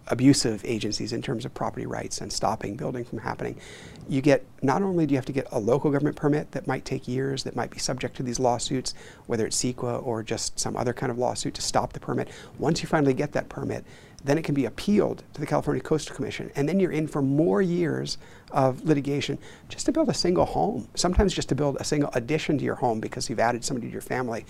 abusive 0.07 0.61
agencies 0.65 1.13
in 1.13 1.21
terms 1.21 1.45
of 1.45 1.53
property 1.53 1.85
rights 1.85 2.21
and 2.21 2.33
stopping 2.33 2.75
building 2.75 3.05
from 3.05 3.19
happening. 3.19 3.59
You 4.07 4.21
get 4.21 4.43
not 4.63 4.81
only 4.81 5.05
do 5.05 5.13
you 5.13 5.17
have 5.17 5.25
to 5.25 5.31
get 5.31 5.47
a 5.51 5.59
local 5.59 5.91
government 5.91 6.15
permit 6.15 6.51
that 6.51 6.65
might 6.65 6.83
take 6.83 7.07
years, 7.07 7.43
that 7.43 7.55
might 7.55 7.69
be 7.69 7.77
subject 7.77 8.15
to 8.17 8.23
these 8.23 8.39
lawsuits, 8.39 8.95
whether 9.27 9.45
it's 9.45 9.61
CEQA 9.61 10.03
or 10.03 10.23
just 10.23 10.59
some 10.59 10.75
other 10.75 10.93
kind 10.93 11.11
of 11.11 11.19
lawsuit 11.19 11.53
to 11.55 11.61
stop 11.61 11.93
the 11.93 11.99
permit. 11.99 12.27
Once 12.57 12.81
you 12.81 12.87
finally 12.87 13.13
get 13.13 13.33
that 13.33 13.49
permit, 13.49 13.85
then 14.23 14.37
it 14.37 14.43
can 14.43 14.55
be 14.55 14.65
appealed 14.65 15.23
to 15.33 15.39
the 15.39 15.47
California 15.47 15.81
Coastal 15.81 16.15
Commission, 16.15 16.51
and 16.55 16.67
then 16.67 16.79
you're 16.79 16.91
in 16.91 17.07
for 17.07 17.21
more 17.21 17.61
years 17.61 18.17
of 18.51 18.83
litigation 18.83 19.37
just 19.69 19.85
to 19.85 19.91
build 19.91 20.09
a 20.09 20.13
single 20.13 20.45
home. 20.45 20.87
Sometimes 20.95 21.33
just 21.33 21.49
to 21.49 21.55
build 21.55 21.77
a 21.79 21.83
single 21.83 22.09
addition 22.13 22.57
to 22.57 22.65
your 22.65 22.75
home 22.75 22.99
because 22.99 23.29
you've 23.29 23.39
added 23.39 23.63
somebody 23.63 23.87
to 23.87 23.93
your 23.93 24.01
family. 24.01 24.45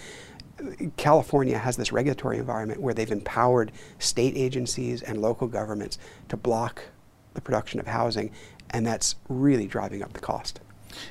California 0.98 1.58
has 1.58 1.78
this 1.78 1.92
regulatory 1.92 2.38
environment 2.38 2.82
where 2.82 2.94
they've 2.94 3.12
empowered 3.12 3.72
state 4.00 4.36
agencies 4.36 5.02
and 5.02 5.22
local 5.22 5.48
governments 5.48 5.98
to 6.28 6.36
block 6.36 6.84
the 7.34 7.42
production 7.42 7.80
of 7.80 7.88
housing, 7.88 8.32
and 8.72 8.86
that's 8.86 9.16
really 9.30 9.68
driving 9.68 10.04
up 10.04 10.14
the 10.14 10.20
cost. 10.20 10.60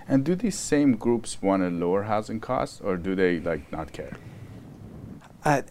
And 0.06 0.24
do 0.24 0.34
these 0.34 0.58
same 0.58 0.96
groups 0.96 1.40
want 1.40 1.62
to 1.62 1.70
lower 1.70 2.02
housing 2.02 2.40
costs, 2.40 2.80
or 2.80 2.96
do 2.96 3.14
they 3.14 3.38
like 3.38 3.70
not 3.72 3.92
care? 3.92 4.16
Uh, 5.44 5.62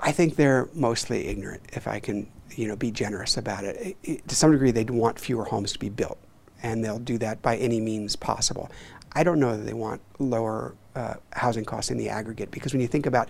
I 0.00 0.12
think 0.12 0.36
they're 0.36 0.68
mostly 0.74 1.26
ignorant, 1.28 1.62
if 1.72 1.88
I 1.88 2.00
can, 2.00 2.28
you 2.50 2.68
know, 2.68 2.76
be 2.76 2.90
generous 2.90 3.36
about 3.36 3.64
it. 3.64 3.76
it, 3.76 3.96
it 4.02 4.28
to 4.28 4.34
some 4.34 4.52
degree, 4.52 4.70
they'd 4.70 4.90
want 4.90 5.18
fewer 5.18 5.44
homes 5.44 5.72
to 5.72 5.78
be 5.78 5.88
built, 5.88 6.18
and 6.62 6.84
they'll 6.84 6.98
do 6.98 7.18
that 7.18 7.42
by 7.42 7.56
any 7.56 7.80
means 7.80 8.16
possible. 8.16 8.70
I 9.12 9.24
don't 9.24 9.40
know 9.40 9.56
that 9.56 9.64
they 9.64 9.72
want 9.72 10.02
lower 10.18 10.74
uh, 10.94 11.14
housing 11.32 11.64
costs 11.64 11.90
in 11.90 11.96
the 11.96 12.08
aggregate 12.08 12.50
because 12.50 12.72
when 12.72 12.80
you 12.80 12.88
think 12.88 13.06
about 13.06 13.28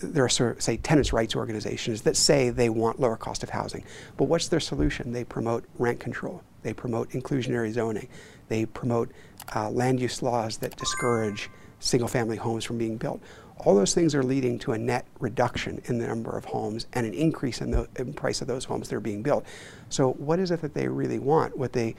there 0.00 0.24
are 0.24 0.28
sort 0.28 0.56
of, 0.56 0.62
say 0.62 0.76
tenants 0.76 1.12
rights 1.12 1.36
organizations 1.36 2.02
that 2.02 2.16
say 2.16 2.50
they 2.50 2.68
want 2.68 3.00
lower 3.00 3.16
cost 3.16 3.42
of 3.42 3.50
housing 3.50 3.84
but 4.16 4.24
what's 4.24 4.48
their 4.48 4.60
solution 4.60 5.12
they 5.12 5.24
promote 5.24 5.64
rent 5.78 6.00
control 6.00 6.42
they 6.62 6.72
promote 6.72 7.10
inclusionary 7.10 7.70
zoning 7.72 8.08
they 8.48 8.66
promote 8.66 9.12
uh, 9.54 9.70
land 9.70 10.00
use 10.00 10.22
laws 10.22 10.58
that 10.58 10.76
discourage 10.76 11.48
single 11.78 12.08
family 12.08 12.36
homes 12.36 12.64
from 12.64 12.76
being 12.76 12.96
built 12.96 13.20
all 13.58 13.74
those 13.74 13.94
things 13.94 14.14
are 14.14 14.22
leading 14.22 14.58
to 14.60 14.72
a 14.72 14.78
net 14.78 15.06
reduction 15.20 15.80
in 15.84 15.98
the 15.98 16.06
number 16.06 16.36
of 16.36 16.44
homes 16.44 16.86
and 16.92 17.06
an 17.06 17.14
increase 17.14 17.60
in 17.60 17.70
the 17.70 17.88
in 17.96 18.12
price 18.12 18.40
of 18.40 18.48
those 18.48 18.64
homes 18.64 18.88
that 18.88 18.96
are 18.96 19.00
being 19.00 19.22
built. 19.22 19.44
So 19.88 20.12
what 20.12 20.38
is 20.38 20.50
it 20.50 20.60
that 20.62 20.74
they 20.74 20.88
really 20.88 21.18
want? 21.18 21.56
What 21.56 21.72
they 21.72 21.94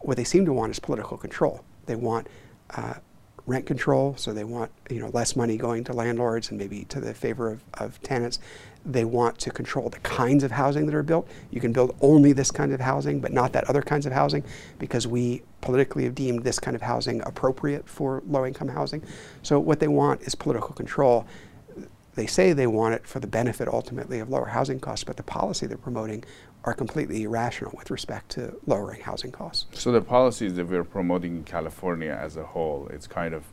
what 0.00 0.16
they 0.16 0.24
seem 0.24 0.44
to 0.46 0.52
want 0.52 0.70
is 0.70 0.78
political 0.78 1.16
control. 1.16 1.64
They 1.86 1.96
want 1.96 2.26
uh, 2.70 2.94
rent 3.46 3.66
control, 3.66 4.16
so 4.16 4.32
they 4.32 4.44
want 4.44 4.70
you 4.90 5.00
know 5.00 5.08
less 5.08 5.36
money 5.36 5.56
going 5.56 5.84
to 5.84 5.92
landlords 5.92 6.50
and 6.50 6.58
maybe 6.58 6.84
to 6.86 7.00
the 7.00 7.14
favor 7.14 7.50
of, 7.50 7.62
of 7.74 8.02
tenants. 8.02 8.38
They 8.86 9.04
want 9.04 9.38
to 9.40 9.50
control 9.50 9.90
the 9.90 9.98
kinds 9.98 10.44
of 10.44 10.52
housing 10.52 10.86
that 10.86 10.94
are 10.94 11.02
built. 11.02 11.28
You 11.50 11.60
can 11.60 11.72
build 11.72 11.96
only 12.00 12.32
this 12.32 12.52
kind 12.52 12.72
of 12.72 12.80
housing, 12.80 13.20
but 13.20 13.32
not 13.32 13.52
that 13.52 13.64
other 13.64 13.82
kinds 13.82 14.06
of 14.06 14.12
housing, 14.12 14.44
because 14.78 15.08
we 15.08 15.42
politically 15.60 16.04
have 16.04 16.14
deemed 16.14 16.44
this 16.44 16.60
kind 16.60 16.76
of 16.76 16.82
housing 16.82 17.20
appropriate 17.22 17.88
for 17.88 18.22
low-income 18.28 18.68
housing. 18.68 19.02
So 19.42 19.58
what 19.58 19.80
they 19.80 19.88
want 19.88 20.22
is 20.22 20.36
political 20.36 20.72
control. 20.72 21.26
They 22.14 22.26
say 22.26 22.52
they 22.52 22.68
want 22.68 22.94
it 22.94 23.06
for 23.06 23.18
the 23.18 23.26
benefit 23.26 23.66
ultimately 23.66 24.20
of 24.20 24.30
lower 24.30 24.46
housing 24.46 24.78
costs, 24.78 25.04
but 25.04 25.16
the 25.16 25.24
policy 25.24 25.66
they're 25.66 25.76
promoting 25.76 26.24
are 26.62 26.72
completely 26.72 27.24
irrational 27.24 27.72
with 27.76 27.90
respect 27.90 28.30
to 28.30 28.56
lowering 28.66 29.00
housing 29.00 29.32
costs. 29.32 29.66
So 29.72 29.90
the 29.90 30.00
policies 30.00 30.54
that 30.54 30.66
we're 30.66 30.84
promoting 30.84 31.38
in 31.38 31.44
California 31.44 32.16
as 32.18 32.36
a 32.36 32.44
whole, 32.44 32.88
it's 32.92 33.06
kind 33.08 33.34
of 33.34 33.44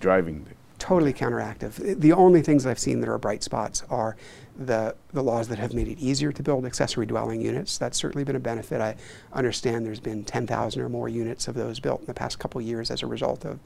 driving 0.00 0.44
the 0.44 0.50
totally 0.78 1.12
counteractive. 1.12 2.00
The 2.00 2.12
only 2.12 2.40
things 2.40 2.64
I've 2.64 2.78
seen 2.78 3.00
that 3.00 3.08
are 3.08 3.18
bright 3.18 3.42
spots 3.42 3.82
are 3.90 4.16
the, 4.58 4.94
the 5.12 5.22
laws 5.22 5.48
that 5.48 5.58
have 5.58 5.72
made 5.72 5.86
it 5.86 5.98
easier 5.98 6.32
to 6.32 6.42
build 6.42 6.66
accessory 6.66 7.06
dwelling 7.06 7.40
units. 7.40 7.78
That's 7.78 7.96
certainly 7.96 8.24
been 8.24 8.36
a 8.36 8.40
benefit. 8.40 8.80
I 8.80 8.96
understand 9.32 9.86
there's 9.86 10.00
been 10.00 10.24
10,000 10.24 10.82
or 10.82 10.88
more 10.88 11.08
units 11.08 11.46
of 11.46 11.54
those 11.54 11.78
built 11.78 12.00
in 12.00 12.06
the 12.06 12.14
past 12.14 12.38
couple 12.38 12.60
years 12.60 12.90
as 12.90 13.02
a 13.02 13.06
result 13.06 13.44
of 13.44 13.60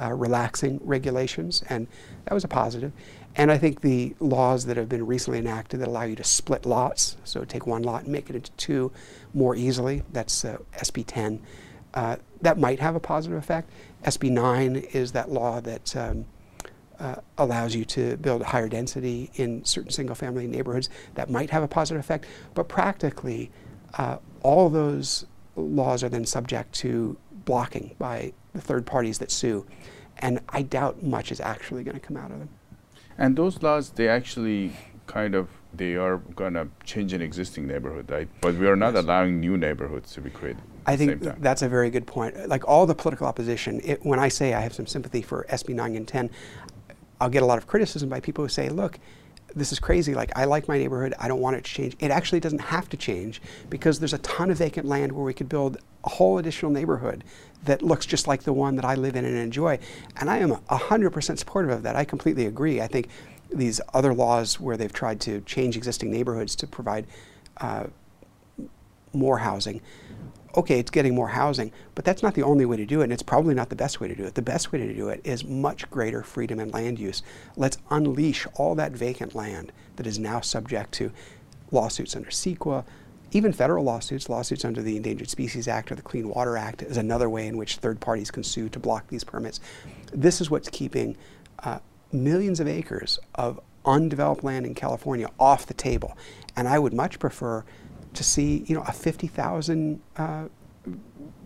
uh, 0.00 0.12
relaxing 0.12 0.80
regulations, 0.82 1.62
and 1.68 1.86
that 2.24 2.34
was 2.34 2.44
a 2.44 2.48
positive. 2.48 2.92
And 3.36 3.50
I 3.50 3.58
think 3.58 3.80
the 3.80 4.14
laws 4.20 4.66
that 4.66 4.76
have 4.76 4.88
been 4.88 5.06
recently 5.06 5.38
enacted 5.38 5.80
that 5.80 5.88
allow 5.88 6.02
you 6.02 6.16
to 6.16 6.24
split 6.24 6.66
lots, 6.66 7.16
so 7.24 7.44
take 7.44 7.66
one 7.66 7.82
lot 7.82 8.02
and 8.02 8.12
make 8.12 8.28
it 8.28 8.36
into 8.36 8.50
two 8.52 8.92
more 9.32 9.56
easily, 9.56 10.02
that's 10.12 10.44
uh, 10.44 10.58
SB 10.76 11.04
10, 11.06 11.40
uh, 11.94 12.16
that 12.42 12.58
might 12.58 12.80
have 12.80 12.94
a 12.94 13.00
positive 13.00 13.38
effect. 13.38 13.70
SB 14.04 14.30
9 14.30 14.76
is 14.92 15.12
that 15.12 15.30
law 15.30 15.60
that 15.60 15.96
um, 15.96 16.26
uh, 16.98 17.16
allows 17.38 17.74
you 17.74 17.84
to 17.84 18.16
build 18.18 18.42
higher 18.42 18.68
density 18.68 19.30
in 19.34 19.64
certain 19.64 19.90
single 19.90 20.14
family 20.14 20.46
neighborhoods. 20.46 20.88
That 21.14 21.30
might 21.30 21.50
have 21.50 21.62
a 21.62 21.68
positive 21.68 22.00
effect. 22.00 22.26
But 22.54 22.68
practically, 22.68 23.50
uh, 23.98 24.18
all 24.42 24.68
those 24.68 25.26
laws 25.56 26.02
are 26.02 26.08
then 26.08 26.24
subject 26.24 26.72
to 26.74 27.16
blocking 27.44 27.94
by 27.98 28.32
the 28.52 28.60
third 28.60 28.86
parties 28.86 29.18
that 29.18 29.30
sue. 29.30 29.66
And 30.18 30.40
I 30.48 30.62
doubt 30.62 31.02
much 31.02 31.32
is 31.32 31.40
actually 31.40 31.82
going 31.84 31.98
to 31.98 32.00
come 32.00 32.16
out 32.16 32.30
of 32.30 32.38
them. 32.38 32.48
And 33.18 33.36
those 33.36 33.62
laws, 33.62 33.90
they 33.90 34.08
actually 34.08 34.72
kind 35.06 35.34
of 35.34 35.48
they 35.76 35.96
are 35.96 36.18
going 36.36 36.54
to 36.54 36.68
change 36.84 37.12
an 37.12 37.20
existing 37.20 37.66
neighborhood, 37.66 38.10
right? 38.10 38.28
But 38.40 38.54
we 38.54 38.68
are 38.68 38.76
not 38.76 38.94
yes. 38.94 39.04
allowing 39.04 39.40
new 39.40 39.56
neighborhoods 39.56 40.12
to 40.12 40.20
be 40.20 40.30
created. 40.30 40.62
I 40.86 40.96
think 40.96 41.22
that's 41.40 41.62
a 41.62 41.68
very 41.68 41.90
good 41.90 42.06
point. 42.06 42.48
Like 42.48 42.66
all 42.68 42.86
the 42.86 42.94
political 42.94 43.26
opposition, 43.26 43.80
it, 43.82 44.04
when 44.04 44.18
I 44.18 44.28
say 44.28 44.54
I 44.54 44.60
have 44.60 44.74
some 44.74 44.86
sympathy 44.86 45.22
for 45.22 45.46
SB 45.50 45.74
9 45.74 45.96
and 45.96 46.06
10, 46.06 46.30
I'll 47.24 47.30
get 47.30 47.42
a 47.42 47.46
lot 47.46 47.56
of 47.56 47.66
criticism 47.66 48.10
by 48.10 48.20
people 48.20 48.44
who 48.44 48.50
say, 48.50 48.68
look, 48.68 48.98
this 49.56 49.72
is 49.72 49.78
crazy. 49.78 50.14
Like, 50.14 50.30
I 50.36 50.44
like 50.44 50.68
my 50.68 50.76
neighborhood. 50.76 51.14
I 51.18 51.26
don't 51.26 51.40
want 51.40 51.56
it 51.56 51.64
to 51.64 51.70
change. 51.70 51.96
It 51.98 52.10
actually 52.10 52.40
doesn't 52.40 52.60
have 52.60 52.86
to 52.90 52.98
change 52.98 53.40
because 53.70 53.98
there's 53.98 54.12
a 54.12 54.18
ton 54.18 54.50
of 54.50 54.58
vacant 54.58 54.86
land 54.86 55.10
where 55.10 55.24
we 55.24 55.32
could 55.32 55.48
build 55.48 55.78
a 56.04 56.10
whole 56.10 56.36
additional 56.36 56.70
neighborhood 56.70 57.24
that 57.64 57.80
looks 57.80 58.04
just 58.04 58.28
like 58.28 58.42
the 58.42 58.52
one 58.52 58.76
that 58.76 58.84
I 58.84 58.94
live 58.94 59.16
in 59.16 59.24
and 59.24 59.38
enjoy. 59.38 59.78
And 60.20 60.28
I 60.28 60.36
am 60.38 60.50
100% 60.50 61.38
supportive 61.38 61.70
of 61.70 61.82
that. 61.84 61.96
I 61.96 62.04
completely 62.04 62.44
agree. 62.44 62.82
I 62.82 62.88
think 62.88 63.08
these 63.50 63.80
other 63.94 64.12
laws 64.12 64.60
where 64.60 64.76
they've 64.76 64.92
tried 64.92 65.18
to 65.22 65.40
change 65.42 65.78
existing 65.78 66.10
neighborhoods 66.10 66.54
to 66.56 66.66
provide 66.66 67.06
uh, 67.56 67.84
more 69.14 69.38
housing 69.38 69.80
okay, 70.56 70.78
it's 70.78 70.90
getting 70.90 71.14
more 71.14 71.28
housing, 71.28 71.72
but 71.94 72.04
that's 72.04 72.22
not 72.22 72.34
the 72.34 72.42
only 72.42 72.64
way 72.64 72.76
to 72.76 72.86
do 72.86 73.00
it, 73.00 73.04
and 73.04 73.12
it's 73.12 73.22
probably 73.22 73.54
not 73.54 73.68
the 73.68 73.76
best 73.76 74.00
way 74.00 74.08
to 74.08 74.14
do 74.14 74.24
it. 74.24 74.34
The 74.34 74.42
best 74.42 74.72
way 74.72 74.78
to 74.78 74.94
do 74.94 75.08
it 75.08 75.20
is 75.24 75.44
much 75.44 75.90
greater 75.90 76.22
freedom 76.22 76.60
in 76.60 76.70
land 76.70 76.98
use. 76.98 77.22
Let's 77.56 77.78
unleash 77.90 78.46
all 78.54 78.74
that 78.76 78.92
vacant 78.92 79.34
land 79.34 79.72
that 79.96 80.06
is 80.06 80.18
now 80.18 80.40
subject 80.40 80.92
to 80.94 81.12
lawsuits 81.70 82.14
under 82.14 82.30
CEQA, 82.30 82.84
even 83.32 83.52
federal 83.52 83.82
lawsuits, 83.82 84.28
lawsuits 84.28 84.64
under 84.64 84.80
the 84.80 84.96
Endangered 84.96 85.28
Species 85.28 85.66
Act 85.66 85.90
or 85.90 85.96
the 85.96 86.02
Clean 86.02 86.28
Water 86.28 86.56
Act 86.56 86.82
is 86.82 86.96
another 86.96 87.28
way 87.28 87.48
in 87.48 87.56
which 87.56 87.76
third 87.76 87.98
parties 87.98 88.30
can 88.30 88.44
sue 88.44 88.68
to 88.68 88.78
block 88.78 89.08
these 89.08 89.24
permits. 89.24 89.58
This 90.12 90.40
is 90.40 90.50
what's 90.50 90.68
keeping 90.68 91.16
uh, 91.64 91.80
millions 92.12 92.60
of 92.60 92.68
acres 92.68 93.18
of 93.34 93.58
undeveloped 93.84 94.44
land 94.44 94.66
in 94.66 94.74
California 94.74 95.28
off 95.38 95.66
the 95.66 95.74
table. 95.74 96.16
And 96.54 96.68
I 96.68 96.78
would 96.78 96.94
much 96.94 97.18
prefer 97.18 97.64
to 98.14 98.24
see 98.24 98.64
you 98.66 98.74
know 98.74 98.82
a 98.86 98.92
50,000 98.92 100.00
uh, 100.16 100.48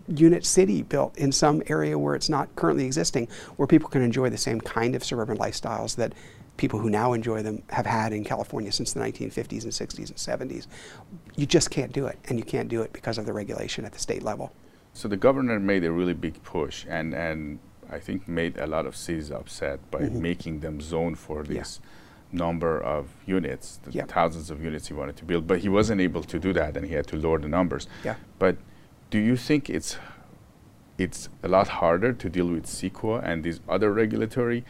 unit 0.09 0.45
city 0.45 0.83
built 0.83 1.17
in 1.19 1.33
some 1.33 1.63
area 1.67 1.99
where 1.99 2.15
it's 2.15 2.29
not 2.29 2.55
currently 2.57 2.87
existing, 2.87 3.29
where 3.57 3.67
people 3.67 3.89
can 3.89 4.03
enjoy 4.03 4.31
the 4.31 4.39
same 4.39 4.61
kind 4.61 4.95
of 4.95 5.05
suburban 5.05 5.37
lifestyles 5.37 5.97
that 5.97 6.13
people 6.57 6.79
who 6.79 6.91
now 6.91 7.13
enjoy 7.13 7.43
them 7.43 7.63
have 7.71 7.87
had 7.87 8.13
in 8.13 8.25
California 8.25 8.73
since 8.73 8.93
the 8.93 9.01
1950s 9.01 9.63
and 9.63 9.73
60s 9.73 10.09
and 10.09 10.51
70s. 10.51 10.67
You 11.37 11.47
just 11.47 11.71
can't 11.71 11.93
do 11.93 12.07
it, 12.07 12.19
and 12.29 12.39
you 12.39 12.45
can't 12.45 12.69
do 12.69 12.83
it 12.83 12.93
because 12.93 13.19
of 13.19 13.27
the 13.27 13.33
regulation 13.33 13.85
at 13.85 13.93
the 13.93 13.99
state 13.99 14.23
level. 14.23 14.53
So 14.93 15.07
the 15.09 15.17
governor 15.17 15.61
made 15.61 15.85
a 15.85 15.93
really 15.93 16.15
big 16.15 16.43
push, 16.43 16.85
and 16.89 17.15
and 17.15 17.59
I 17.91 17.99
think 17.99 18.29
made 18.29 18.59
a 18.59 18.67
lot 18.67 18.87
of 18.87 18.97
cities 18.97 19.31
upset 19.31 19.79
by 19.91 20.01
mm-hmm. 20.01 20.21
making 20.21 20.61
them 20.61 20.81
zone 20.81 21.15
for 21.15 21.43
this. 21.43 21.81
Yeah 21.83 21.89
number 22.33 22.81
of 22.81 23.09
units, 23.27 23.81
the 23.85 24.03
thousands 24.03 24.51
of 24.51 24.63
units 24.63 24.89
he 24.89 24.95
wanted 24.95 25.17
to 25.17 25.25
build, 25.25 25.47
but 25.47 25.61
he 25.61 25.69
wasn't 25.69 26.01
able 26.01 26.23
to 26.23 26.39
do 26.39 26.53
that, 26.53 26.77
and 26.77 26.87
he 26.87 26.95
had 26.95 27.07
to 27.09 27.17
lower 27.17 27.39
the 27.39 27.49
numbers. 27.49 27.87
Yeah. 28.05 28.17
But 28.39 28.57
do 29.11 29.19
you 29.19 29.37
think 29.37 29.71
it's 29.71 29.97
it's 30.99 31.29
a 31.43 31.49
lot 31.49 31.69
harder 31.69 32.13
to 32.13 32.29
deal 32.29 32.49
with 32.49 32.67
CEQA 32.67 33.23
and 33.25 33.45
these 33.45 33.61
other 33.69 33.93
regulatory? 33.93 34.65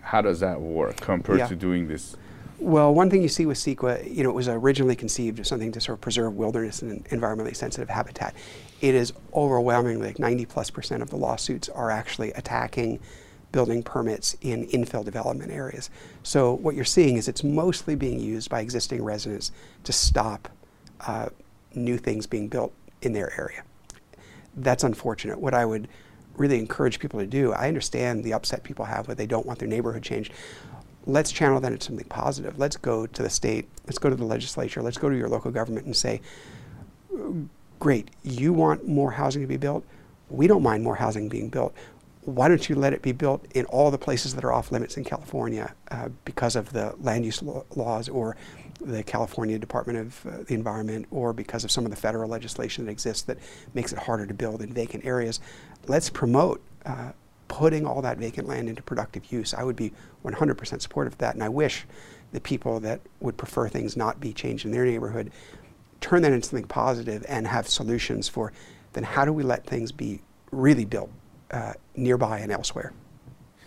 How 0.00 0.22
does 0.22 0.40
that 0.40 0.60
work 0.60 0.96
compared 0.96 1.40
yeah. 1.40 1.46
to 1.46 1.54
doing 1.54 1.88
this? 1.88 2.16
Well, 2.58 2.94
one 2.94 3.10
thing 3.10 3.22
you 3.22 3.28
see 3.28 3.44
with 3.44 3.58
CEQA, 3.58 4.14
you 4.14 4.22
know, 4.22 4.30
it 4.30 4.34
was 4.34 4.48
originally 4.48 4.96
conceived 4.96 5.40
as 5.40 5.48
something 5.48 5.72
to 5.72 5.80
sort 5.80 5.98
of 5.98 6.00
preserve 6.00 6.34
wilderness 6.34 6.80
and 6.80 7.04
environmentally 7.06 7.56
sensitive 7.56 7.88
habitat. 7.88 8.34
It 8.80 8.94
is 8.94 9.12
overwhelmingly 9.34 10.06
like 10.06 10.18
90 10.18 10.46
plus 10.46 10.70
percent 10.70 11.02
of 11.02 11.10
the 11.10 11.16
lawsuits 11.16 11.68
are 11.68 11.90
actually 11.90 12.32
attacking 12.32 13.00
building 13.52 13.82
permits 13.82 14.34
in 14.40 14.66
infill 14.68 15.04
development 15.04 15.52
areas. 15.52 15.90
So 16.22 16.54
what 16.54 16.74
you're 16.74 16.84
seeing 16.84 17.16
is 17.16 17.28
it's 17.28 17.44
mostly 17.44 17.94
being 17.94 18.18
used 18.18 18.50
by 18.50 18.60
existing 18.60 19.04
residents 19.04 19.52
to 19.84 19.92
stop 19.92 20.48
uh, 21.06 21.28
new 21.74 21.98
things 21.98 22.26
being 22.26 22.48
built 22.48 22.72
in 23.02 23.12
their 23.12 23.38
area. 23.38 23.62
That's 24.56 24.84
unfortunate. 24.84 25.38
What 25.38 25.54
I 25.54 25.64
would 25.64 25.88
really 26.36 26.58
encourage 26.58 26.98
people 26.98 27.20
to 27.20 27.26
do, 27.26 27.52
I 27.52 27.68
understand 27.68 28.24
the 28.24 28.32
upset 28.32 28.64
people 28.64 28.86
have 28.86 29.08
when 29.08 29.16
they 29.16 29.26
don't 29.26 29.46
want 29.46 29.58
their 29.58 29.68
neighborhood 29.68 30.02
changed. 30.02 30.32
Let's 31.06 31.32
channel 31.32 31.60
that 31.60 31.72
into 31.72 31.84
something 31.84 32.06
positive. 32.06 32.58
Let's 32.58 32.76
go 32.76 33.06
to 33.06 33.22
the 33.22 33.30
state, 33.30 33.68
let's 33.86 33.98
go 33.98 34.08
to 34.08 34.16
the 34.16 34.24
legislature, 34.24 34.82
let's 34.82 34.98
go 34.98 35.10
to 35.10 35.16
your 35.16 35.28
local 35.28 35.50
government 35.50 35.86
and 35.86 35.96
say, 35.96 36.20
great, 37.80 38.10
you 38.22 38.52
want 38.52 38.86
more 38.86 39.10
housing 39.10 39.42
to 39.42 39.48
be 39.48 39.56
built? 39.56 39.84
We 40.30 40.46
don't 40.46 40.62
mind 40.62 40.84
more 40.84 40.96
housing 40.96 41.28
being 41.28 41.48
built 41.48 41.74
why 42.24 42.48
don't 42.48 42.68
you 42.68 42.76
let 42.76 42.92
it 42.92 43.02
be 43.02 43.12
built 43.12 43.44
in 43.54 43.64
all 43.66 43.90
the 43.90 43.98
places 43.98 44.34
that 44.34 44.44
are 44.44 44.52
off 44.52 44.70
limits 44.70 44.96
in 44.96 45.04
California 45.04 45.74
uh, 45.90 46.08
because 46.24 46.54
of 46.54 46.72
the 46.72 46.94
land 47.00 47.24
use 47.24 47.42
laws 47.42 48.08
or 48.08 48.36
the 48.80 49.02
California 49.02 49.58
Department 49.58 49.98
of 49.98 50.26
uh, 50.26 50.42
the 50.46 50.54
Environment 50.54 51.06
or 51.10 51.32
because 51.32 51.64
of 51.64 51.70
some 51.70 51.84
of 51.84 51.90
the 51.90 51.96
federal 51.96 52.28
legislation 52.28 52.84
that 52.84 52.90
exists 52.90 53.22
that 53.22 53.38
makes 53.74 53.92
it 53.92 53.98
harder 53.98 54.26
to 54.26 54.34
build 54.34 54.62
in 54.62 54.72
vacant 54.72 55.04
areas. 55.04 55.40
Let's 55.88 56.10
promote 56.10 56.62
uh, 56.86 57.12
putting 57.48 57.86
all 57.86 58.02
that 58.02 58.18
vacant 58.18 58.46
land 58.46 58.68
into 58.68 58.82
productive 58.82 59.32
use. 59.32 59.52
I 59.52 59.64
would 59.64 59.76
be 59.76 59.92
100% 60.24 60.80
supportive 60.80 61.14
of 61.14 61.18
that, 61.18 61.34
and 61.34 61.42
I 61.42 61.48
wish 61.48 61.86
the 62.32 62.40
people 62.40 62.80
that 62.80 63.00
would 63.20 63.36
prefer 63.36 63.68
things 63.68 63.96
not 63.96 64.20
be 64.20 64.32
changed 64.32 64.64
in 64.64 64.70
their 64.70 64.84
neighborhood 64.84 65.30
turn 66.02 66.22
that 66.22 66.32
into 66.32 66.48
something 66.48 66.66
positive 66.66 67.24
and 67.28 67.46
have 67.46 67.66
solutions 67.66 68.28
for 68.28 68.52
then 68.92 69.04
how 69.04 69.24
do 69.24 69.32
we 69.32 69.42
let 69.42 69.64
things 69.64 69.92
be 69.92 70.20
really 70.50 70.84
built 70.84 71.10
uh, 71.52 71.74
nearby 71.94 72.38
and 72.38 72.50
elsewhere. 72.50 72.92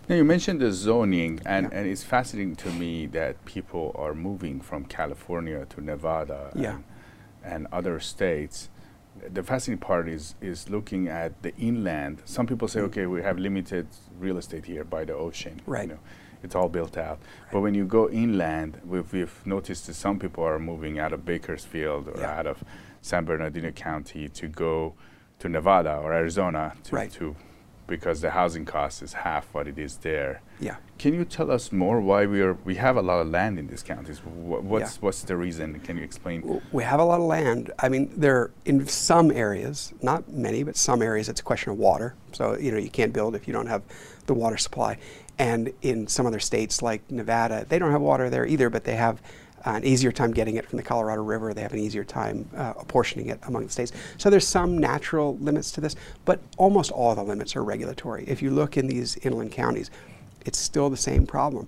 Now 0.08 0.16
you 0.16 0.24
mentioned 0.24 0.62
the 0.62 0.72
zoning, 0.72 1.40
and, 1.46 1.70
yeah. 1.72 1.80
and 1.80 1.88
it's 1.88 2.04
fascinating 2.04 2.56
to 2.58 2.70
me 2.70 3.08
that 3.08 3.44
people 3.46 3.96
are 3.98 4.14
moving 4.14 4.60
from 4.60 4.86
California 4.86 5.66
to 5.70 5.82
Nevada 5.82 6.52
yeah. 6.56 6.76
and, 6.76 6.84
and, 7.44 7.68
other 7.72 8.00
states. 8.00 8.70
The 9.28 9.42
fascinating 9.42 9.80
part 9.80 10.08
is 10.08 10.36
is 10.42 10.70
looking 10.70 11.08
at 11.08 11.42
the 11.42 11.56
inland. 11.56 12.22
Some 12.26 12.46
people 12.46 12.68
say, 12.68 12.82
mm. 12.82 12.86
okay, 12.86 13.06
we 13.08 13.24
have 13.24 13.40
limited 13.40 13.88
real 14.20 14.38
estate 14.38 14.66
here 14.66 14.84
by 14.84 15.06
the 15.06 15.16
ocean. 15.16 15.62
Right. 15.66 15.88
You 15.88 15.96
know, 15.96 16.00
it's 16.44 16.54
all 16.54 16.70
built 16.70 16.98
out. 16.98 17.18
Right. 17.18 17.52
But 17.54 17.62
when 17.62 17.74
you 17.74 17.86
go 17.86 18.08
inland, 18.10 18.82
we've, 18.86 19.12
we've, 19.12 19.42
noticed 19.46 19.88
that 19.88 19.96
some 19.96 20.20
people 20.20 20.44
are 20.44 20.60
moving 20.60 21.00
out 21.00 21.14
of 21.14 21.26
Bakersfield 21.26 22.10
or 22.10 22.20
yeah. 22.20 22.38
out 22.38 22.46
of 22.46 22.64
San 23.02 23.26
Bernardino 23.26 23.72
County 23.72 24.30
to 24.30 24.48
go 24.48 24.94
to 25.40 25.50
Nevada 25.50 25.98
or 25.98 26.14
Arizona 26.14 26.74
to, 26.84 26.96
right. 26.96 27.12
to 27.14 27.36
because 27.88 28.22
the 28.22 28.32
housing 28.32 28.66
cost 28.66 29.02
is 29.02 29.14
half 29.14 29.54
what 29.54 29.68
it 29.68 29.78
is 29.78 29.98
there. 29.98 30.42
Yeah. 30.60 30.78
Can 30.98 31.14
you 31.14 31.26
tell 31.26 31.52
us 31.52 31.72
more 31.72 32.00
why 32.00 32.26
we 32.26 32.42
are 32.42 32.54
we 32.64 32.76
have 32.76 32.98
a 32.98 33.02
lot 33.02 33.20
of 33.20 33.28
land 33.28 33.60
in 33.60 33.68
these 33.68 33.84
counties? 33.84 34.20
Wh- 34.20 34.64
what's 34.64 34.96
yeah. 34.96 35.02
what's 35.02 35.22
the 35.24 35.36
reason? 35.36 35.80
Can 35.82 35.98
you 35.98 36.04
explain? 36.04 36.62
We 36.72 36.84
have 36.84 37.00
a 37.00 37.04
lot 37.04 37.20
of 37.20 37.26
land. 37.26 37.72
I 37.80 37.90
mean, 37.90 38.12
there 38.16 38.52
in 38.66 38.88
some 38.88 39.32
areas, 39.32 39.94
not 40.02 40.30
many, 40.30 40.64
but 40.64 40.78
some 40.78 41.02
areas, 41.02 41.30
it's 41.30 41.42
a 41.42 41.44
question 41.44 41.72
of 41.72 41.78
water. 41.78 42.16
So 42.32 42.58
you 42.58 42.72
know 42.72 42.78
you 42.78 42.90
can't 42.90 43.14
build 43.14 43.36
if 43.36 43.48
you 43.48 43.54
don't 43.54 43.68
have 43.68 43.84
the 44.26 44.34
water 44.34 44.58
supply. 44.58 44.98
And 45.38 45.74
in 45.82 46.08
some 46.08 46.26
other 46.26 46.40
states 46.40 46.82
like 46.82 47.10
Nevada, 47.12 47.66
they 47.68 47.78
don't 47.78 47.92
have 47.92 48.02
water 48.02 48.30
there 48.30 48.46
either, 48.46 48.70
but 48.70 48.86
they 48.86 48.96
have 48.96 49.22
an 49.66 49.84
easier 49.84 50.12
time 50.12 50.32
getting 50.32 50.56
it 50.56 50.66
from 50.68 50.78
the 50.78 50.84
Colorado 50.84 51.24
River. 51.24 51.54
They 51.54 51.62
have 51.62 51.74
an 51.74 51.80
easier 51.80 52.04
time 52.04 52.48
uh, 52.56 52.74
apportioning 52.78 53.30
it 53.30 53.40
among 53.44 53.66
the 53.66 53.72
states. 53.72 53.92
So 54.18 54.30
there's 54.30 54.48
some 54.48 54.78
natural 54.78 55.38
limits 55.38 55.72
to 55.72 55.82
this, 55.82 55.96
but 56.24 56.40
almost 56.58 56.92
all 56.92 57.16
the 57.16 57.24
limits 57.24 57.56
are 57.56 57.64
regulatory. 57.64 58.26
If 58.28 58.42
you 58.42 58.52
look 58.52 58.78
in 58.78 58.88
these 58.88 59.18
inland 59.18 59.52
counties, 59.52 59.90
it's 60.46 60.60
still 60.60 60.90
the 60.90 60.98
same 60.98 61.26
problem. 61.26 61.68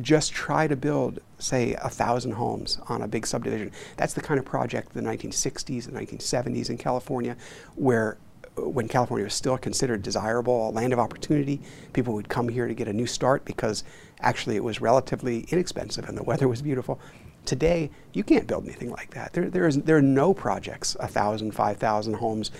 Just 0.00 0.32
try 0.32 0.66
to 0.66 0.74
build, 0.74 1.20
say, 1.38 1.74
a 1.74 1.88
thousand 1.88 2.32
homes 2.32 2.80
on 2.88 3.02
a 3.02 3.08
big 3.08 3.24
subdivision. 3.24 3.70
That's 3.96 4.14
the 4.14 4.20
kind 4.20 4.40
of 4.40 4.44
project 4.44 4.92
the 4.92 5.00
1960s 5.00 5.86
and 5.86 5.96
1970s 5.96 6.70
in 6.70 6.78
California, 6.78 7.36
where 7.76 8.18
when 8.56 8.88
California 8.88 9.24
was 9.24 9.34
still 9.34 9.58
considered 9.58 10.02
desirable, 10.02 10.68
a 10.68 10.70
land 10.70 10.92
of 10.92 10.98
opportunity, 10.98 11.60
people 11.92 12.14
would 12.14 12.28
come 12.28 12.48
here 12.48 12.66
to 12.66 12.74
get 12.74 12.88
a 12.88 12.92
new 12.92 13.06
start 13.06 13.44
because 13.44 13.84
actually 14.20 14.56
it 14.56 14.64
was 14.64 14.80
relatively 14.80 15.40
inexpensive 15.50 16.08
and 16.08 16.16
the 16.16 16.22
weather 16.22 16.48
was 16.48 16.62
beautiful. 16.62 16.98
Today, 17.44 17.90
you 18.12 18.24
can't 18.24 18.46
build 18.46 18.64
anything 18.64 18.90
like 18.90 19.10
that. 19.10 19.32
There, 19.32 19.48
there, 19.48 19.66
is, 19.66 19.76
there 19.82 19.96
are 19.96 20.02
no 20.02 20.34
projects, 20.34 20.96
1,000, 20.96 21.52
5,000 21.52 22.14
homes 22.14 22.50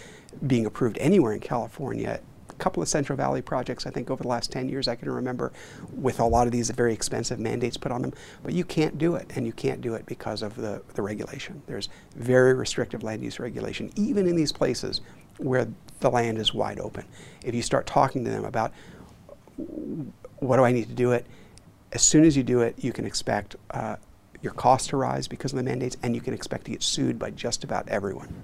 being 0.46 0.66
approved 0.66 0.98
anywhere 0.98 1.32
in 1.32 1.40
California. 1.40 2.20
A 2.48 2.54
couple 2.54 2.82
of 2.82 2.88
Central 2.88 3.16
Valley 3.16 3.42
projects, 3.42 3.84
I 3.86 3.90
think, 3.90 4.10
over 4.10 4.22
the 4.22 4.28
last 4.28 4.52
10 4.52 4.68
years, 4.68 4.86
I 4.86 4.94
can 4.94 5.10
remember, 5.10 5.52
with 5.92 6.20
a 6.20 6.24
lot 6.24 6.46
of 6.46 6.52
these 6.52 6.70
very 6.70 6.94
expensive 6.94 7.40
mandates 7.40 7.76
put 7.76 7.90
on 7.90 8.00
them. 8.00 8.12
But 8.44 8.54
you 8.54 8.64
can't 8.64 8.96
do 8.96 9.16
it, 9.16 9.32
and 9.34 9.44
you 9.44 9.52
can't 9.52 9.80
do 9.80 9.94
it 9.94 10.06
because 10.06 10.42
of 10.42 10.54
the, 10.54 10.82
the 10.94 11.02
regulation. 11.02 11.62
There's 11.66 11.88
very 12.14 12.54
restrictive 12.54 13.02
land 13.02 13.22
use 13.22 13.40
regulation, 13.40 13.90
even 13.96 14.28
in 14.28 14.36
these 14.36 14.52
places 14.52 15.00
where 15.38 15.68
the 16.00 16.10
land 16.10 16.38
is 16.38 16.54
wide 16.54 16.80
open. 16.80 17.04
If 17.44 17.54
you 17.54 17.62
start 17.62 17.86
talking 17.86 18.24
to 18.24 18.30
them 18.30 18.44
about 18.44 18.72
what 20.36 20.56
do 20.56 20.64
I 20.64 20.72
need 20.72 20.88
to 20.88 20.94
do 20.94 21.12
it, 21.12 21.26
as 21.92 22.02
soon 22.02 22.24
as 22.24 22.36
you 22.36 22.42
do 22.42 22.60
it, 22.60 22.74
you 22.78 22.92
can 22.92 23.06
expect 23.06 23.56
uh, 23.70 23.96
your 24.42 24.52
cost 24.52 24.90
to 24.90 24.96
rise 24.96 25.28
because 25.28 25.52
of 25.52 25.56
the 25.56 25.62
mandates, 25.62 25.96
and 26.02 26.14
you 26.14 26.20
can 26.20 26.34
expect 26.34 26.66
to 26.66 26.70
get 26.70 26.82
sued 26.82 27.18
by 27.18 27.30
just 27.30 27.64
about 27.64 27.88
everyone. 27.88 28.42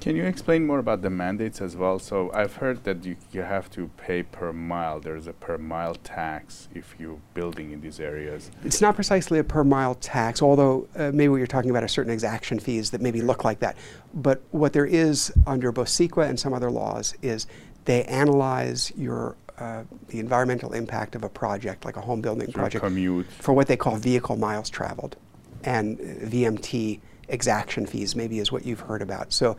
Can 0.00 0.16
you 0.16 0.24
explain 0.24 0.66
more 0.66 0.78
about 0.78 1.02
the 1.02 1.10
mandates 1.10 1.60
as 1.60 1.76
well? 1.76 1.98
So 1.98 2.30
I've 2.32 2.56
heard 2.56 2.84
that 2.84 3.04
you, 3.04 3.16
you 3.32 3.42
have 3.42 3.70
to 3.72 3.88
pay 3.96 4.22
per 4.22 4.52
mile. 4.52 5.00
There's 5.00 5.26
a 5.26 5.32
per 5.32 5.58
mile 5.58 5.94
tax 5.96 6.68
if 6.74 6.94
you're 6.98 7.20
building 7.34 7.72
in 7.72 7.80
these 7.80 7.98
areas. 7.98 8.50
It's 8.64 8.80
not 8.80 8.94
precisely 8.94 9.38
a 9.38 9.44
per 9.44 9.64
mile 9.64 9.94
tax, 9.94 10.42
although 10.42 10.88
uh, 10.96 11.10
maybe 11.12 11.28
what 11.28 11.36
you're 11.36 11.46
talking 11.46 11.70
about 11.70 11.82
are 11.82 11.88
certain 11.88 12.12
exaction 12.12 12.58
fees 12.58 12.90
that 12.90 13.00
maybe 13.00 13.20
look 13.20 13.44
like 13.44 13.60
that. 13.60 13.76
But 14.14 14.42
what 14.50 14.72
there 14.72 14.86
is 14.86 15.32
under 15.46 15.72
both 15.72 15.88
CEQA 15.88 16.28
and 16.28 16.38
some 16.38 16.52
other 16.52 16.70
laws 16.70 17.14
is 17.22 17.46
they 17.84 18.04
analyze 18.04 18.92
your 18.96 19.36
uh, 19.58 19.84
the 20.08 20.20
environmental 20.20 20.74
impact 20.74 21.14
of 21.14 21.24
a 21.24 21.28
project, 21.30 21.86
like 21.86 21.96
a 21.96 22.00
home 22.00 22.20
building 22.20 22.46
Your 22.48 22.52
project, 22.52 22.84
commute. 22.84 23.26
for 23.26 23.54
what 23.54 23.66
they 23.66 23.76
call 23.76 23.96
vehicle 23.96 24.36
miles 24.36 24.68
traveled, 24.68 25.16
and 25.64 25.98
uh, 25.98 26.26
VMT 26.26 27.00
exaction 27.28 27.86
fees, 27.86 28.14
maybe 28.14 28.38
is 28.38 28.52
what 28.52 28.64
you've 28.64 28.80
heard 28.80 29.02
about. 29.02 29.32
So, 29.32 29.56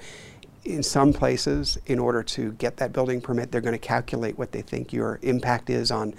in 0.63 0.83
some 0.83 1.13
places, 1.13 1.77
in 1.85 1.97
order 1.97 2.21
to 2.21 2.51
get 2.53 2.77
that 2.77 2.91
building 2.91 3.21
permit, 3.21 3.51
they're 3.51 3.61
going 3.61 3.73
to 3.73 3.79
calculate 3.79 4.37
what 4.37 4.51
they 4.51 4.61
think 4.61 4.91
your 4.91 5.17
impact 5.21 5.69
is 5.69 5.91
on 5.91 6.13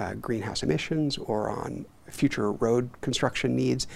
uh, 0.00 0.14
greenhouse 0.14 0.64
emissions 0.64 1.18
or 1.18 1.48
on 1.48 1.86
future 2.10 2.50
road 2.50 2.90
construction 3.00 3.54
needs, 3.54 3.86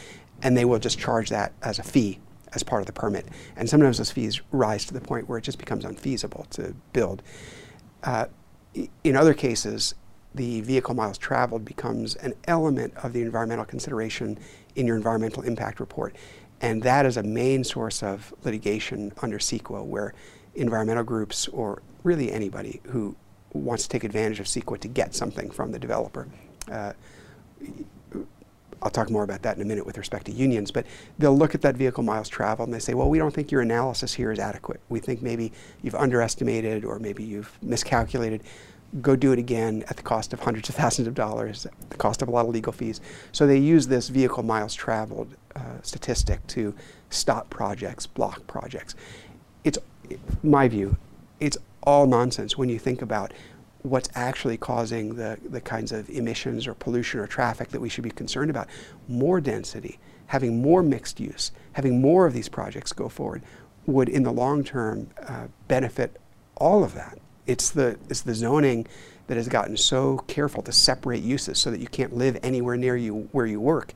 and 0.42 0.56
they 0.56 0.64
will 0.64 0.78
just 0.78 0.98
charge 0.98 1.28
that 1.30 1.52
as 1.62 1.78
a 1.78 1.82
fee 1.82 2.20
as 2.52 2.62
part 2.62 2.82
of 2.82 2.86
the 2.86 2.92
permit. 2.92 3.26
And 3.56 3.68
sometimes 3.68 3.98
those 3.98 4.10
fees 4.10 4.40
rise 4.52 4.84
to 4.86 4.94
the 4.94 5.00
point 5.00 5.28
where 5.28 5.38
it 5.38 5.42
just 5.42 5.58
becomes 5.58 5.84
unfeasible 5.84 6.46
to 6.50 6.74
build. 6.92 7.22
Uh, 8.02 8.26
in 9.04 9.16
other 9.16 9.34
cases, 9.34 9.94
the 10.34 10.60
vehicle 10.60 10.94
miles 10.94 11.18
traveled 11.18 11.64
becomes 11.64 12.14
an 12.16 12.34
element 12.44 12.94
of 13.02 13.12
the 13.12 13.22
environmental 13.22 13.64
consideration 13.64 14.38
in 14.76 14.86
your 14.86 14.96
environmental 14.96 15.42
impact 15.42 15.80
report. 15.80 16.14
And 16.60 16.82
that 16.82 17.06
is 17.06 17.16
a 17.16 17.22
main 17.22 17.64
source 17.64 18.02
of 18.02 18.34
litigation 18.44 19.12
under 19.22 19.38
CEQA, 19.38 19.84
where 19.84 20.14
environmental 20.54 21.04
groups 21.04 21.48
or 21.48 21.82
really 22.02 22.32
anybody 22.32 22.80
who 22.84 23.16
wants 23.52 23.84
to 23.84 23.88
take 23.88 24.04
advantage 24.04 24.40
of 24.40 24.46
CEQA 24.46 24.78
to 24.80 24.88
get 24.88 25.14
something 25.14 25.50
from 25.50 25.72
the 25.72 25.78
developer. 25.78 26.28
Uh, 26.70 26.92
I'll 28.82 28.90
talk 28.90 29.10
more 29.10 29.24
about 29.24 29.42
that 29.42 29.56
in 29.56 29.62
a 29.62 29.66
minute 29.66 29.84
with 29.84 29.98
respect 29.98 30.26
to 30.26 30.32
unions, 30.32 30.70
but 30.70 30.86
they'll 31.18 31.36
look 31.36 31.54
at 31.54 31.60
that 31.62 31.76
vehicle 31.76 32.02
miles 32.02 32.28
traveled 32.28 32.68
and 32.68 32.74
they 32.74 32.78
say, 32.78 32.94
well, 32.94 33.10
we 33.10 33.18
don't 33.18 33.32
think 33.32 33.50
your 33.50 33.60
analysis 33.60 34.14
here 34.14 34.32
is 34.32 34.38
adequate. 34.38 34.80
We 34.88 35.00
think 35.00 35.20
maybe 35.20 35.52
you've 35.82 35.94
underestimated 35.94 36.84
or 36.84 36.98
maybe 36.98 37.22
you've 37.22 37.58
miscalculated. 37.62 38.42
Go 39.02 39.16
do 39.16 39.32
it 39.32 39.38
again 39.38 39.84
at 39.88 39.96
the 39.96 40.02
cost 40.02 40.32
of 40.32 40.40
hundreds 40.40 40.68
of 40.68 40.74
thousands 40.76 41.08
of 41.08 41.14
dollars, 41.14 41.66
the 41.90 41.96
cost 41.96 42.22
of 42.22 42.28
a 42.28 42.30
lot 42.30 42.46
of 42.46 42.52
legal 42.52 42.72
fees. 42.72 43.00
So 43.32 43.46
they 43.46 43.58
use 43.58 43.86
this 43.86 44.08
vehicle 44.08 44.42
miles 44.42 44.74
traveled 44.74 45.36
uh, 45.56 45.80
statistic 45.82 46.46
to 46.48 46.74
stop 47.10 47.50
projects, 47.50 48.06
block 48.06 48.46
projects. 48.46 48.94
It's 49.64 49.78
my 50.42 50.68
view, 50.68 50.96
it's 51.38 51.58
all 51.82 52.06
nonsense 52.06 52.56
when 52.56 52.68
you 52.68 52.78
think 52.78 53.02
about 53.02 53.32
what's 53.82 54.10
actually 54.14 54.56
causing 54.56 55.14
the, 55.14 55.38
the 55.48 55.60
kinds 55.60 55.92
of 55.92 56.08
emissions 56.10 56.66
or 56.66 56.74
pollution 56.74 57.20
or 57.20 57.26
traffic 57.26 57.68
that 57.68 57.80
we 57.80 57.88
should 57.88 58.04
be 58.04 58.10
concerned 58.10 58.50
about. 58.50 58.68
More 59.08 59.40
density, 59.40 59.98
having 60.26 60.60
more 60.60 60.82
mixed 60.82 61.18
use, 61.18 61.52
having 61.72 62.00
more 62.00 62.26
of 62.26 62.34
these 62.34 62.48
projects 62.48 62.92
go 62.92 63.08
forward 63.08 63.42
would, 63.86 64.08
in 64.08 64.22
the 64.22 64.32
long 64.32 64.62
term, 64.64 65.08
uh, 65.26 65.46
benefit 65.66 66.20
all 66.56 66.84
of 66.84 66.94
that. 66.94 67.18
It's 67.46 67.70
the, 67.70 67.98
it's 68.08 68.20
the 68.20 68.34
zoning 68.34 68.86
that 69.26 69.36
has 69.36 69.48
gotten 69.48 69.76
so 69.76 70.18
careful 70.26 70.62
to 70.64 70.72
separate 70.72 71.22
uses 71.22 71.58
so 71.58 71.70
that 71.70 71.80
you 71.80 71.86
can't 71.86 72.14
live 72.14 72.38
anywhere 72.42 72.76
near 72.76 72.96
you 72.96 73.28
where 73.32 73.46
you 73.46 73.60
work. 73.60 73.94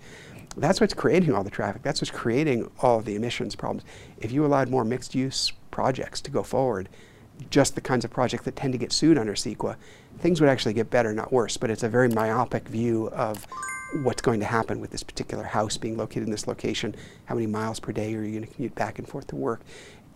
That's 0.57 0.81
what's 0.81 0.95
creating 0.95 1.33
all 1.35 1.43
the 1.43 1.51
traffic. 1.51 1.83
That's 1.83 2.01
what's 2.01 2.11
creating 2.11 2.71
all 2.81 3.01
the 3.01 3.17
emissions 3.17 3.57
problems. 3.57 3.85
If 4.19 4.33
you 4.33 4.47
allowed 4.47 4.69
more 4.69 4.85
mixed 4.85 5.15
use 5.15 5.53
projects 5.71 6.21
to 6.23 6.31
go 6.31 6.43
forward, 6.43 6.89
just 7.51 7.75
the 7.75 7.81
kinds 7.81 8.05
of 8.05 8.13
projects 8.13 8.45
that 8.45 8.55
tend 8.55 8.73
to 8.73 8.79
get 8.79 8.93
sued 8.93 9.19
under 9.19 9.35
CEQA, 9.35 9.77
things 10.19 10.41
would 10.41 10.49
actually 10.49 10.75
get 10.75 10.91
better, 10.91 11.13
not 11.13 11.33
worse. 11.33 11.57
But 11.57 11.71
it's 11.71 11.83
a 11.83 11.89
very 11.89 12.09
myopic 12.09 12.69
view 12.69 13.09
of 13.09 13.47
what's 14.03 14.23
going 14.23 14.41
to 14.41 14.47
happen 14.47 14.81
with 14.81 14.91
this 14.91 15.03
particular 15.03 15.45
house 15.45 15.77
being 15.77 15.97
located 15.97 16.25
in 16.25 16.31
this 16.31 16.47
location. 16.47 16.95
How 17.27 17.35
many 17.35 17.47
miles 17.47 17.81
per 17.81 17.93
day 17.93 18.15
are 18.15 18.23
you 18.23 18.39
going 18.39 18.47
to 18.49 18.55
commute 18.55 18.75
back 18.75 18.99
and 18.99 19.09
forth 19.09 19.27
to 19.29 19.37
work? 19.37 19.61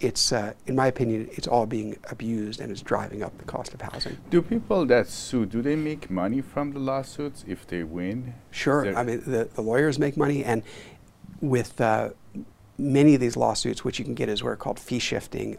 It's, 0.01 0.33
uh, 0.33 0.53
in 0.67 0.77
my 0.77 0.87
opinion, 0.87 1.29
it's 1.33 1.49
all 1.49 1.67
being 1.67 1.97
abused 2.11 2.61
and 2.61 2.71
it's 2.71 2.83
driving 2.83 3.23
up 3.23 3.37
the 3.39 3.45
cost 3.45 3.75
of 3.75 3.81
housing. 3.81 4.17
Do 4.31 4.43
people 4.43 4.87
that 4.87 5.09
sue, 5.09 5.45
do 5.45 5.61
they 5.61 5.75
make 5.75 6.09
money 6.09 6.41
from 6.41 6.73
the 6.73 6.79
lawsuits 6.79 7.45
if 7.49 7.67
they 7.67 7.83
win? 7.83 8.35
Sure. 8.51 8.97
I 8.97 9.03
mean, 9.03 9.23
the, 9.27 9.49
the 9.53 9.61
lawyers 9.61 9.99
make 9.99 10.17
money, 10.17 10.45
and 10.45 10.63
with 11.41 11.81
uh, 11.81 12.11
many 12.79 13.15
of 13.15 13.21
these 13.21 13.37
lawsuits, 13.37 13.85
which 13.85 13.99
you 13.99 14.05
can 14.05 14.15
get 14.15 14.29
is 14.29 14.43
what 14.43 14.51
are 14.51 14.57
called 14.57 14.79
fee 14.79 15.01
shifting 15.01 15.57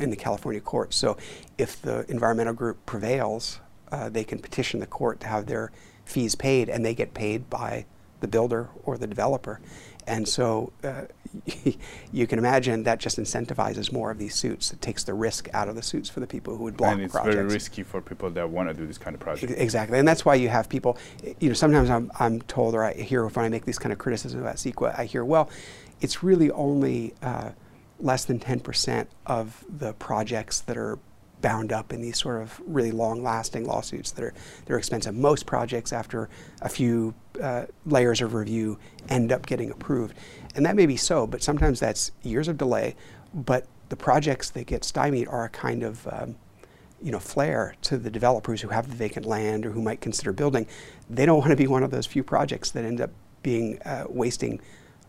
in 0.00 0.10
the 0.10 0.16
California 0.16 0.60
courts. 0.60 0.96
So 0.96 1.18
if 1.58 1.80
the 1.82 2.10
environmental 2.10 2.54
group 2.54 2.84
prevails, 2.86 3.60
uh, 3.90 4.08
they 4.08 4.24
can 4.24 4.38
petition 4.38 4.80
the 4.80 4.86
court 4.86 5.20
to 5.20 5.26
have 5.26 5.46
their 5.46 5.70
fees 6.06 6.34
paid, 6.34 6.70
and 6.70 6.84
they 6.84 6.94
get 6.94 7.12
paid 7.12 7.50
by 7.50 7.84
the 8.20 8.28
builder 8.28 8.70
or 8.84 8.96
the 8.96 9.06
developer. 9.06 9.60
And 10.06 10.26
so 10.26 10.72
uh, 10.82 11.02
you 12.12 12.26
can 12.26 12.38
imagine 12.38 12.82
that 12.84 12.98
just 12.98 13.18
incentivizes 13.18 13.92
more 13.92 14.10
of 14.10 14.18
these 14.18 14.34
suits. 14.34 14.72
It 14.72 14.80
takes 14.80 15.04
the 15.04 15.14
risk 15.14 15.48
out 15.54 15.68
of 15.68 15.76
the 15.76 15.82
suits 15.82 16.08
for 16.08 16.20
the 16.20 16.26
people 16.26 16.56
who 16.56 16.64
would 16.64 16.76
block 16.76 16.92
projects. 16.92 16.98
and 16.98 17.04
it's 17.04 17.12
projects. 17.12 17.34
very 17.34 17.48
risky 17.48 17.82
for 17.82 18.00
people 18.00 18.30
that 18.30 18.48
want 18.50 18.68
to 18.68 18.74
do 18.74 18.86
this 18.86 18.98
kind 18.98 19.14
of 19.14 19.20
project. 19.20 19.52
Ex- 19.52 19.60
Exactly, 19.60 19.98
and 19.98 20.06
that's 20.06 20.24
why 20.24 20.34
you 20.34 20.48
have 20.48 20.68
people. 20.68 20.98
You 21.40 21.48
know, 21.48 21.54
sometimes 21.54 21.88
I'm, 21.88 22.10
I'm 22.18 22.42
told, 22.42 22.74
or 22.74 22.84
I 22.84 22.94
hear 22.94 23.26
when 23.26 23.44
I 23.44 23.48
make 23.48 23.64
these 23.64 23.78
kind 23.78 23.92
of 23.92 23.98
criticisms 23.98 24.40
about 24.40 24.56
CEQA, 24.56 24.98
I 24.98 25.04
hear, 25.04 25.24
well, 25.24 25.48
it's 26.00 26.22
really 26.22 26.50
only 26.50 27.14
uh, 27.22 27.50
less 28.00 28.24
than 28.24 28.38
10% 28.38 29.06
of 29.26 29.64
the 29.68 29.92
projects 29.94 30.60
that 30.62 30.76
are 30.76 30.98
bound 31.42 31.72
up 31.72 31.92
in 31.92 32.00
these 32.00 32.16
sort 32.16 32.40
of 32.40 32.60
really 32.66 32.92
long-lasting 32.92 33.64
lawsuits 33.64 34.12
that 34.12 34.24
are 34.24 34.34
they're 34.64 34.78
expensive. 34.78 35.14
Most 35.14 35.44
projects, 35.44 35.92
after 35.92 36.30
a 36.62 36.68
few 36.68 37.14
uh, 37.42 37.66
layers 37.84 38.22
of 38.22 38.34
review, 38.34 38.78
end 39.08 39.32
up 39.32 39.46
getting 39.46 39.70
approved, 39.70 40.16
and 40.54 40.64
that 40.64 40.76
may 40.76 40.86
be 40.86 40.96
so, 40.96 41.26
but 41.26 41.42
sometimes 41.42 41.80
that's 41.80 42.12
years 42.22 42.48
of 42.48 42.56
delay. 42.56 42.96
But 43.34 43.66
the 43.88 43.96
projects 43.96 44.50
that 44.50 44.66
get 44.66 44.84
stymied 44.84 45.28
are 45.28 45.44
a 45.44 45.48
kind 45.50 45.82
of 45.82 46.06
um, 46.08 46.36
you 47.02 47.10
know, 47.10 47.18
flare 47.18 47.74
to 47.82 47.98
the 47.98 48.10
developers 48.10 48.60
who 48.60 48.68
have 48.68 48.88
the 48.88 48.94
vacant 48.94 49.26
land 49.26 49.66
or 49.66 49.70
who 49.72 49.82
might 49.82 50.00
consider 50.00 50.32
building. 50.32 50.66
They 51.10 51.26
don't 51.26 51.38
want 51.38 51.50
to 51.50 51.56
be 51.56 51.66
one 51.66 51.82
of 51.82 51.90
those 51.90 52.06
few 52.06 52.22
projects 52.22 52.70
that 52.70 52.84
end 52.84 53.00
up 53.00 53.10
being 53.42 53.82
uh, 53.82 54.04
wasting 54.08 54.60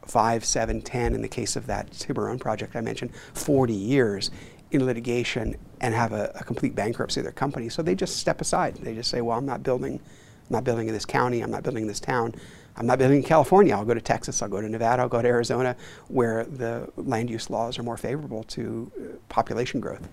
five, 0.06 0.44
seven, 0.44 0.82
ten, 0.82 1.14
in 1.14 1.22
the 1.22 1.28
case 1.28 1.56
of 1.56 1.68
that 1.68 1.92
Tiburon 1.92 2.40
project 2.40 2.76
I 2.76 2.82
mentioned, 2.82 3.16
40 3.36 3.74
years 3.74 4.32
in 4.74 4.86
litigation 4.86 5.56
and 5.82 5.94
have 5.94 6.12
a, 6.12 6.32
a 6.36 6.44
complete 6.44 6.76
bankruptcy 6.76 7.20
of 7.20 7.24
their 7.24 7.32
company. 7.32 7.70
So 7.70 7.82
they 7.82 7.96
just 7.96 8.18
step 8.18 8.42
aside. 8.42 8.76
They 8.76 8.96
just 8.96 9.10
say, 9.10 9.22
well, 9.22 9.38
I'm 9.38 9.46
not 9.46 9.64
building, 9.64 9.94
I'm 10.00 10.50
not 10.50 10.64
building 10.64 10.88
in 10.88 10.94
this 10.94 11.06
county, 11.06 11.42
I'm 11.42 11.52
not 11.52 11.64
building 11.64 11.84
in 11.84 11.88
this 11.88 12.00
town. 12.00 12.34
I'm 12.76 12.88
not 12.88 12.98
building 12.98 13.18
in 13.18 13.24
California. 13.24 13.76
I'll 13.76 13.86
go 13.86 13.94
to 13.94 14.02
Texas, 14.02 14.42
I'll 14.42 14.50
go 14.50 14.60
to 14.60 14.68
Nevada, 14.68 15.04
I'll 15.04 15.10
go 15.10 15.22
to 15.22 15.28
Arizona, 15.28 15.76
where 16.08 16.44
the 16.46 16.92
land 16.98 17.30
use 17.30 17.52
laws 17.52 17.78
are 17.78 17.84
more 17.84 17.98
favorable 17.98 18.44
to 18.46 18.92
uh, 18.98 19.16
population 19.30 19.80
growth. 19.80 20.10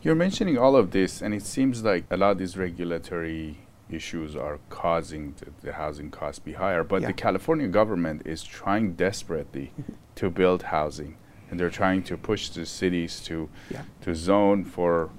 You're 0.00 0.14
mentioning 0.14 0.56
all 0.56 0.76
of 0.76 0.92
this, 0.92 1.20
and 1.20 1.34
it 1.34 1.42
seems 1.42 1.82
like 1.82 2.04
a 2.08 2.16
lot 2.16 2.30
of 2.32 2.38
these 2.38 2.56
regulatory 2.56 3.58
issues 3.90 4.36
are 4.36 4.60
causing 4.70 5.34
the, 5.62 5.72
housing 5.72 6.10
costs 6.12 6.38
be 6.38 6.52
higher. 6.52 6.84
But 6.84 7.02
Yeah. 7.02 7.08
the 7.08 7.14
California 7.14 7.66
government 7.66 8.22
is 8.24 8.44
trying 8.44 8.92
desperately 8.92 9.72
to 10.14 10.30
build 10.30 10.62
housing, 10.64 11.16
and 11.52 11.60
they're 11.60 11.70
trying 11.70 12.02
to 12.02 12.16
push 12.16 12.48
the 12.48 12.64
cities 12.66 13.20
to 13.20 13.48
Yeah. 13.70 13.82
to 14.00 14.14
zone 14.14 14.64
for 14.64 15.10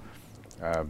uh, 0.62 0.84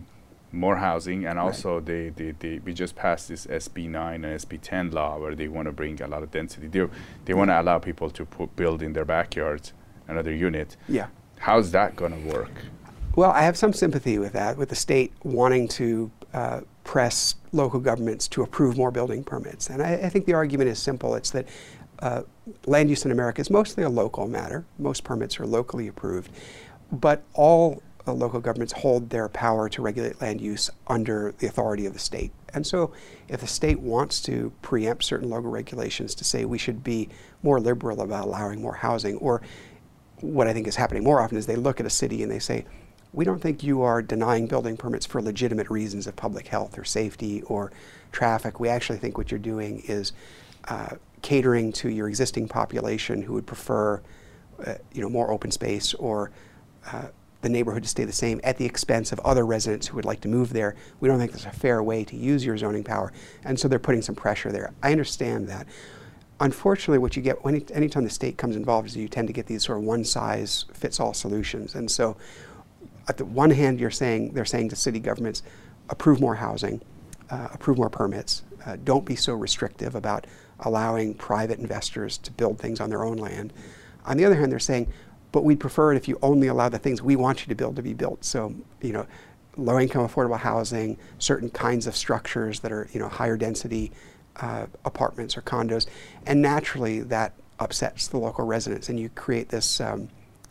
more 0.53 0.77
housing, 0.77 1.27
and 1.27 1.37
Right. 1.39 1.45
also 1.45 1.81
they, 1.81 2.09
they, 2.09 2.31
they 2.39 2.59
we 2.65 2.73
just 2.73 2.97
passed 2.97 3.29
this 3.29 3.47
SB 3.47 3.89
9 3.89 4.25
and 4.25 4.41
SB 4.41 4.59
10 4.63 4.91
law 4.91 5.19
where 5.19 5.35
they 5.35 5.49
want 5.49 5.67
to 5.67 5.73
bring 5.73 6.01
a 6.01 6.07
lot 6.07 6.23
of 6.23 6.31
density. 6.31 6.67
They 6.69 6.87
they 7.27 7.35
want 7.35 7.51
to 7.51 7.61
allow 7.61 7.79
people 7.79 8.09
to 8.11 8.25
put, 8.25 8.57
build 8.57 8.83
in 8.83 8.95
their 8.95 9.05
backyards 9.05 9.73
another 10.09 10.33
unit. 10.35 10.77
Yeah. 10.89 11.09
How's 11.39 11.71
that 11.73 11.95
going 11.95 12.13
to 12.13 12.35
work? 12.37 12.51
Well, 13.17 13.31
I 13.31 13.43
have 13.43 13.57
some 13.57 13.73
sympathy 13.75 14.19
with 14.19 14.33
that, 14.33 14.57
with 14.57 14.71
the 14.71 14.75
state 14.77 15.13
wanting 15.23 15.69
to 15.69 16.11
uh, 16.33 16.61
press 16.85 17.35
local 17.53 17.81
governments 17.81 18.29
to 18.29 18.43
approve 18.43 18.77
more 18.77 18.91
building 18.91 19.23
permits. 19.25 19.71
And 19.71 19.83
I, 19.83 19.93
I 20.07 20.09
think 20.09 20.25
the 20.27 20.33
argument 20.35 20.71
is 20.71 20.79
simple 20.79 21.15
it's 21.15 21.31
that 21.31 21.47
uh, 22.05 22.23
land 22.67 22.91
use 22.91 23.07
in 23.07 23.11
America 23.11 23.41
is 23.41 23.51
mostly 23.51 23.83
a 23.83 23.89
local 23.89 24.29
matter, 24.29 24.67
most 24.79 25.05
permits 25.05 25.41
are 25.41 25.47
locally 25.47 25.89
approved, 25.89 26.31
but 26.93 27.23
all 27.33 27.83
uh, 28.07 28.13
local 28.13 28.41
governments 28.41 28.75
hold 28.75 29.09
their 29.09 29.27
power 29.31 29.71
to 29.71 29.81
regulate 29.81 30.21
land 30.21 30.39
use 30.39 30.69
under 30.87 31.35
the 31.39 31.47
authority 31.47 31.87
of 31.87 31.95
the 31.95 31.99
state. 31.99 32.31
And 32.53 32.67
so, 32.67 32.93
if 33.29 33.41
the 33.41 33.47
state 33.47 33.81
wants 33.81 34.21
to 34.23 34.53
preempt 34.61 35.03
certain 35.03 35.31
local 35.31 35.51
regulations 35.51 36.15
to 36.17 36.25
say 36.25 36.45
we 36.45 36.59
should 36.59 36.85
be 36.85 37.09
more 37.43 37.59
liberal 37.59 38.03
about 38.03 38.27
allowing 38.27 38.61
more 38.61 38.75
housing, 38.75 39.17
or 39.17 39.41
what 40.21 40.47
I 40.47 40.53
think 40.53 40.67
is 40.69 40.77
happening 40.77 41.05
more 41.05 41.23
often 41.23 41.39
is 41.39 41.47
they 41.47 41.57
look 41.57 41.81
at 41.81 41.87
a 41.87 41.91
city 41.91 42.23
and 42.23 42.31
they 42.31 42.39
say, 42.39 42.67
we 43.15 43.25
don't 43.25 43.41
think 43.41 43.63
you 43.63 43.81
are 43.81 44.03
denying 44.03 44.47
building 44.47 44.77
permits 44.77 45.07
for 45.07 45.23
legitimate 45.23 45.71
reasons 45.71 46.07
of 46.07 46.17
public 46.17 46.49
health 46.49 46.77
or 46.77 46.85
safety 46.85 47.41
or 47.43 47.73
traffic. 48.13 48.61
We 48.61 48.69
actually 48.69 48.99
think 48.99 49.17
what 49.17 49.31
you're 49.31 49.39
doing 49.39 49.83
is 49.87 50.13
uh, 50.69 50.97
catering 51.25 51.73
to 51.73 51.89
your 51.89 52.07
existing 52.07 52.47
population 52.47 53.23
who 53.23 53.33
would 53.33 53.47
prefer, 53.47 54.03
uh, 54.67 54.75
you 54.93 55.01
know, 55.01 55.09
more 55.09 55.33
open 55.33 55.51
space 55.51 55.95
or 55.95 56.31
uh, 56.93 57.07
the 57.41 57.49
neighborhood 57.49 57.83
to 57.83 57.89
stay 57.89 58.05
the 58.05 58.13
same 58.13 58.41
at 58.45 58.59
the 58.59 58.65
expense 58.67 59.11
of 59.11 59.19
other 59.21 59.47
residents 59.47 59.87
who 59.87 59.97
would 59.97 60.05
like 60.05 60.21
to 60.21 60.29
move 60.29 60.53
there. 60.53 60.77
We 61.01 61.09
don't 61.09 61.19
think 61.19 61.33
that's 61.33 61.47
a 61.47 61.51
fair 61.51 61.83
way 61.83 62.05
to 62.05 62.15
use 62.15 62.45
your 62.45 62.59
zoning 62.59 62.85
power, 62.85 63.11
and 63.43 63.59
so 63.59 63.69
they're 63.69 63.79
putting 63.79 64.03
some 64.03 64.15
pressure 64.15 64.53
there. 64.53 64.75
I 64.83 64.93
understand 64.93 65.49
that. 65.49 65.67
Unfortunately, 66.41 66.99
what 66.99 67.17
you 67.17 67.23
get 67.23 67.43
when 67.43 67.65
anytime 67.73 68.05
the 68.05 68.11
state 68.11 68.37
comes 68.37 68.55
involved 68.55 68.89
is 68.89 68.97
you 68.97 69.09
tend 69.09 69.29
to 69.29 69.33
get 69.33 69.47
these 69.47 69.65
sort 69.65 69.79
of 69.79 69.85
one-size-fits-all 69.85 71.15
solutions, 71.15 71.75
and 71.75 71.91
so 71.91 72.19
at 73.09 73.17
the 73.17 73.25
one 73.25 73.51
hand, 73.51 73.81
you're 73.81 73.91
saying 73.91 74.35
they're 74.35 74.45
saying 74.45 74.69
to 74.69 74.77
city 74.77 75.01
governments, 75.01 75.43
approve 75.89 76.21
more 76.21 76.35
housing, 76.35 76.83
uh, 77.31 77.49
approve 77.53 77.79
more 77.79 77.91
permits. 77.91 78.43
Uh, 78.65 78.77
don't 78.83 79.05
be 79.05 79.17
so 79.17 79.35
restrictive 79.35 79.95
about 79.95 80.27
allowing 80.61 81.15
private 81.15 81.59
investors 81.59 82.19
to 82.19 82.31
build 82.33 82.59
things 82.59 82.81
on 82.81 82.91
their 82.91 83.05
own 83.05 83.17
land. 83.17 83.53
On 84.07 84.17
the 84.17 84.25
other 84.25 84.37
hand, 84.37 84.51
they're 84.51 84.59
saying, 84.59 84.93
but 85.33 85.45
we'd 85.45 85.61
prefer 85.61 85.93
it 85.93 85.97
if 85.97 86.07
you 86.07 86.19
only 86.23 86.47
allow 86.47 86.69
the 86.69 86.79
things 86.79 87.03
we 87.03 87.17
want 87.17 87.41
you 87.41 87.49
to 87.49 87.55
build 87.55 87.77
to 87.77 87.83
be 87.83 87.93
built. 87.93 88.25
So, 88.25 88.55
you 88.81 88.93
know, 88.93 89.07
low 89.57 89.79
income 89.79 90.07
affordable 90.07 90.39
housing, 90.39 90.97
certain 91.19 91.51
kinds 91.51 91.87
of 91.87 91.97
structures 91.97 92.61
that 92.61 92.73
are, 92.73 92.89
you 92.93 93.01
know, 93.01 93.09
higher 93.09 93.37
density 93.37 93.93
uh, 94.37 94.67
apartments 94.85 95.37
or 95.37 95.43
condos. 95.43 95.87
And 96.27 96.41
naturally, 96.41 97.01
that 97.01 97.33
upsets 97.59 98.09
the 98.09 98.19
local 98.19 98.45
residents, 98.45 98.89
and 98.89 98.99
you 98.99 99.09
create 99.11 99.49
this 99.49 99.81
um, 99.81 100.09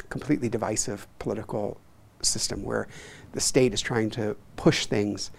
completely 0.10 0.50
divisive 0.50 1.08
political 1.20 1.80
system 2.22 2.64
where 2.64 2.88
the 3.34 3.42
state 3.42 3.74
is 3.74 3.82
trying 3.82 4.10
to 4.12 4.36
push 4.56 4.86
things 4.86 5.32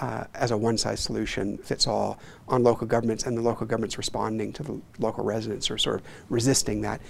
uh, 0.00 0.24
as 0.34 0.50
a 0.50 0.56
one 0.56 0.78
size 0.78 1.00
solution 1.00 1.58
fits 1.58 1.86
all 1.86 2.18
on 2.48 2.62
local 2.62 2.86
governments, 2.86 3.24
and 3.24 3.36
the 3.36 3.42
local 3.42 3.66
governments 3.66 3.98
responding 3.98 4.52
to 4.54 4.62
the 4.62 4.80
local 4.98 5.24
residents 5.24 5.70
or 5.70 5.78
sort 5.78 6.00
of 6.00 6.06
resisting 6.28 6.80
that. 6.82 7.00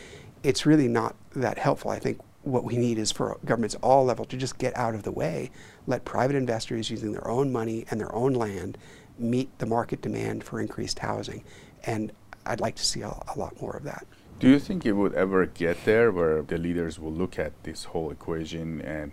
It's 0.42 0.66
really 0.66 0.88
not 0.88 1.14
that 1.36 1.58
helpful. 1.58 1.90
I 1.90 1.98
think 1.98 2.20
what 2.42 2.64
we 2.64 2.76
need 2.76 2.98
is 2.98 3.12
for 3.12 3.38
governments 3.44 3.76
all 3.82 4.04
level 4.04 4.24
to 4.24 4.36
just 4.36 4.58
get 4.58 4.76
out 4.76 4.94
of 4.94 5.02
the 5.02 5.12
way, 5.12 5.50
let 5.86 6.04
private 6.04 6.36
investors 6.36 6.90
using 6.90 7.12
their 7.12 7.28
own 7.28 7.52
money 7.52 7.84
and 7.90 8.00
their 8.00 8.14
own 8.14 8.32
land 8.32 8.78
meet 9.18 9.56
the 9.58 9.66
market 9.66 10.00
demand 10.00 10.42
for 10.42 10.60
increased 10.60 10.98
housing. 10.98 11.44
And 11.84 12.12
I'd 12.46 12.60
like 12.60 12.76
to 12.76 12.84
see 12.84 13.02
a, 13.02 13.08
a 13.08 13.38
lot 13.38 13.60
more 13.60 13.76
of 13.76 13.84
that. 13.84 14.06
Do 14.38 14.48
you 14.48 14.58
think 14.58 14.86
it 14.86 14.92
would 14.92 15.14
ever 15.14 15.44
get 15.44 15.84
there 15.84 16.10
where 16.10 16.40
the 16.40 16.56
leaders 16.56 16.98
will 16.98 17.12
look 17.12 17.38
at 17.38 17.52
this 17.62 17.84
whole 17.84 18.10
equation 18.10 18.80
and 18.80 19.12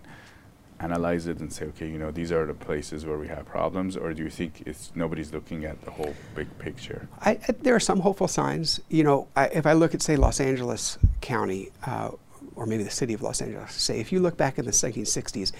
analyze 0.80 1.26
it 1.26 1.40
and 1.40 1.52
say, 1.52 1.66
okay, 1.66 1.88
you 1.88 1.98
know, 1.98 2.10
these 2.10 2.30
are 2.30 2.46
the 2.46 2.54
places 2.54 3.04
where 3.04 3.18
we 3.18 3.28
have 3.28 3.44
problems, 3.46 3.96
or 3.96 4.12
do 4.14 4.22
you 4.22 4.30
think 4.30 4.62
it's 4.66 4.92
nobody's 4.94 5.32
looking 5.32 5.64
at 5.64 5.80
the 5.82 5.90
whole 5.90 6.14
big 6.34 6.46
picture? 6.58 7.08
I, 7.20 7.32
I, 7.32 7.52
there 7.62 7.74
are 7.74 7.80
some 7.80 8.00
hopeful 8.00 8.28
signs. 8.28 8.80
You 8.88 9.04
know, 9.04 9.28
I, 9.36 9.46
if 9.46 9.66
I 9.66 9.72
look 9.72 9.94
at 9.94 10.02
say 10.02 10.16
Los 10.16 10.40
Angeles 10.40 10.98
County, 11.20 11.70
uh, 11.84 12.10
or 12.54 12.66
maybe 12.66 12.82
the 12.82 12.90
city 12.90 13.14
of 13.14 13.22
Los 13.22 13.42
Angeles, 13.42 13.72
say 13.72 14.00
if 14.00 14.12
you 14.12 14.20
look 14.20 14.36
back 14.36 14.58
in 14.58 14.64
the 14.64 14.70
1960s, 14.70 15.52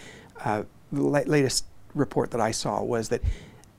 uh, 0.45 0.63
the 0.93 1.03
la- 1.03 1.21
latest 1.21 1.65
report 1.95 2.31
that 2.31 2.41
I 2.41 2.53
saw 2.53 2.83
was 2.83 3.09
that 3.09 3.23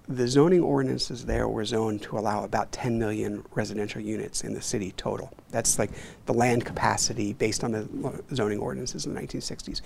the 0.09 0.27
zoning 0.27 0.61
ordinances 0.61 1.25
there 1.25 1.47
were 1.47 1.63
zoned 1.63 2.01
to 2.01 2.17
allow 2.17 2.43
about 2.43 2.71
10 2.71 2.97
million 2.97 3.45
residential 3.53 4.01
units 4.01 4.43
in 4.43 4.55
the 4.55 4.61
city 4.61 4.91
total. 4.97 5.31
That's 5.51 5.77
like 5.77 5.91
the 6.25 6.33
land 6.33 6.65
capacity 6.65 7.33
based 7.33 7.63
on 7.63 7.71
the 7.71 8.23
zoning 8.33 8.57
ordinances 8.57 9.05
in 9.05 9.13
the 9.13 9.21
1960s. 9.21 9.81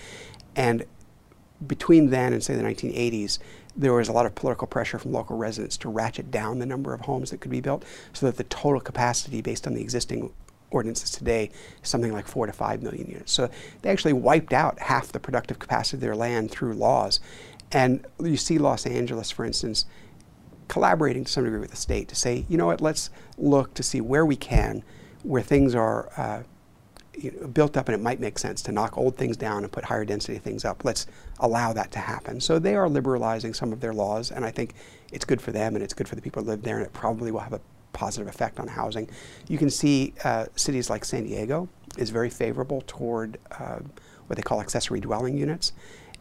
And 0.55 0.85
between 1.67 2.09
then 2.09 2.33
and 2.33 2.43
say 2.43 2.55
the 2.55 2.63
1980s, 2.63 3.39
there 3.75 3.93
was 3.93 4.07
a 4.07 4.11
lot 4.11 4.25
of 4.25 4.35
political 4.35 4.67
pressure 4.67 4.99
from 4.99 5.11
local 5.11 5.37
residents 5.37 5.77
to 5.77 5.89
ratchet 5.89 6.31
down 6.31 6.59
the 6.59 6.65
number 6.65 6.93
of 6.93 7.01
homes 7.01 7.31
that 7.31 7.41
could 7.41 7.51
be 7.51 7.61
built 7.61 7.83
so 8.13 8.25
that 8.25 8.37
the 8.37 8.43
total 8.45 8.79
capacity 8.79 9.41
based 9.41 9.65
on 9.65 9.73
the 9.73 9.81
existing 9.81 10.31
ordinances 10.71 11.11
today 11.11 11.51
is 11.81 11.89
something 11.89 12.11
like 12.11 12.27
four 12.27 12.45
to 12.45 12.53
five 12.53 12.81
million 12.81 13.07
units. 13.07 13.31
So 13.31 13.49
they 13.81 13.89
actually 13.89 14.13
wiped 14.13 14.53
out 14.53 14.79
half 14.79 15.11
the 15.11 15.19
productive 15.19 15.59
capacity 15.59 15.97
of 15.97 16.01
their 16.01 16.15
land 16.15 16.51
through 16.51 16.73
laws. 16.73 17.19
And 17.71 18.05
you 18.19 18.37
see 18.37 18.57
Los 18.57 18.85
Angeles, 18.85 19.31
for 19.31 19.45
instance, 19.45 19.85
collaborating 20.67 21.23
to 21.25 21.31
some 21.31 21.43
degree 21.43 21.59
with 21.59 21.71
the 21.71 21.77
state 21.77 22.07
to 22.09 22.15
say, 22.15 22.45
you 22.49 22.57
know 22.57 22.67
what, 22.67 22.81
let's 22.81 23.09
look 23.37 23.73
to 23.75 23.83
see 23.83 24.01
where 24.01 24.25
we 24.25 24.35
can, 24.35 24.83
where 25.23 25.41
things 25.41 25.75
are 25.75 26.09
uh, 26.17 26.43
you 27.17 27.31
know, 27.31 27.47
built 27.47 27.77
up 27.77 27.87
and 27.87 27.95
it 27.95 28.01
might 28.01 28.19
make 28.19 28.39
sense 28.39 28.61
to 28.63 28.71
knock 28.71 28.97
old 28.97 29.17
things 29.17 29.37
down 29.37 29.63
and 29.63 29.71
put 29.71 29.85
higher 29.85 30.05
density 30.05 30.37
things 30.37 30.65
up. 30.65 30.83
Let's 30.83 31.07
allow 31.39 31.73
that 31.73 31.91
to 31.91 31.99
happen. 31.99 32.41
So 32.41 32.59
they 32.59 32.75
are 32.75 32.89
liberalizing 32.89 33.53
some 33.53 33.71
of 33.71 33.79
their 33.79 33.93
laws, 33.93 34.31
and 34.31 34.45
I 34.45 34.51
think 34.51 34.73
it's 35.11 35.25
good 35.25 35.41
for 35.41 35.51
them 35.51 35.75
and 35.75 35.83
it's 35.83 35.93
good 35.93 36.07
for 36.07 36.15
the 36.15 36.21
people 36.21 36.43
who 36.43 36.49
live 36.49 36.63
there, 36.63 36.77
and 36.77 36.85
it 36.85 36.93
probably 36.93 37.31
will 37.31 37.39
have 37.41 37.53
a 37.53 37.61
positive 37.93 38.27
effect 38.27 38.59
on 38.59 38.67
housing. 38.67 39.09
You 39.47 39.57
can 39.57 39.69
see 39.69 40.13
uh, 40.23 40.47
cities 40.55 40.89
like 40.89 41.05
San 41.05 41.23
Diego 41.23 41.69
is 41.97 42.09
very 42.09 42.29
favorable 42.29 42.83
toward 42.87 43.37
uh, 43.51 43.79
what 44.27 44.35
they 44.35 44.41
call 44.41 44.59
accessory 44.59 44.99
dwelling 44.99 45.37
units. 45.37 45.73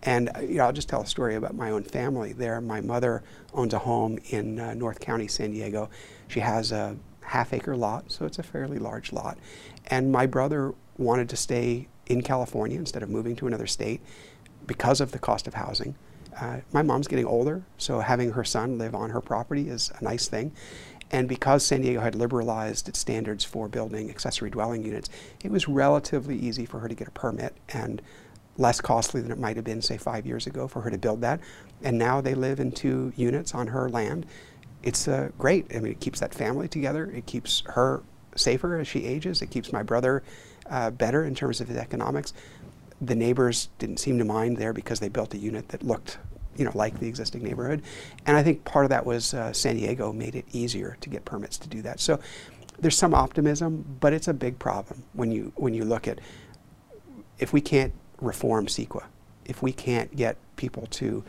And 0.02 0.31
uh, 0.37 0.40
you 0.40 0.57
know, 0.57 0.64
I'll 0.64 0.72
just 0.72 0.88
tell 0.88 1.02
a 1.02 1.07
story 1.07 1.37
about 1.37 1.55
my 1.55 1.70
own 1.70 1.85
family 1.85 2.33
there. 2.33 2.61
My 2.61 2.81
mother 2.81 3.22
owns 3.55 3.72
a 3.72 3.78
home 3.78 4.18
in 4.31 4.59
uh, 4.59 4.74
North 4.74 5.00
County, 5.00 5.28
San 5.28 5.52
Diego. 5.52 5.88
She 6.28 6.40
has 6.40 6.72
a 6.72 6.96
half 7.22 7.52
acre 7.52 7.76
lot, 7.76 8.11
so 8.11 8.26
it's 8.26 8.38
a 8.38 8.42
fairly 8.42 8.78
large 8.78 9.12
lot. 9.12 9.38
And 9.87 10.12
my 10.12 10.26
brother 10.26 10.74
wanted 10.98 11.28
to 11.30 11.37
stay 11.37 11.88
in 12.06 12.22
California 12.22 12.78
instead 12.78 13.02
of 13.02 13.11
moving 13.11 13.37
to 13.37 13.46
another 13.46 13.66
state 13.66 14.00
because 14.66 15.00
of 15.00 15.12
the 15.12 15.18
cost 15.18 15.46
of 15.46 15.54
housing. 15.54 15.94
Uh, 16.40 16.58
my 16.72 16.82
mom's 16.82 17.08
getting 17.08 17.26
older, 17.26 17.62
so 17.76 18.00
having 18.00 18.32
her 18.32 18.44
son 18.44 18.78
live 18.78 18.94
on 18.94 19.11
her 19.11 19.20
property 19.20 19.68
is 19.68 19.92
a 20.00 20.04
nice 20.04 20.28
thing. 20.28 20.52
And 21.11 21.28
because 21.28 21.64
San 21.64 21.82
Diego 21.82 22.00
had 22.00 22.14
liberalized 22.14 22.88
its 22.88 22.98
standards 22.98 23.44
for 23.44 23.68
building 23.68 24.08
accessory 24.08 24.48
dwelling 24.48 24.82
units, 24.82 25.11
it 25.44 25.50
was 25.50 25.68
relatively 25.68 26.37
easy 26.37 26.64
for 26.64 26.78
her 26.80 26.88
to 26.88 26.94
get 26.94 27.06
a 27.06 27.11
permit 27.11 27.54
and 27.68 28.00
less 28.56 28.80
costly 28.80 29.20
than 29.20 29.30
it 29.30 29.38
might 29.38 29.56
have 29.56 29.64
been, 29.64 29.82
say, 29.82 29.98
five 29.98 30.26
years 30.26 30.46
ago 30.46 30.66
for 30.66 30.80
her 30.80 30.90
to 30.90 30.98
build 30.98 31.20
that. 31.20 31.40
And 31.82 31.98
now 31.98 32.22
they 32.22 32.35
live 32.35 32.61
in 32.61 32.72
two 32.72 33.12
units 33.14 33.54
on 33.54 33.68
her 33.68 33.90
land. 33.90 34.24
It's 34.83 35.07
uh, 35.07 35.31
great. 35.38 35.66
I 35.75 35.81
mean, 35.81 35.92
it 35.92 36.01
keeps 36.01 36.21
that 36.21 36.35
family 36.35 36.68
together. 36.68 37.11
It 37.11 37.27
keeps 37.27 37.62
her 37.66 38.03
safer 38.35 38.79
as 38.79 38.88
she 38.88 39.05
ages. 39.05 39.42
It 39.42 39.51
keeps 39.51 39.73
my 39.73 39.83
brother 39.83 40.23
uh, 40.68 40.90
better 40.90 41.25
in 41.25 41.35
terms 41.35 41.61
of 41.61 41.68
his 41.68 41.77
economics. 41.77 42.33
The 43.01 43.14
neighbors 43.14 43.68
didn't 43.79 43.99
seem 43.99 44.18
to 44.18 44.25
mind 44.25 44.57
there 44.57 44.73
because 44.73 45.01
they 45.01 45.09
built 45.09 45.35
a 45.35 45.38
unit 45.38 45.68
that 45.68 45.83
looked, 45.83 46.18
you 46.57 46.64
know, 46.64 46.73
like 46.75 46.99
the 46.99 47.09
existing 47.09 47.42
neighborhood. 47.42 47.83
And 48.27 48.37
I 48.37 48.42
think 48.42 48.64
part 48.64 48.85
of 48.85 48.90
that 48.90 49.05
was 49.05 49.35
uh, 49.35 49.53
San 49.53 49.77
Diego 49.77 50.12
made 50.12 50.35
it 50.35 50.47
easier 50.53 50.97
to 51.01 51.09
get 51.09 51.25
permits 51.25 51.59
to 51.59 51.68
do 51.68 51.83
that. 51.83 52.01
So 52.01 52.21
there's 52.79 52.97
some 52.97 53.14
optimism, 53.14 53.99
but 54.01 54.12
it's 54.12 54.29
a 54.29 54.35
big 54.35 54.59
problem 54.59 55.05
when 55.12 55.31
you 55.31 55.53
when 55.57 55.75
you 55.75 55.85
look 55.85 56.09
at 56.09 56.21
if 57.38 57.53
we 57.53 57.61
can't 57.61 57.92
reform 58.21 58.66
CEQA, 58.66 59.05
if 59.45 59.62
we 59.62 59.73
can't 59.73 60.14
get 60.14 60.37
people 60.57 60.87
to 60.87 61.25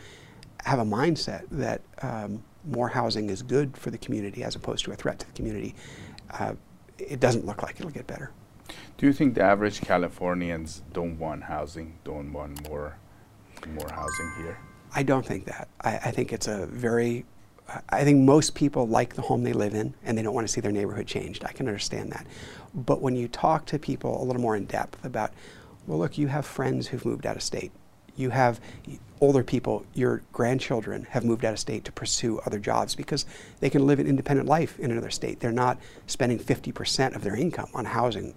have 0.63 0.79
a 0.79 0.85
mindset 0.85 1.43
that 1.49 1.81
um, 2.01 2.43
more 2.65 2.89
housing 2.89 3.29
is 3.29 3.41
good 3.41 3.77
for 3.77 3.91
the 3.91 3.97
community 3.97 4.43
as 4.43 4.55
opposed 4.55 4.85
to 4.85 4.91
a 4.91 4.95
threat 4.95 5.19
to 5.19 5.27
the 5.27 5.33
community, 5.33 5.75
uh, 6.31 6.53
it 6.97 7.19
doesn't 7.19 7.45
look 7.45 7.63
like 7.63 7.79
it'll 7.79 7.91
get 7.91 8.07
better. 8.07 8.31
Do 8.97 9.05
you 9.05 9.13
think 9.13 9.35
the 9.35 9.43
average 9.43 9.81
Californians 9.81 10.83
don't 10.93 11.17
want 11.17 11.43
housing, 11.43 11.97
don't 12.03 12.31
want 12.31 12.67
more, 12.69 12.97
more 13.67 13.89
housing 13.89 14.33
here? 14.37 14.57
I 14.95 15.03
don't 15.03 15.25
think 15.25 15.45
that. 15.45 15.67
I, 15.81 15.95
I 15.95 16.11
think 16.11 16.31
it's 16.31 16.47
a 16.47 16.67
very 16.67 17.25
I 17.89 18.03
think 18.03 18.19
most 18.19 18.55
people 18.55 18.87
like 18.87 19.15
the 19.15 19.21
home 19.21 19.43
they 19.43 19.53
live 19.53 19.73
in 19.73 19.95
and 20.03 20.17
they 20.17 20.21
don't 20.21 20.33
want 20.33 20.45
to 20.47 20.51
see 20.51 20.61
their 20.61 20.71
neighborhood 20.71 21.07
changed. 21.07 21.45
I 21.45 21.51
can 21.51 21.67
understand 21.67 22.11
that. 22.11 22.27
But 22.73 23.01
when 23.01 23.15
you 23.15 23.27
talk 23.27 23.65
to 23.67 23.79
people 23.79 24.21
a 24.21 24.25
little 24.25 24.41
more 24.41 24.55
in 24.55 24.65
depth 24.65 25.03
about, 25.05 25.31
well, 25.87 25.97
look, 25.97 26.17
you 26.17 26.27
have 26.27 26.45
friends 26.45 26.87
who've 26.87 27.05
moved 27.05 27.25
out 27.25 27.35
of 27.35 27.41
state. 27.41 27.71
You 28.15 28.29
have 28.29 28.59
older 29.23 29.43
people, 29.43 29.85
your 29.93 30.21
grandchildren 30.33 31.07
have 31.11 31.23
moved 31.23 31.45
out 31.45 31.53
of 31.53 31.59
state 31.59 31.85
to 31.85 31.91
pursue 31.93 32.39
other 32.45 32.59
jobs 32.59 32.93
because 32.93 33.25
they 33.61 33.69
can 33.69 33.87
live 33.87 33.99
an 33.99 34.05
independent 34.07 34.49
life 34.49 34.77
in 34.79 34.91
another 34.91 35.09
state. 35.09 35.39
They're 35.39 35.51
not 35.51 35.79
spending 36.07 36.37
50% 36.37 37.15
of 37.15 37.23
their 37.23 37.35
income 37.35 37.69
on 37.73 37.85
housing. 37.85 38.33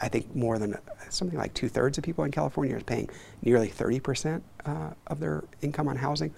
I 0.00 0.08
think 0.08 0.36
more 0.36 0.58
than 0.58 0.76
something 1.08 1.38
like 1.38 1.54
two 1.54 1.68
thirds 1.68 1.96
of 1.96 2.04
people 2.04 2.24
in 2.24 2.30
California 2.30 2.76
are 2.76 2.80
paying 2.80 3.08
nearly 3.40 3.68
30% 3.68 4.42
uh, 4.66 4.90
of 5.06 5.18
their 5.18 5.44
income 5.62 5.88
on 5.88 5.96
housing. 5.96 6.34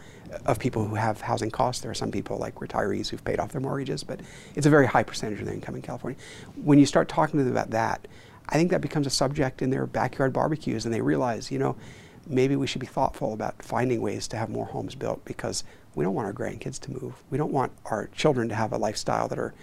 Of 0.46 0.58
people 0.60 0.84
who 0.86 0.94
have 0.94 1.20
housing 1.20 1.50
costs, 1.50 1.82
there 1.82 1.90
are 1.90 1.94
some 1.94 2.12
people 2.12 2.38
like 2.38 2.54
retirees 2.56 3.08
who've 3.08 3.24
paid 3.24 3.40
off 3.40 3.50
their 3.50 3.60
mortgages, 3.60 4.04
but 4.04 4.20
it's 4.54 4.66
a 4.66 4.70
very 4.70 4.86
high 4.86 5.02
percentage 5.02 5.40
of 5.40 5.46
their 5.46 5.54
income 5.54 5.74
in 5.74 5.82
California. 5.82 6.18
When 6.62 6.78
you 6.78 6.86
start 6.86 7.08
talking 7.08 7.38
to 7.38 7.44
them 7.44 7.52
about 7.52 7.70
that, 7.70 8.06
I 8.48 8.54
think 8.54 8.70
that 8.70 8.80
becomes 8.80 9.06
a 9.06 9.10
subject 9.10 9.62
in 9.62 9.70
their 9.70 9.86
backyard 9.86 10.32
barbecues, 10.32 10.84
and 10.84 10.94
they 10.94 11.00
realize, 11.00 11.50
you 11.50 11.58
know, 11.58 11.76
maybe 12.26 12.56
we 12.56 12.66
should 12.66 12.80
be 12.80 12.86
thoughtful 12.86 13.32
about 13.32 13.62
finding 13.62 14.00
ways 14.00 14.28
to 14.28 14.36
have 14.36 14.48
more 14.48 14.66
homes 14.66 14.94
built 14.94 15.24
because 15.24 15.64
we 15.94 16.04
don't 16.04 16.14
want 16.14 16.26
our 16.26 16.32
grandkids 16.32 16.80
to 16.80 16.92
move. 16.92 17.14
We 17.30 17.38
don't 17.38 17.52
want 17.52 17.72
our 17.86 18.08
children 18.08 18.48
to 18.48 18.54
have 18.54 18.72
a 18.72 18.78
lifestyle 18.78 19.28
that 19.28 19.38
are 19.38 19.54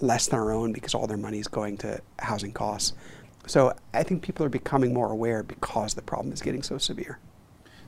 less 0.00 0.26
than 0.26 0.38
our 0.38 0.52
own 0.52 0.72
because 0.72 0.94
all 0.94 1.06
their 1.06 1.16
money 1.16 1.38
is 1.38 1.48
going 1.48 1.76
to 1.78 2.00
housing 2.18 2.52
costs. 2.52 2.94
So 3.46 3.74
I 3.94 4.02
think 4.02 4.22
people 4.22 4.44
are 4.44 4.50
becoming 4.50 4.92
more 4.92 5.10
aware 5.10 5.42
because 5.42 5.94
the 5.94 6.02
problem 6.02 6.32
is 6.32 6.42
getting 6.42 6.62
so 6.62 6.78
severe. 6.78 7.18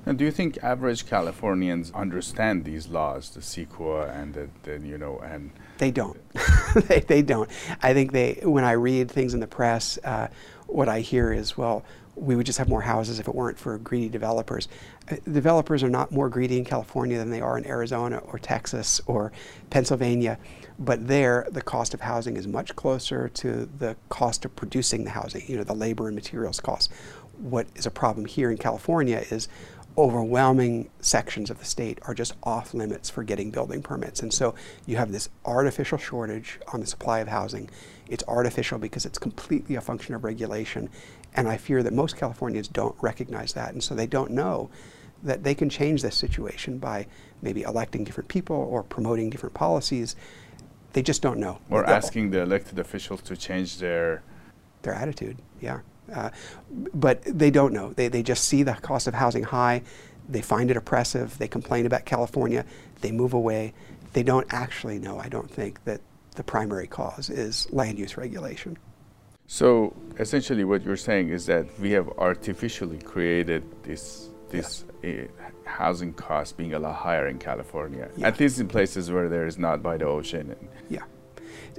And 0.06 0.16
do 0.16 0.24
you 0.24 0.30
think 0.30 0.58
average 0.62 1.06
Californians 1.06 1.92
understand 1.92 2.64
these 2.64 2.88
laws, 2.88 3.30
the 3.30 3.40
CEQA 3.40 4.16
and 4.16 4.32
the, 4.32 4.48
the 4.62 4.78
you 4.78 4.96
know, 4.96 5.18
and 5.18 5.50
they 5.76 5.90
don't. 5.90 6.18
they, 6.88 7.00
they 7.00 7.20
don't. 7.20 7.50
I 7.82 7.92
think 7.92 8.12
they, 8.12 8.40
when 8.42 8.64
I 8.64 8.72
read 8.72 9.10
things 9.10 9.34
in 9.34 9.40
the 9.40 9.46
press, 9.46 9.98
uh, 10.04 10.28
what 10.66 10.88
I 10.88 11.00
hear 11.00 11.32
is, 11.32 11.58
well, 11.58 11.84
we 12.20 12.36
would 12.36 12.44
just 12.44 12.58
have 12.58 12.68
more 12.68 12.82
houses 12.82 13.18
if 13.18 13.26
it 13.26 13.34
weren't 13.34 13.58
for 13.58 13.78
greedy 13.78 14.08
developers. 14.08 14.68
Uh, 15.10 15.16
developers 15.32 15.82
are 15.82 15.88
not 15.88 16.12
more 16.12 16.28
greedy 16.28 16.58
in 16.58 16.64
California 16.64 17.16
than 17.16 17.30
they 17.30 17.40
are 17.40 17.56
in 17.56 17.66
Arizona 17.66 18.18
or 18.18 18.38
Texas 18.38 19.00
or 19.06 19.32
Pennsylvania, 19.70 20.38
but 20.78 21.08
there 21.08 21.46
the 21.50 21.62
cost 21.62 21.94
of 21.94 22.02
housing 22.02 22.36
is 22.36 22.46
much 22.46 22.76
closer 22.76 23.28
to 23.28 23.68
the 23.78 23.96
cost 24.10 24.44
of 24.44 24.54
producing 24.54 25.04
the 25.04 25.10
housing, 25.10 25.42
you 25.46 25.56
know, 25.56 25.64
the 25.64 25.74
labor 25.74 26.06
and 26.06 26.14
materials 26.14 26.60
costs. 26.60 26.92
What 27.38 27.66
is 27.74 27.86
a 27.86 27.90
problem 27.90 28.26
here 28.26 28.50
in 28.50 28.58
California 28.58 29.24
is 29.30 29.48
overwhelming 29.98 30.88
sections 31.00 31.50
of 31.50 31.58
the 31.58 31.64
state 31.64 31.98
are 32.02 32.14
just 32.14 32.34
off 32.42 32.74
limits 32.74 33.10
for 33.10 33.22
getting 33.24 33.50
building 33.50 33.82
permits. 33.82 34.22
And 34.22 34.32
so 34.32 34.54
you 34.86 34.96
have 34.96 35.10
this 35.10 35.28
artificial 35.44 35.98
shortage 35.98 36.60
on 36.72 36.80
the 36.80 36.86
supply 36.86 37.18
of 37.20 37.28
housing. 37.28 37.68
It's 38.08 38.24
artificial 38.28 38.78
because 38.78 39.04
it's 39.04 39.18
completely 39.18 39.74
a 39.74 39.80
function 39.80 40.14
of 40.14 40.24
regulation. 40.24 40.90
And 41.34 41.48
I 41.48 41.56
fear 41.56 41.82
that 41.82 41.92
most 41.92 42.16
Californians 42.16 42.68
don't 42.68 42.96
recognize 43.00 43.52
that. 43.52 43.72
And 43.72 43.82
so 43.82 43.94
they 43.94 44.06
don't 44.06 44.30
know 44.30 44.70
that 45.22 45.44
they 45.44 45.54
can 45.54 45.68
change 45.68 46.02
this 46.02 46.16
situation 46.16 46.78
by 46.78 47.06
maybe 47.42 47.62
electing 47.62 48.04
different 48.04 48.28
people 48.28 48.56
or 48.56 48.82
promoting 48.82 49.30
different 49.30 49.54
policies. 49.54 50.16
They 50.92 51.02
just 51.02 51.22
don't 51.22 51.38
know. 51.38 51.58
Or 51.70 51.84
asking 51.88 52.30
the 52.30 52.40
elected 52.40 52.78
officials 52.78 53.22
to 53.22 53.36
change 53.36 53.78
their. 53.78 54.22
their 54.82 54.94
attitude, 54.94 55.38
yeah. 55.60 55.80
Uh, 56.12 56.30
but 56.94 57.22
they 57.22 57.50
don't 57.50 57.72
know. 57.72 57.92
They, 57.92 58.08
they 58.08 58.22
just 58.22 58.44
see 58.44 58.64
the 58.64 58.74
cost 58.74 59.06
of 59.06 59.14
housing 59.14 59.44
high, 59.44 59.82
they 60.28 60.42
find 60.42 60.70
it 60.70 60.76
oppressive, 60.76 61.38
they 61.38 61.48
complain 61.48 61.86
about 61.86 62.04
California, 62.04 62.64
they 63.00 63.12
move 63.12 63.32
away. 63.32 63.72
They 64.12 64.24
don't 64.24 64.46
actually 64.50 64.98
know, 64.98 65.20
I 65.20 65.28
don't 65.28 65.48
think, 65.50 65.84
that 65.84 66.00
the 66.34 66.42
primary 66.42 66.88
cause 66.88 67.30
is 67.30 67.68
land 67.72 67.98
use 67.98 68.16
regulation. 68.16 68.76
So 69.52 69.92
essentially, 70.20 70.62
what 70.62 70.84
you're 70.84 70.96
saying 70.96 71.30
is 71.30 71.44
that 71.46 71.66
we 71.80 71.90
have 71.90 72.08
artificially 72.18 72.98
created 73.00 73.64
this 73.82 74.30
this 74.48 74.84
uh, 75.02 75.08
housing 75.64 76.12
cost 76.12 76.56
being 76.56 76.74
a 76.74 76.78
lot 76.78 76.94
higher 76.94 77.26
in 77.26 77.36
California, 77.40 78.08
Yeah. 78.16 78.28
at 78.28 78.38
least 78.38 78.60
in 78.60 78.68
places 78.68 79.10
where 79.10 79.28
there 79.28 79.48
is 79.48 79.58
not 79.58 79.82
by 79.82 79.96
the 79.96 80.04
ocean. 80.04 80.54
And 80.54 80.68
Yeah. 80.88 81.02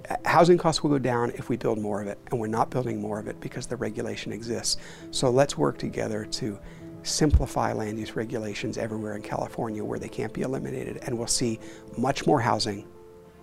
Uh, 0.09 0.17
Housing 0.25 0.57
costs 0.57 0.83
will 0.83 0.89
go 0.89 0.99
down 0.99 1.31
if 1.37 1.47
we 1.47 1.55
build 1.55 1.79
more 1.79 2.01
of 2.01 2.07
it, 2.07 2.17
and 2.29 2.41
we're 2.41 2.55
not 2.59 2.69
building 2.71 2.99
more 2.99 3.19
of 3.19 3.27
it 3.29 3.39
because 3.39 3.67
the 3.67 3.77
regulation 3.77 4.33
exists. 4.33 4.75
So 5.11 5.29
let's 5.29 5.57
work 5.57 5.77
together 5.77 6.25
to 6.25 6.59
simplify 7.03 7.71
land 7.71 7.97
use 7.97 8.17
regulations 8.17 8.77
everywhere 8.77 9.15
in 9.15 9.21
California 9.21 9.81
where 9.81 9.99
they 9.99 10.09
can't 10.09 10.33
be 10.33 10.41
eliminated, 10.41 10.99
and 11.03 11.17
we'll 11.17 11.35
see 11.41 11.57
much 11.97 12.27
more 12.27 12.41
housing 12.41 12.85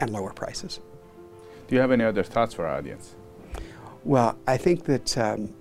and 0.01 0.11
lower 0.11 0.35
prices. 0.35 0.81
do 1.67 1.75
you 1.75 1.81
have 1.81 1.93
any 1.93 2.05
other 2.05 2.23
thoughts 2.23 2.53
for 2.55 2.67
our 2.67 2.77
audience? 2.77 3.15
Well, 4.09 4.39
I 4.47 4.57
think 4.57 4.85
that 4.87 5.19
um, 5.19 5.53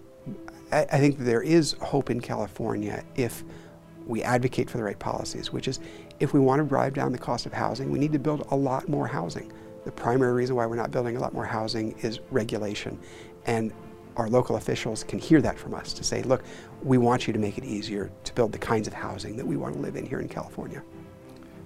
I, 0.72 0.84
I 0.84 1.00
think 1.00 1.18
that 1.18 1.26
there 1.26 1.42
is 1.42 1.74
hope 1.82 2.10
in 2.10 2.22
California 2.22 3.04
if 3.18 3.44
we 4.06 4.24
advocate 4.24 4.70
for 4.70 4.78
the 4.78 4.86
right 4.86 4.98
policies, 4.98 5.52
which 5.52 5.68
is 5.68 5.82
if 6.22 6.32
we 6.32 6.40
want 6.40 6.62
to 6.62 6.66
drive 6.66 6.94
down 6.94 7.12
the 7.12 7.18
cost 7.18 7.46
of 7.46 7.52
housing, 7.52 7.92
we 7.92 8.00
need 8.00 8.14
to 8.14 8.20
build 8.20 8.48
a 8.52 8.56
lot 8.56 8.88
more 8.88 9.06
housing. 9.06 9.52
The 9.84 9.92
primary 9.92 10.32
reason 10.32 10.56
why 10.56 10.66
we're 10.66 10.78
not 10.78 10.92
building 10.92 11.18
a 11.18 11.20
lot 11.20 11.34
more 11.34 11.44
housing 11.44 11.92
is 12.00 12.22
regulation. 12.32 12.98
And 13.48 13.74
our 14.16 14.30
local 14.30 14.56
officials 14.56 15.04
can 15.04 15.20
hear 15.20 15.42
that 15.42 15.60
from 15.60 15.74
us 15.74 15.92
to 15.92 16.06
say, 16.06 16.24
look, 16.24 16.46
we 16.84 16.98
want 16.98 17.28
you 17.28 17.34
to 17.34 17.40
make 17.40 17.58
it 17.58 17.66
easier 17.66 18.10
to 18.24 18.34
build 18.34 18.54
the 18.54 18.60
kinds 18.60 18.88
of 18.88 18.94
housing 18.94 19.36
that 19.36 19.46
we 19.46 19.58
want 19.58 19.76
to 19.76 19.82
live 19.82 19.98
in 19.98 20.06
here 20.06 20.22
in 20.22 20.30
California. 20.30 20.82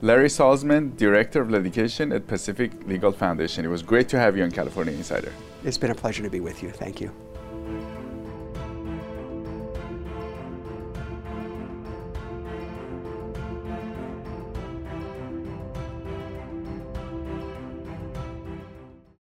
Larry 0.01 0.29
Salzman, 0.29 0.97
Director 0.97 1.41
of 1.41 1.51
Litigation 1.51 2.11
at 2.11 2.25
Pacific 2.25 2.71
Legal 2.87 3.11
Foundation. 3.11 3.65
It 3.65 3.67
was 3.67 3.83
great 3.83 4.09
to 4.09 4.17
have 4.17 4.35
you 4.35 4.43
on 4.43 4.49
California 4.49 4.95
Insider. 4.95 5.31
It's 5.63 5.77
been 5.77 5.91
a 5.91 5.95
pleasure 5.95 6.23
to 6.23 6.29
be 6.29 6.39
with 6.39 6.63
you. 6.63 6.71
Thank 6.71 6.99
you. 6.99 7.11